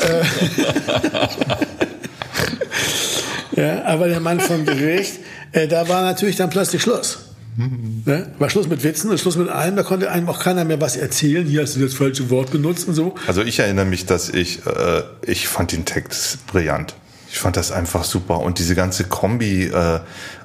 [3.55, 5.19] Äh, ja, aber der Mann vom Gericht
[5.53, 7.19] äh, da war natürlich dann plötzlich Schluss.
[7.55, 8.31] Ne?
[8.39, 10.97] War Schluss mit Witzen und Schluss mit allem, da konnte einem auch keiner mehr was
[10.97, 11.45] erzählen.
[11.45, 13.13] Hier hast du das falsche Wort benutzt und so.
[13.27, 16.95] Also ich erinnere mich, dass ich, äh, ich fand den Text brillant.
[17.29, 18.39] Ich fand das einfach super.
[18.39, 19.99] Und diese ganze Kombi äh,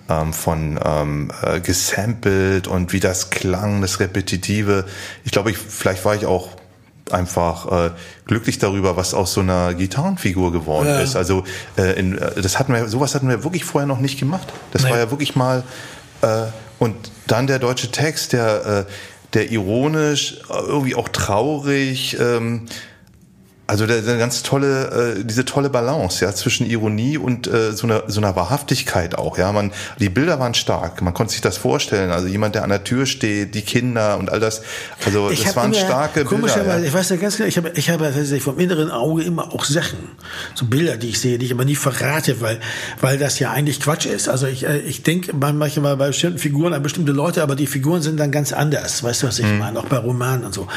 [0.09, 4.85] ähm, von ähm, äh, gesampelt und wie das klang, das Repetitive.
[5.25, 6.51] Ich glaube, ich, vielleicht war ich auch
[7.11, 7.91] einfach äh,
[8.27, 11.01] glücklich darüber, was aus so einer Gitarrenfigur geworden ja.
[11.01, 11.17] ist.
[11.17, 11.45] Also
[11.77, 14.53] äh, in, äh, das hatten wir, sowas hatten wir wirklich vorher noch nicht gemacht.
[14.73, 14.93] Das Nein.
[14.93, 15.63] war ja wirklich mal
[16.23, 16.45] äh,
[16.79, 16.95] und
[17.27, 18.93] dann der deutsche Text, der äh,
[19.35, 22.67] der ironisch, äh, irgendwie auch traurig, ähm,
[23.69, 27.87] also der, der ganz tolle, äh, diese tolle Balance, ja, zwischen Ironie und äh, so
[27.87, 29.53] einer so einer Wahrhaftigkeit auch, ja.
[29.53, 32.11] Man, die Bilder waren stark, man konnte sich das vorstellen.
[32.11, 34.63] Also jemand, der an der Tür steht, die Kinder und all das.
[35.05, 36.65] Also ich das waren starke Bilder.
[36.67, 36.79] Ja.
[36.79, 39.67] Ich weiß ja ganz genau, ich habe, ich habe tatsächlich vom inneren Auge immer auch
[39.67, 39.99] Sachen,
[40.55, 42.61] so Bilder, die ich sehe, die ich aber nie verrate, weil,
[43.03, 44.31] weil das ja eigentlich Quatsch ist.
[44.31, 48.01] Also ich, äh, ich denke manchmal bei bestimmten Figuren an bestimmte Leute, aber die Figuren
[48.01, 49.03] sind dann ganz anders.
[49.03, 49.59] Weißt du, was ich hm.
[49.59, 49.79] meine?
[49.79, 50.69] Auch bei Romanen und so.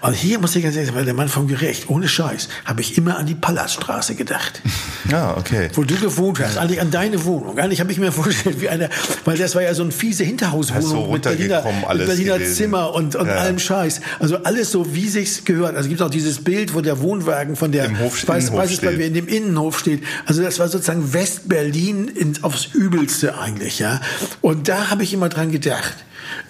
[0.00, 2.80] Und hier muss ich ganz ehrlich sagen, der Mann vom Gericht, ohne Scheiß Weiß, habe
[2.80, 4.62] ich immer an die Palaststraße gedacht.
[5.08, 5.70] Ja, okay.
[5.72, 7.58] Wo du gewohnt hast, eigentlich an deine Wohnung.
[7.58, 8.90] Eigentlich habe ich mir vorgestellt, wie eine,
[9.24, 13.16] weil das war ja so ein fiese Hinterhauswohnung so mit Berliner, mit Berliner Zimmer und,
[13.16, 13.36] und ja.
[13.36, 14.02] allem Scheiß.
[14.18, 15.76] Also alles so, wie sich's gehört.
[15.76, 19.14] Also es gibt auch dieses Bild, wo der Wohnwagen von der weiß, weiß es, in
[19.14, 20.02] dem Innenhof steht.
[20.26, 24.02] Also das war sozusagen West-Berlin aufs Übelste eigentlich, ja.
[24.42, 25.94] Und da habe ich immer dran gedacht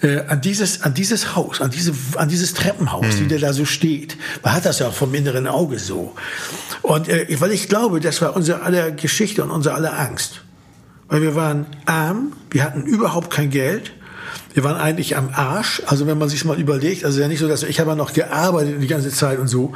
[0.01, 3.19] äh, an dieses, an dieses Haus, an diese, an dieses Treppenhaus, mhm.
[3.19, 4.17] wie der da so steht.
[4.43, 6.15] Man hat das ja vom inneren Auge so.
[6.81, 10.41] Und äh, weil ich glaube, das war unsere aller Geschichte und unsere aller Angst.
[11.07, 13.91] Weil wir waren arm, wir hatten überhaupt kein Geld.
[14.53, 15.81] Wir waren eigentlich am Arsch.
[15.87, 18.13] Also wenn man sich mal überlegt, also ja nicht so, dass ich habe ja noch
[18.13, 19.73] gearbeitet die ganze Zeit und so.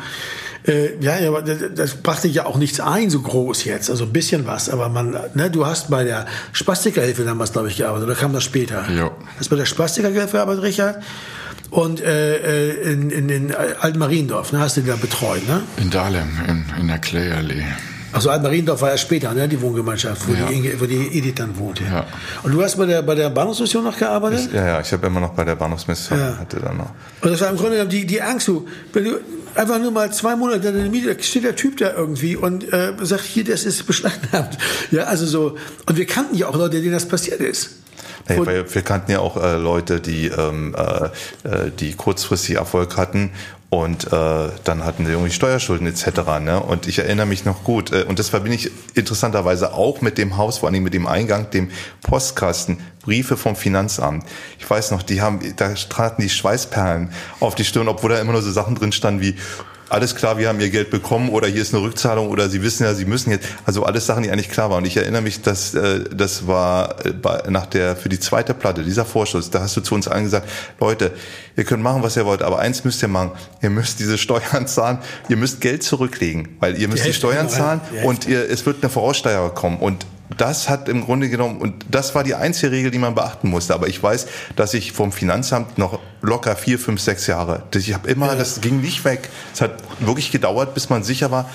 [0.66, 4.14] Äh, ja, ja, aber das brachte ja auch nichts ein, so groß jetzt, also ein
[4.14, 4.70] bisschen was.
[4.70, 8.44] Aber man, ne, du hast bei der Spastikerhilfe damals, glaube ich, gearbeitet, oder kam das
[8.44, 8.86] später?
[8.96, 9.12] Ja.
[9.38, 11.04] Hast bei der Spastikerhilfe gearbeitet, Richard?
[11.70, 15.64] Und äh, äh in, in, in Altmariendorf, ne, hast du da betreut, ne?
[15.78, 17.66] In Dahlem, in, in der Klayallee.
[18.14, 20.46] Also Altmariendorf war ja später, ne, die Wohngemeinschaft, wo, ja.
[20.46, 21.84] die, wo die Edith dann wohnte.
[21.84, 22.06] Ja.
[22.44, 24.50] Und du hast bei der, bei der Bahnhofsmission noch gearbeitet?
[24.50, 26.38] Ich, ja, ja, ich habe immer noch bei der Bahnhofsmission, ja.
[26.38, 26.92] hatte dann noch.
[27.22, 29.20] Und das war im Grunde die, die Angst, du, wenn du
[29.56, 32.94] einfach nur mal zwei Monate in der Miete, steht der Typ da irgendwie und äh,
[33.02, 34.58] sagt, hier, das ist beschlagnahmt.
[34.92, 35.58] Ja, also so,
[35.88, 37.78] und wir kannten ja auch Leute, denen das passiert ist.
[38.30, 41.06] Nee, weil wir kannten ja auch äh, Leute, die, ähm, äh,
[41.48, 43.32] äh die kurzfristig Erfolg hatten
[43.74, 46.06] und äh, dann hatten sie irgendwie Steuerschulden etc.
[46.40, 46.62] Ne?
[46.62, 47.92] Und ich erinnere mich noch gut.
[47.92, 51.50] Äh, und das verbinde ich interessanterweise auch mit dem Haus, vor allem mit dem Eingang,
[51.50, 51.72] dem
[52.04, 54.26] Postkasten, Briefe vom Finanzamt.
[54.60, 57.10] Ich weiß noch, die haben, da traten die Schweißperlen
[57.40, 59.36] auf die Stirn, obwohl da immer nur so Sachen drin standen wie
[59.94, 62.84] alles klar, wir haben ihr Geld bekommen oder hier ist eine Rückzahlung oder sie wissen
[62.84, 63.48] ja, sie müssen jetzt.
[63.64, 64.80] Also alles Sachen, die eigentlich klar waren.
[64.80, 67.14] Und ich erinnere mich, dass äh, das war äh,
[67.52, 69.52] nach der für die zweite Platte dieser Vorschuss.
[69.52, 70.50] Da hast du zu uns allen gesagt,
[70.80, 71.12] Leute,
[71.56, 74.66] ihr könnt machen, was ihr wollt, aber eins müsst ihr machen: Ihr müsst diese Steuern
[74.66, 74.98] zahlen.
[75.30, 78.82] Ihr müsst Geld zurücklegen, weil ihr müsst die, die Steuern zahlen und ihr, es wird
[78.82, 80.08] eine Voraussteuer kommen und
[80.38, 83.74] das hat im Grunde genommen, und das war die einzige Regel, die man beachten musste.
[83.74, 88.10] Aber ich weiß, dass ich vom Finanzamt noch locker vier, fünf, sechs Jahre, ich habe
[88.10, 89.30] immer, das ging nicht weg.
[89.54, 91.50] Es hat wirklich gedauert, bis man sicher war,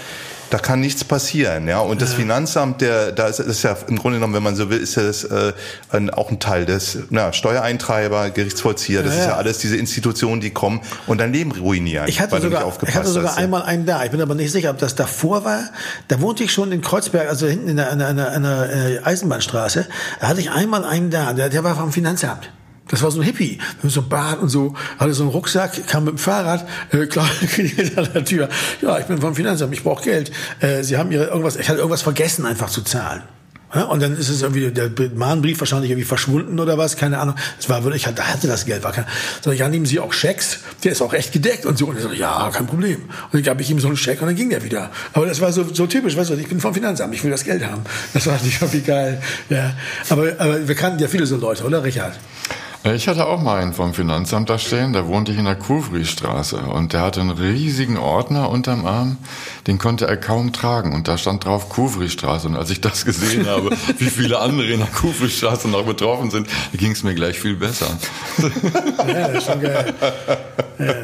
[0.50, 1.80] da kann nichts passieren, ja.
[1.80, 4.78] Und das Finanzamt, der, da ist, ist ja im Grunde genommen, wenn man so will,
[4.78, 5.52] ist ja das äh,
[5.90, 9.36] ein, auch ein Teil des na, Steuereintreiber, Gerichtsvollzieher, das Ja, ist ja ja.
[9.36, 13.32] alles diese Institutionen, die kommen und dein Leben ruinieren, Ich hatte, sogar, ich hatte sogar
[13.32, 13.38] hast.
[13.38, 14.04] einmal einen da.
[14.04, 15.64] Ich bin aber nicht sicher, ob das davor war.
[16.08, 18.42] Da wohnte ich schon in Kreuzberg, also hinten in der, in der, in der, in
[18.42, 19.86] der äh, Eisenbahnstraße.
[20.20, 22.50] Da hatte ich einmal einen da, der, der war vom Finanzamt.
[22.88, 26.04] Das war so ein Hippie, mit so Bart und so, hatte so einen Rucksack, kam
[26.04, 27.28] mit dem Fahrrad, äh, klar,
[27.96, 28.48] an der Tür.
[28.80, 30.30] Ja, ich bin vom Finanzamt, ich brauche Geld.
[30.60, 33.22] Äh, Sie haben Ihre irgendwas, ich hatte irgendwas vergessen, einfach zu zahlen.
[33.90, 37.34] Und dann ist es irgendwie der Mahnbrief wahrscheinlich irgendwie verschwunden oder was, keine Ahnung.
[37.60, 39.04] Es war wirklich, ich hatte das Geld, war kein,
[39.42, 41.86] so, ja, nehmen Sie auch Schecks, der ist auch echt gedeckt und so.
[41.86, 43.02] Und ich so, ja, kein Problem.
[43.02, 44.90] Und dann gab ich ihm so einen Scheck und dann ging der wieder.
[45.12, 47.44] Aber das war so, so typisch, weißt du, ich bin vom Finanzamt, ich will das
[47.44, 47.82] Geld haben.
[48.14, 49.20] Das war nicht irgendwie geil.
[49.50, 49.74] Ja.
[50.08, 52.18] Aber, aber wir kannten ja viele so Leute, oder Richard?
[52.84, 56.58] Ich hatte auch mal einen vom Finanzamt da stehen, da wohnte ich in der Kuvri-Straße
[56.58, 59.18] und der hatte einen riesigen Ordner unterm Arm,
[59.66, 63.46] den konnte er kaum tragen und da stand drauf Kuvri-Straße und als ich das gesehen
[63.48, 67.56] habe, wie viele andere in der Kuvri-Straße noch betroffen sind, ging es mir gleich viel
[67.56, 67.88] besser.
[69.06, 69.94] Ja, das ist schon geil.
[70.78, 70.94] Ja.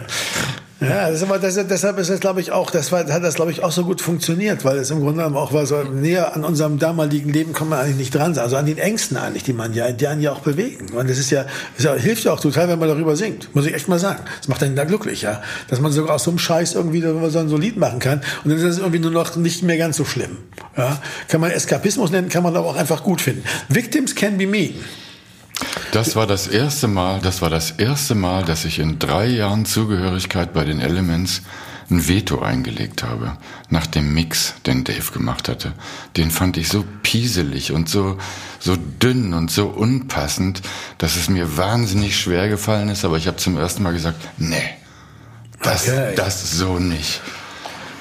[0.88, 3.34] Ja, das ist aber, das, deshalb ist das, glaube ich, auch, das war, hat das,
[3.34, 6.34] glaube ich, auch so gut funktioniert, weil es im Grunde genommen auch war so näher
[6.34, 8.44] an unserem damaligen Leben kann man eigentlich nicht dran sein.
[8.44, 10.90] Also an den Ängsten eigentlich, die man ja, die einen ja auch bewegen.
[10.94, 11.46] Und das ist ja,
[11.78, 13.54] das hilft ja auch total, wenn man darüber singt.
[13.54, 14.20] Muss ich echt mal sagen.
[14.38, 15.42] Das macht einen da glücklich, ja.
[15.68, 18.20] Dass man sogar aus so einem Scheiß irgendwie so ein Lied machen kann.
[18.44, 20.38] Und dann ist es irgendwie nur noch nicht mehr ganz so schlimm.
[20.76, 21.00] Ja.
[21.28, 23.44] Kann man Eskapismus nennen, kann man aber auch einfach gut finden.
[23.68, 24.74] Victims can be mean.
[25.92, 29.64] Das war das erste Mal, das war das erste Mal, dass ich in drei Jahren
[29.64, 31.42] Zugehörigkeit bei den Elements
[31.90, 33.36] ein Veto eingelegt habe.
[33.68, 35.72] Nach dem Mix, den Dave gemacht hatte.
[36.16, 38.18] Den fand ich so pieselig und so,
[38.58, 40.62] so dünn und so unpassend,
[40.98, 44.56] dass es mir wahnsinnig schwer gefallen ist, aber ich habe zum ersten Mal gesagt, nee,
[45.62, 46.14] das, Okay.
[46.16, 47.20] das so nicht.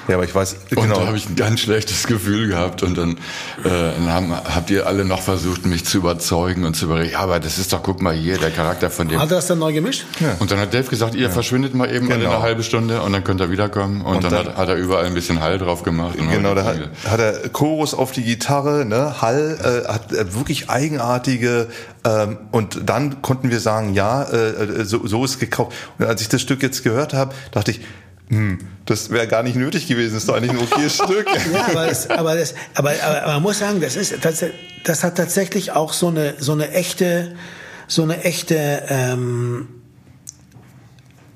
[0.08, 1.00] Ja, aber ich weiß, Und genau.
[1.00, 3.16] da habe ich ein ganz schlechtes Gefühl gehabt und dann, äh,
[3.64, 7.12] dann haben, habt ihr alle noch versucht, mich zu überzeugen und zu überreden.
[7.12, 9.18] Ja, aber das ist doch, guck mal hier, der Charakter von dem.
[9.18, 10.04] Hat er das dann neu gemischt?
[10.40, 12.30] Und dann hat Dave gesagt, ihr verschwindet mal eben Genau.
[12.32, 14.02] eine halbe Stunde und dann könnt ihr wiederkommen.
[14.02, 16.18] Und, Und dann, dann- hat, hat er überall ein bisschen Hall drauf gemacht.
[16.18, 16.76] Und Genau, da hat,
[17.10, 21.68] hat er Chorus auf die Gitarre, ne, Hall, äh, hat äh, wirklich eigenartige
[22.04, 24.36] ähm, und dann konnten wir sagen, ja, äh,
[24.80, 25.72] äh, so, so ist gekauft.
[25.98, 27.80] Und als ich das Stück jetzt gehört habe, dachte ich,
[28.28, 31.26] hm, das wäre gar nicht nötig gewesen, ist doch eigentlich ein okayes Stück.
[31.52, 34.44] Ja, aber, das, aber, das, aber, aber, aber man muss sagen, das ist das,
[34.84, 37.34] das hat tatsächlich auch so eine so eine echte
[37.86, 39.68] so eine echte ähm,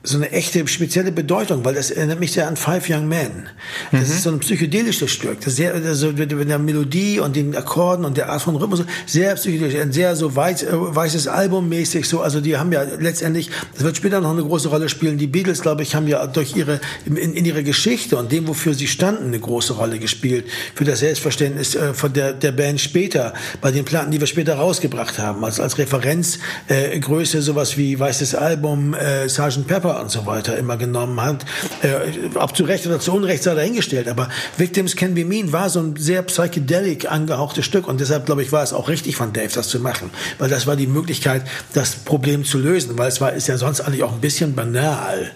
[0.08, 3.48] so eine echte spezielle Bedeutung, weil das erinnert mich sehr an Five Young Men.
[3.92, 5.40] Das ist so ein psychedelisches Stück.
[5.42, 9.34] Das sehr, also mit der Melodie und den Akkorden und der Art von Rhythmus, sehr
[9.34, 13.50] psychedelisch, ein sehr so weit, äh, weißes Album mäßig, so, also die haben ja letztendlich,
[13.74, 15.18] das wird später noch eine große Rolle spielen.
[15.18, 18.74] Die Beatles, glaube ich, haben ja durch ihre, in, in ihrer Geschichte und dem, wofür
[18.74, 20.46] sie standen, eine große Rolle gespielt.
[20.74, 24.54] Für das Selbstverständnis äh, von der, der Band später, bei den Platten, die wir später
[24.54, 29.66] rausgebracht haben, als, als Referenzgröße, äh, Größe, sowas wie weißes Album, äh, Sgt.
[29.66, 31.44] Pepper und so weiter immer genommen hat.
[31.82, 35.70] Äh, ob zu Recht oder zu Unrecht sei dahingestellt, aber Victims Can Be Mean war
[35.70, 39.32] so ein sehr psychedelic angehauchtes Stück und deshalb, glaube ich, war es auch richtig von
[39.32, 41.42] Dave, das zu machen, weil das war die Möglichkeit,
[41.74, 45.32] das Problem zu lösen, weil es war, ist ja sonst eigentlich auch ein bisschen banal.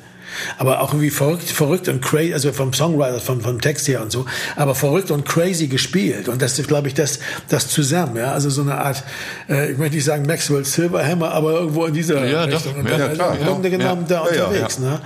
[0.58, 4.12] Aber auch irgendwie verrückt, verrückt und crazy, also vom Songwriter, vom, vom Text her und
[4.12, 4.26] so,
[4.56, 6.28] aber verrückt und crazy gespielt.
[6.28, 7.18] Und das ist, glaube ich, das,
[7.48, 8.32] das zusammen, ja.
[8.32, 9.02] Also so eine Art,
[9.48, 12.56] äh, ich möchte nicht sagen Maxwell Silverhammer, aber irgendwo in dieser Ja, doch.
[12.56, 12.76] Richtung.
[12.76, 13.68] Und Ja, dann ja, klar, ja.
[13.70, 15.00] genommen da Ja, ja, unterwegs, ne?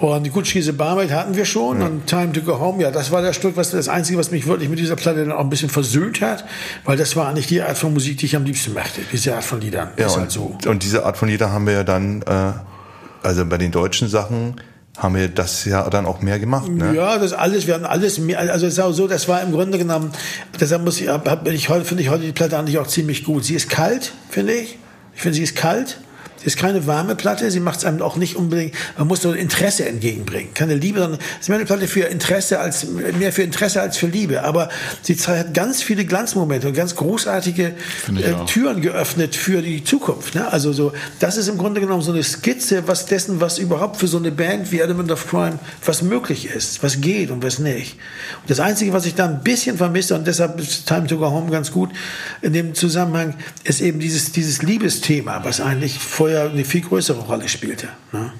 [0.00, 3.20] Und gut, a Barmaid hatten wir schon und Time to Go Home, ja, das war
[3.20, 5.68] das Stück, was das Einzige, was mich wirklich mit dieser Platte dann auch ein bisschen
[5.68, 6.44] versöhnt hat,
[6.84, 9.44] weil das war eigentlich die Art von Musik, die ich am liebsten machte, diese Art
[9.44, 9.90] von Liedern.
[9.98, 10.56] Ja, und, halt so.
[10.66, 12.52] und diese Art von Lieder haben wir ja dann, äh,
[13.22, 14.56] also bei den deutschen Sachen,
[14.96, 16.68] haben wir das ja dann auch mehr gemacht.
[16.68, 16.94] Ne?
[16.94, 19.52] Ja, das alles, wir haben alles mehr, also es ist auch so, das war im
[19.52, 20.12] Grunde genommen,
[20.60, 21.08] deshalb muss ich,
[21.44, 23.44] ich finde ich heute die Platte eigentlich auch ziemlich gut.
[23.44, 24.78] Sie ist kalt, finde ich.
[25.14, 25.98] Ich finde, sie ist kalt.
[26.40, 29.32] Sie ist keine warme Platte, sie macht es einem auch nicht unbedingt, man muss so
[29.32, 30.54] Interesse entgegenbringen.
[30.54, 32.86] Keine Liebe, sondern es ist mehr eine Platte für Interesse als,
[33.18, 34.42] mehr für Interesse als für Liebe.
[34.42, 34.70] Aber
[35.02, 38.44] sie hat ganz viele Glanzmomente und ganz großartige äh.
[38.46, 40.34] Türen geöffnet für die Zukunft.
[40.34, 40.50] Ne?
[40.50, 44.06] Also so, das ist im Grunde genommen so eine Skizze, was dessen, was überhaupt für
[44.06, 47.98] so eine Band wie Element of Crime, was möglich ist, was geht und was nicht.
[48.40, 51.30] Und das Einzige, was ich da ein bisschen vermisse, und deshalb ist Time to Go
[51.30, 51.90] Home ganz gut
[52.40, 53.34] in dem Zusammenhang,
[53.64, 57.88] ist eben dieses, dieses Liebesthema, was eigentlich vorher eine viel größere Rolle spielte.
[58.12, 58.32] Ne?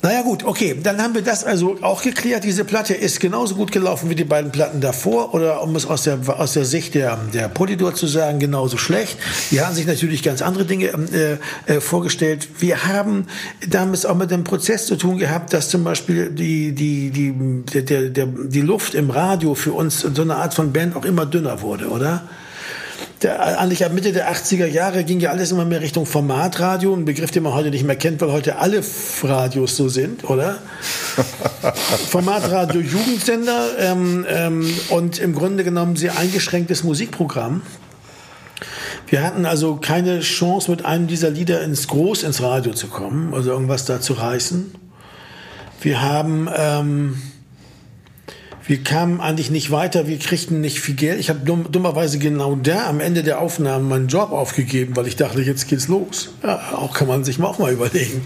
[0.00, 2.44] Naja gut, okay, dann haben wir das also auch geklärt.
[2.44, 6.04] Diese Platte ist genauso gut gelaufen wie die beiden Platten davor oder um es aus
[6.04, 9.18] der, aus der Sicht der, der Polydor zu sagen, genauso schlecht.
[9.50, 12.48] Die haben sich natürlich ganz andere Dinge äh, äh, vorgestellt.
[12.60, 13.26] Wir haben
[13.68, 17.34] damals auch mit dem Prozess zu tun gehabt, dass zum Beispiel die, die, die,
[17.82, 21.26] der, der, die Luft im Radio für uns so eine Art von Band auch immer
[21.26, 22.22] dünner wurde, oder?
[23.22, 27.04] Der, eigentlich ab Mitte der 80er Jahre ging ja alles immer mehr Richtung Formatradio, ein
[27.04, 28.82] Begriff, den man heute nicht mehr kennt, weil heute alle
[29.22, 30.58] Radios so sind, oder?
[32.10, 37.62] Formatradio Jugendsender ähm, ähm, und im Grunde genommen sehr eingeschränktes Musikprogramm.
[39.08, 43.32] Wir hatten also keine Chance, mit einem dieser Lieder ins Groß ins Radio zu kommen,
[43.32, 44.74] also irgendwas da zu reißen.
[45.80, 47.22] Wir haben ähm,
[48.68, 51.18] wir kamen eigentlich nicht weiter, wir kriegten nicht viel Geld.
[51.18, 55.16] Ich habe dumm, dummerweise genau da am Ende der Aufnahmen meinen Job aufgegeben, weil ich
[55.16, 56.28] dachte, jetzt geht's los.
[56.42, 58.20] Ja, auch kann man sich mal auch mal überlegen.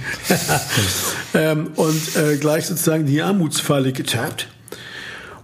[1.34, 4.48] ähm, und äh, gleich sozusagen die Armutsfalle getappt.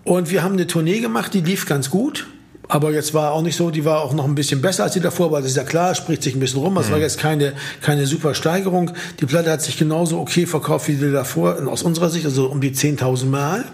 [0.02, 2.26] Und wir haben eine Tournee gemacht, die lief ganz gut.
[2.66, 5.00] Aber jetzt war auch nicht so, die war auch noch ein bisschen besser als die
[5.00, 6.74] davor, weil das ist ja klar, spricht sich ein bisschen rum.
[6.74, 6.92] Das mhm.
[6.92, 7.52] war jetzt keine,
[7.82, 8.90] keine super Steigerung.
[9.20, 12.60] Die Platte hat sich genauso okay verkauft wie die davor, aus unserer Sicht, also um
[12.60, 13.64] die 10.000 Mal.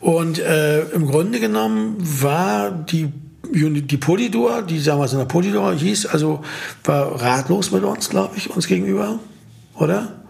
[0.00, 3.12] Und äh, im Grunde genommen war die
[3.52, 6.44] die Polydor, die damals in der Polydor hieß, also
[6.84, 9.18] war ratlos mit uns, glaube ich, uns gegenüber,
[9.74, 10.20] oder?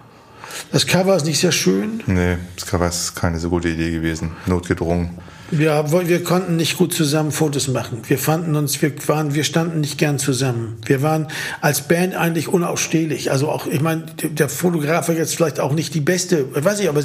[0.72, 2.02] Das Cover ist nicht sehr schön.
[2.06, 4.32] Nee, das Cover ist keine so gute Idee gewesen.
[4.46, 5.18] Notgedrungen.
[5.52, 8.02] Ja, wir konnten nicht gut zusammen Fotos machen.
[8.06, 10.76] Wir fanden uns, wir waren, wir standen nicht gern zusammen.
[10.84, 11.26] Wir waren
[11.60, 13.32] als Band eigentlich unausstehlich.
[13.32, 16.88] Also auch, ich meine, der Fotograf war jetzt vielleicht auch nicht die beste, weiß ich,
[16.88, 17.02] aber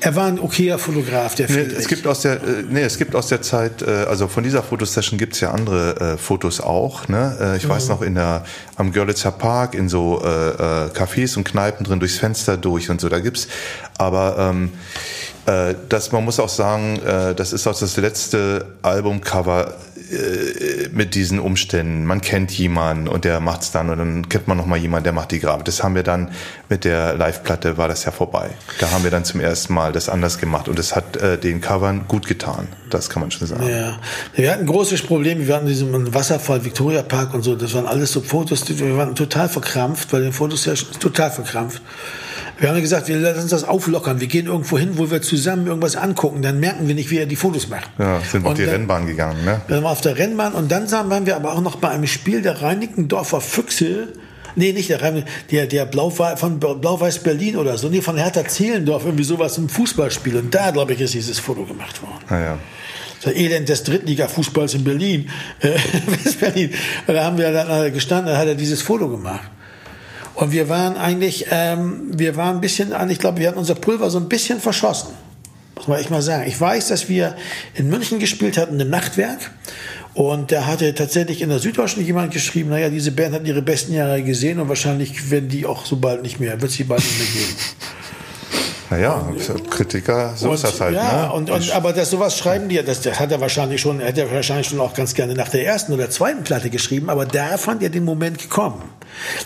[0.00, 3.16] er war ein okayer Fotograf, der nee, es gibt aus der, äh, nee, es gibt
[3.16, 7.08] aus der Zeit, äh, also von dieser Fotosession gibt's ja andere äh, Fotos auch.
[7.08, 7.56] Ne?
[7.56, 7.70] Ich mhm.
[7.70, 8.44] weiß noch in der
[8.76, 13.08] am Görlitzer Park in so äh, Cafés und Kneipen drin durchs Fenster durch und so.
[13.08, 13.48] Da gibt's,
[13.98, 14.70] aber ähm,
[15.46, 19.74] äh, das, man muss auch sagen, äh, das ist auch das letzte Albumcover
[20.12, 22.04] äh, mit diesen Umständen.
[22.04, 25.12] Man kennt jemanden und der macht's dann und dann kennt man noch mal jemanden, der
[25.12, 25.64] macht die Grafik.
[25.64, 26.30] Das haben wir dann
[26.68, 28.50] mit der Live-Platte war das ja vorbei.
[28.78, 31.60] Da haben wir dann zum ersten Mal das anders gemacht und es hat äh, den
[31.60, 32.68] Covern gut getan.
[32.90, 33.66] Das kann man schon sagen.
[33.68, 33.98] Ja,
[34.34, 35.46] wir hatten ein großes Problem.
[35.46, 37.56] Wir hatten diesen Wasserfall, Victoria Park und so.
[37.56, 38.64] Das waren alles so Fotos.
[38.68, 40.68] Wir waren total verkrampft bei den Fotos.
[41.00, 41.82] Total verkrampft.
[42.62, 44.20] Wir haben gesagt, wir lassen uns das auflockern.
[44.20, 46.42] Wir gehen irgendwo hin, wo wir zusammen irgendwas angucken.
[46.42, 47.90] Dann merken wir nicht, wie er die Fotos macht.
[47.98, 49.62] Ja, sind auf die dann, Rennbahn gegangen, ne?
[49.66, 52.06] Dann waren wir auf der Rennbahn und dann waren wir aber auch noch bei einem
[52.06, 54.12] Spiel der Reinickendorfer Füchse.
[54.54, 57.88] Nee, nicht der der, der Blau, von Blau-Weiß Berlin oder so.
[57.88, 60.36] Nee, von Hertha Zehlendorf, irgendwie sowas im Fußballspiel.
[60.36, 62.24] Und da, glaube ich, ist dieses Foto gemacht worden.
[62.28, 62.58] Ah, ja.
[63.24, 65.28] Das Elend des Drittliga-Fußballs in Berlin,
[65.58, 65.70] äh,
[66.06, 66.70] West-Berlin.
[67.08, 69.50] Da haben wir dann gestanden, da hat er dieses Foto gemacht.
[70.42, 74.10] Und wir waren eigentlich, ähm, wir waren ein bisschen, ich glaube, wir hatten unser Pulver
[74.10, 75.10] so ein bisschen verschossen.
[75.76, 76.44] Muss man echt mal sagen.
[76.48, 77.36] Ich weiß, dass wir
[77.74, 79.38] in München gespielt hatten, im Nachtwerk.
[80.14, 83.94] Und da hatte tatsächlich in der Süddeutschen jemand geschrieben, naja, diese Band hat ihre besten
[83.94, 87.18] Jahre gesehen und wahrscheinlich werden die auch so bald nicht mehr, wird sie bald nicht
[87.18, 87.56] mehr geben.
[88.92, 89.26] Naja,
[89.70, 90.94] Kritiker, so und, ist das halt.
[90.94, 91.32] Ja, ne?
[91.32, 94.30] und, und, aber das sowas schreiben die, das, das hat er wahrscheinlich schon, hätte er
[94.30, 97.82] wahrscheinlich schon auch ganz gerne nach der ersten oder zweiten Platte geschrieben, aber da fand
[97.82, 98.82] er den Moment gekommen.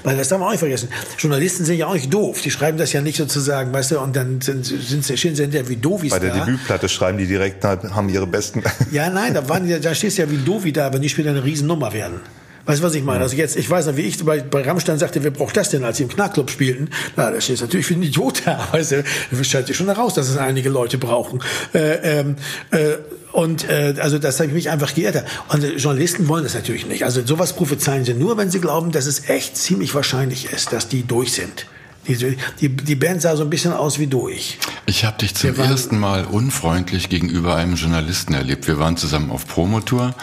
[0.02, 0.88] Weil das darf man auch nicht vergessen.
[1.18, 2.40] Journalisten sind ja auch nicht doof.
[2.40, 5.68] Die schreiben das ja nicht sozusagen, weißt du, und dann sind, sind, stehen sie hinterher
[5.68, 6.44] wie Dovis Bei der da.
[6.44, 8.64] Debütplatte schreiben die direkt, haben ihre besten.
[8.90, 11.44] Ja, nein, da, waren da stehst du ja wie Dovi da, wenn die später eine
[11.44, 12.20] Riesennummer werden.
[12.66, 13.20] Weißt du, was ich meine?
[13.20, 15.84] Also jetzt, ich weiß noch, wie ich bei, bei Rammstein sagte, wer braucht das denn,
[15.84, 16.90] als sie im Knackclub spielten?
[17.14, 18.68] Na, da steht natürlich wie ein Idiot da.
[18.72, 21.42] Weißt du, das stellt sich schon heraus, dass es einige Leute brauchen.
[21.72, 22.36] Äh, ähm,
[22.72, 22.96] äh,
[23.32, 25.24] und äh, also das habe ich mich einfach geirrt.
[25.48, 27.04] Und äh, Journalisten wollen das natürlich nicht.
[27.04, 30.88] Also sowas prophezeien sie nur, wenn sie glauben, dass es echt ziemlich wahrscheinlich ist, dass
[30.88, 31.66] die durch sind.
[32.08, 34.58] Die, die, die Band sah so ein bisschen aus wie durch.
[34.86, 38.68] Ich habe dich zum ersten Mal unfreundlich gegenüber einem Journalisten erlebt.
[38.68, 40.14] Wir waren zusammen auf Promotour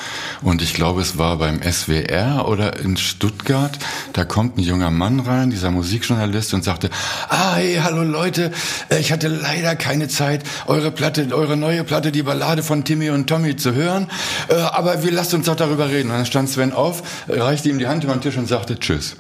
[0.42, 3.78] und ich glaube, es war beim SWR oder in Stuttgart.
[4.14, 6.90] Da kommt ein junger Mann rein, dieser Musikjournalist, und sagte,
[7.30, 8.52] ah, hey, hallo Leute,
[8.90, 13.10] äh, ich hatte leider keine Zeit, eure Platte, eure neue Platte, die Ballade von Timmy
[13.10, 14.08] und Tommy zu hören,
[14.50, 16.10] äh, aber wir lasst uns doch darüber reden.
[16.12, 19.16] Und dann stand Sven auf, reichte ihm die Hand über den Tisch und sagte, tschüss.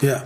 [0.00, 0.22] Ja,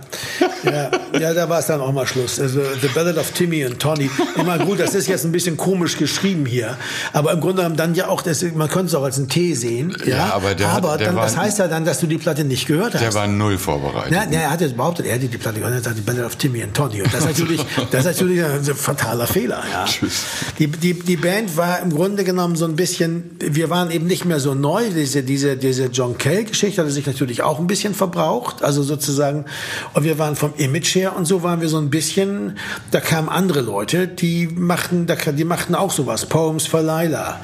[0.63, 2.39] ja, ja, da war es dann auch mal Schluss.
[2.39, 4.09] Also The Ballad of Timmy und Tony.
[4.35, 6.77] Immer gut, das ist jetzt ein bisschen komisch geschrieben hier,
[7.11, 9.53] aber im Grunde genommen dann ja auch, das, man könnte es auch als ein T
[9.55, 9.95] sehen.
[10.05, 12.17] Ja, ja aber, der, aber der dann, war, das heißt ja dann, dass du die
[12.17, 13.01] Platte nicht gehört hast.
[13.01, 14.11] Der war null vorbereitet.
[14.11, 16.25] Ja, ja er hat jetzt behauptet, er hätte die Platte gehört, er sagt The Ballad
[16.25, 17.01] of Timmy und Tony.
[17.01, 19.63] Und das ist natürlich, das ist natürlich ein fataler Fehler.
[19.71, 19.85] Ja.
[19.85, 20.23] Tschüss.
[20.59, 24.25] Die, die, die Band war im Grunde genommen so ein bisschen, wir waren eben nicht
[24.25, 24.83] mehr so neu.
[24.89, 28.63] Diese, diese, diese John Kell-Geschichte hatte sich natürlich auch ein bisschen verbraucht.
[28.63, 29.45] Also sozusagen
[29.93, 32.57] Und wir waren vom Image her und so waren wir so ein bisschen,
[32.91, 36.25] da kamen andere Leute, die machten, die machten auch sowas.
[36.25, 37.39] Poems for Lila.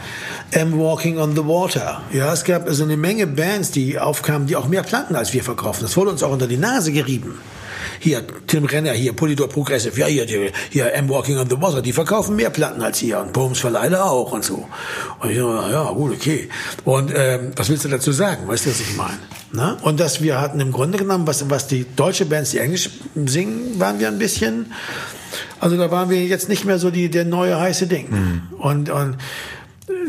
[0.54, 2.02] I'm Walking on the Water.
[2.12, 5.44] Ja, es gab also eine Menge Bands, die aufkamen, die auch mehr Platten als wir
[5.44, 5.84] verkaufen.
[5.84, 7.38] Das wurde uns auch unter die Nase gerieben.
[8.00, 11.82] Hier, Tim Renner, hier, Polydor Progressive, ja, hier, hier, hier, I'm Walking on the Water,
[11.82, 14.68] die verkaufen mehr Platten als hier und for Leila auch und so.
[15.20, 16.50] Und ich ja, gut, okay.
[16.86, 18.48] Und ähm, was willst du dazu sagen?
[18.48, 19.20] Weißt du, was ich meine?
[19.52, 19.78] Na?
[19.82, 23.80] Und dass wir hatten im Grunde genommen, was, was die deutsche Bands, die Englisch singen,
[23.80, 24.74] waren wir ein bisschen,
[25.60, 28.10] also da waren wir jetzt nicht mehr so die, der neue heiße Ding.
[28.10, 28.42] Mhm.
[28.60, 29.18] Und, und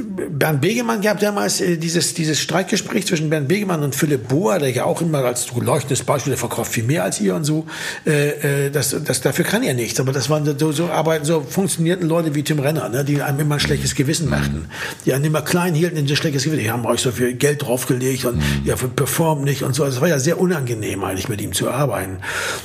[0.05, 4.70] Bernd Begemann gab damals äh, dieses, dieses Streitgespräch zwischen Bernd Begemann und Philipp Bohr, der
[4.70, 7.66] ja auch immer als leuchtendes Beispiel, der verkauft viel mehr als ihr und so.
[8.06, 10.01] Äh, äh, das, das, dafür kann er nichts.
[10.01, 13.40] Aber das waren so, so arbeiten, so funktionierten Leute wie Tim Renner, ne, die einem
[13.40, 14.66] immer ein schlechtes Gewissen machten.
[15.05, 16.62] Die einen immer klein hielten in ein schlechtes Gewissen.
[16.62, 18.43] Die haben euch so viel Geld draufgelegt und mhm.
[18.64, 19.85] ja, performt nicht und so.
[19.85, 22.18] Also es war ja sehr unangenehm eigentlich mit ihm zu arbeiten.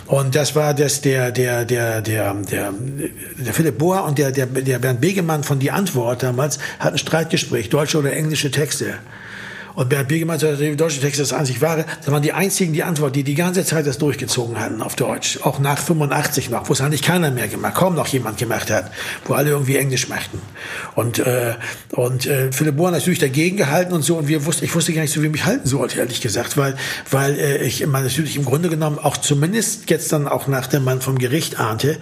[0.07, 2.73] Und das war das, der, der, der, der, der,
[3.37, 7.69] der Philipp Bohr und der, der, der Bernd Begemann von Die Antwort damals hatten Streitgespräch,
[7.69, 8.95] deutsche oder englische Texte.
[9.73, 11.85] Und Bernd Begemann sagt, die deutsche Texte das einzig wahre.
[11.99, 15.39] Das waren die einzigen, die Antwort, die die ganze Zeit das durchgezogen hatten auf Deutsch.
[15.41, 18.89] Auch nach 85 noch, wo es eigentlich keiner mehr gemacht, kaum noch jemand gemacht hat,
[19.25, 20.41] wo alle irgendwie Englisch machten.
[20.95, 21.55] Und, äh,
[21.91, 24.15] und äh, Philipp Bohr natürlich dagegen gehalten und so.
[24.15, 26.55] Und wir wussten, ich wusste gar nicht so, wie ich mich halten sollte, ehrlich gesagt,
[26.55, 26.77] weil,
[27.11, 30.85] weil äh, ich immer natürlich im Grunde genommen auch zumindest jetzt dann auch nach dem
[30.85, 31.97] Mann vom Gericht ahnte,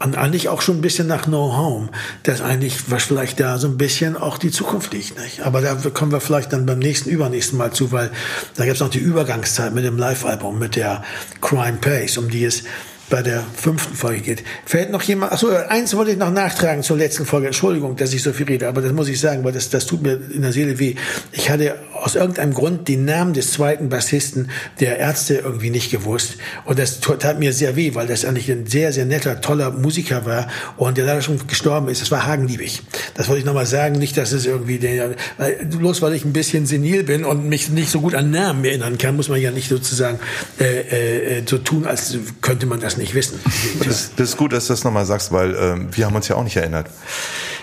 [0.00, 1.88] und eigentlich auch schon ein bisschen nach No Home,
[2.24, 5.18] das eigentlich, was vielleicht da so ein bisschen auch die Zukunft liegt.
[5.18, 5.42] Nicht?
[5.42, 8.10] Aber da kommen wir vielleicht dann beim nächsten, übernächsten Mal zu, weil
[8.56, 11.04] da gibt es noch die Übergangszeit mit dem Live-Album, mit der
[11.40, 12.64] Crime Pace, um die es
[13.10, 14.44] bei der fünften Folge geht.
[14.64, 17.48] Fällt noch jemand, achso, eins wollte ich noch nachtragen zur letzten Folge.
[17.48, 20.02] Entschuldigung, dass ich so viel rede, aber das muss ich sagen, weil das, das tut
[20.02, 20.94] mir in der Seele weh.
[21.32, 24.50] Ich hatte aus irgendeinem Grund den Namen des zweiten Bassisten
[24.80, 26.36] der Ärzte irgendwie nicht gewusst.
[26.64, 30.26] Und das tat mir sehr weh, weil das eigentlich ein sehr, sehr netter, toller Musiker
[30.26, 32.02] war und der leider schon gestorben ist.
[32.02, 32.82] Das war Hagen Liebig.
[33.14, 33.98] Das wollte ich nochmal sagen.
[33.98, 37.68] Nicht, dass es irgendwie, der, weil, bloß weil ich ein bisschen senil bin und mich
[37.70, 40.18] nicht so gut an Namen erinnern kann, muss man ja nicht sozusagen
[40.58, 43.38] äh, äh, so tun, als könnte man das nicht wissen.
[43.84, 46.36] Das, das ist gut, dass du das nochmal sagst, weil ähm, wir haben uns ja
[46.36, 46.88] auch nicht erinnert.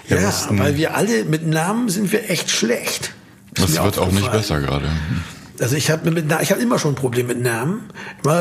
[0.07, 3.13] Wir ja, mussten, weil wir alle mit Namen sind wir echt schlecht.
[3.53, 4.89] Das, das wird auch nicht besser gerade.
[5.59, 7.89] Also ich habe mit ich habe immer schon ein Problem mit Namen.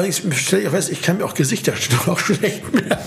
[0.07, 1.75] Ich stelle ich fest, ich kann mir auch Gesichter
[2.07, 2.99] auch schlecht merken.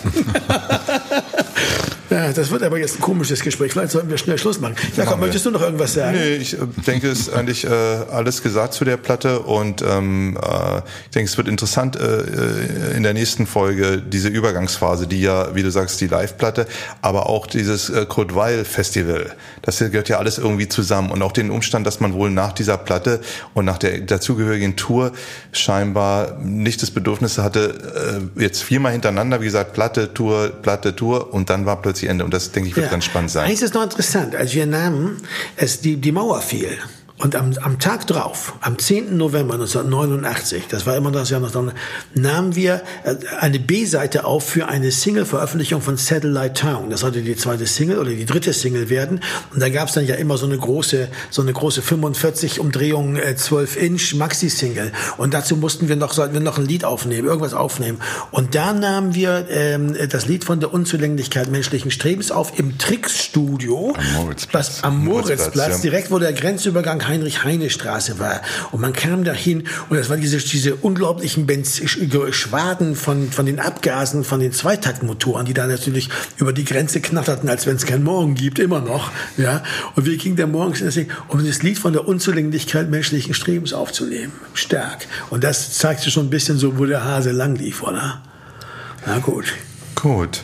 [2.13, 3.71] Ja, das wird aber jetzt ein komisches Gespräch.
[3.71, 4.75] Vielleicht sollten wir schnell Schluss machen.
[4.95, 6.15] Jakob, möchtest du noch irgendwas sagen?
[6.15, 10.37] Nee, ich äh, denke, es ist eigentlich äh, alles gesagt zu der Platte und ähm,
[10.37, 15.21] äh, ich denke, es wird interessant äh, äh, in der nächsten Folge diese Übergangsphase, die
[15.21, 16.67] ja, wie du sagst, die Live-Platte,
[17.01, 19.35] aber auch dieses äh, Kurt Weil Festival.
[19.63, 22.77] Das gehört ja alles irgendwie zusammen und auch den Umstand, dass man wohl nach dieser
[22.77, 23.21] Platte
[23.55, 25.13] und nach der dazugehörigen Tour
[25.51, 31.33] scheinbar nicht das Bedürfnis hatte, äh, jetzt viermal hintereinander, wie gesagt, Platte, Tour, Platte, Tour
[31.33, 32.23] und dann war plötzlich die Ende.
[32.23, 32.91] Und das, denke ich, wird ja.
[32.91, 33.49] ganz spannend sein.
[33.49, 34.35] Eins ist noch interessant.
[34.35, 35.17] Als wir nahmen,
[35.55, 36.77] es die, die Mauer fiel.
[37.23, 39.15] Und am, am Tag drauf, am 10.
[39.15, 41.41] November 1989, das war immer das Jahr
[42.15, 46.89] nahmen wir äh, eine B-Seite auf für eine Single-Veröffentlichung von Satellite Town.
[46.89, 49.21] Das sollte die zweite Single oder die dritte Single werden.
[49.53, 53.15] Und da gab es dann ja immer so eine große, so eine große 45 Umdrehungen,
[53.15, 54.91] äh, 12 Inch Maxi-Single.
[55.15, 57.99] Und dazu mussten wir noch, sollten wir noch ein Lied aufnehmen, irgendwas aufnehmen.
[58.31, 63.93] Und da nahmen wir ähm, das Lied von der Unzulänglichkeit menschlichen Strebens auf im Tricks-Studio.
[63.95, 64.79] Am Moritzplatz.
[64.81, 65.81] am Moritzplatz, Moritzplatz ja.
[65.83, 68.41] direkt wo der Grenzübergang Heinrich-Heine-Straße war.
[68.71, 71.81] Und man kam dahin und das waren diese, diese unglaublichen Benz
[72.31, 77.49] Schwaden von, von den Abgasen von den Zweitaktmotoren, die da natürlich über die Grenze knatterten,
[77.49, 79.11] als wenn es keinen Morgen gibt, immer noch.
[79.37, 79.63] Ja.
[79.95, 84.33] Und wir gingen da morgens deswegen, um das Lied von der Unzulänglichkeit menschlichen Strebens aufzunehmen.
[84.53, 85.05] Stark.
[85.29, 88.21] Und das zeigte schon ein bisschen so, wo der Hase lang lief, oder?
[89.05, 89.45] Na gut.
[89.95, 90.41] Gut.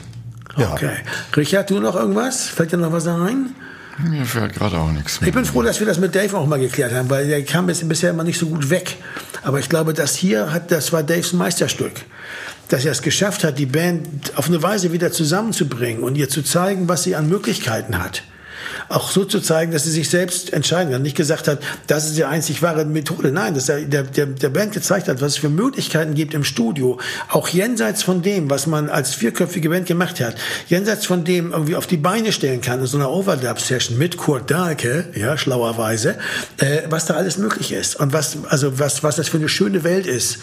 [0.57, 0.73] Ja.
[0.73, 0.97] Okay.
[1.35, 2.47] Richard, du noch irgendwas?
[2.47, 3.55] Fällt dir noch was ein?
[4.03, 5.19] Mir fällt gerade auch nichts.
[5.25, 7.67] Ich bin froh, dass wir das mit Dave auch mal geklärt haben, weil der kam
[7.69, 8.97] jetzt bisher immer nicht so gut weg.
[9.43, 11.93] Aber ich glaube, das hier hat, das war Daves Meisterstück.
[12.69, 16.43] Dass er es geschafft hat, die Band auf eine Weise wieder zusammenzubringen und ihr zu
[16.43, 18.23] zeigen, was sie an Möglichkeiten hat
[18.89, 21.03] auch so zu zeigen, dass sie sich selbst entscheiden kann.
[21.03, 23.31] Nicht gesagt hat, das ist die einzig wahre Methode.
[23.31, 26.99] Nein, dass der, der, der Band gezeigt hat, was es für Möglichkeiten gibt im Studio.
[27.29, 30.35] Auch jenseits von dem, was man als vierköpfige Band gemacht hat.
[30.67, 34.49] Jenseits von dem irgendwie auf die Beine stellen kann in so einer Overdub-Session mit Kurt
[34.49, 36.17] Dahlke, ja, schlauerweise,
[36.57, 37.95] äh, was da alles möglich ist.
[37.95, 40.39] Und was, also was, was das für eine schöne Welt ist,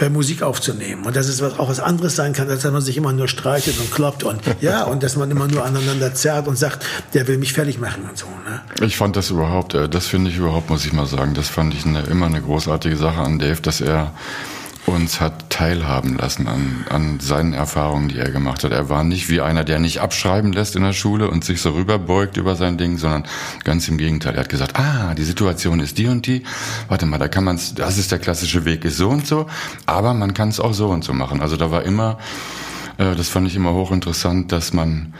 [0.00, 1.04] äh, Musik aufzunehmen.
[1.04, 3.28] Und dass es was, auch was anderes sein kann, als dass man sich immer nur
[3.28, 7.28] streitet und kloppt und, ja, und dass man immer nur aneinander zerrt und sagt, der
[7.28, 8.26] will mich fertig machen und so.
[8.26, 8.60] Ne?
[8.86, 11.74] Ich fand das überhaupt, äh, das finde ich überhaupt, muss ich mal sagen, das fand
[11.74, 14.12] ich eine, immer eine großartige Sache an Dave, dass er
[14.86, 18.72] uns hat teilhaben lassen an, an seinen Erfahrungen, die er gemacht hat.
[18.72, 21.70] Er war nicht wie einer, der nicht abschreiben lässt in der Schule und sich so
[21.70, 23.24] rüberbeugt über sein Ding, sondern
[23.64, 24.34] ganz im Gegenteil.
[24.34, 26.42] Er hat gesagt, ah, die Situation ist die und die.
[26.88, 29.46] Warte mal, da kann man's, das ist der klassische Weg, ist so und so,
[29.86, 31.40] aber man kann es auch so und so machen.
[31.40, 32.18] Also da war immer,
[32.98, 35.14] äh, das fand ich immer hochinteressant, dass man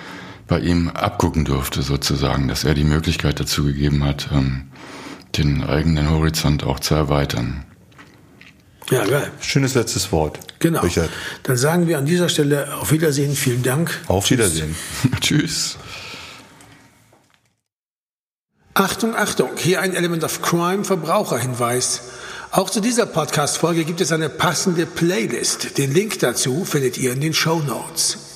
[0.51, 4.65] bei ihm abgucken durfte sozusagen, dass er die Möglichkeit dazu gegeben hat, ähm,
[5.39, 7.65] den eigenen Horizont auch zu erweitern.
[8.91, 9.31] Ja, geil.
[9.41, 10.41] Schönes letztes Wort.
[10.59, 10.81] Genau.
[10.81, 11.09] Richard.
[11.45, 13.97] Dann sagen wir an dieser Stelle auf Wiedersehen, vielen Dank.
[14.09, 14.75] Auf Wiedersehen.
[15.21, 15.77] Tschüss.
[18.75, 22.03] Achtung, Achtung, hier ein Element of Crime Verbraucherhinweis.
[22.51, 25.79] Auch zu dieser Podcast-Folge gibt es eine passende Playlist.
[25.79, 28.30] Den Link dazu findet ihr in den Show Notes.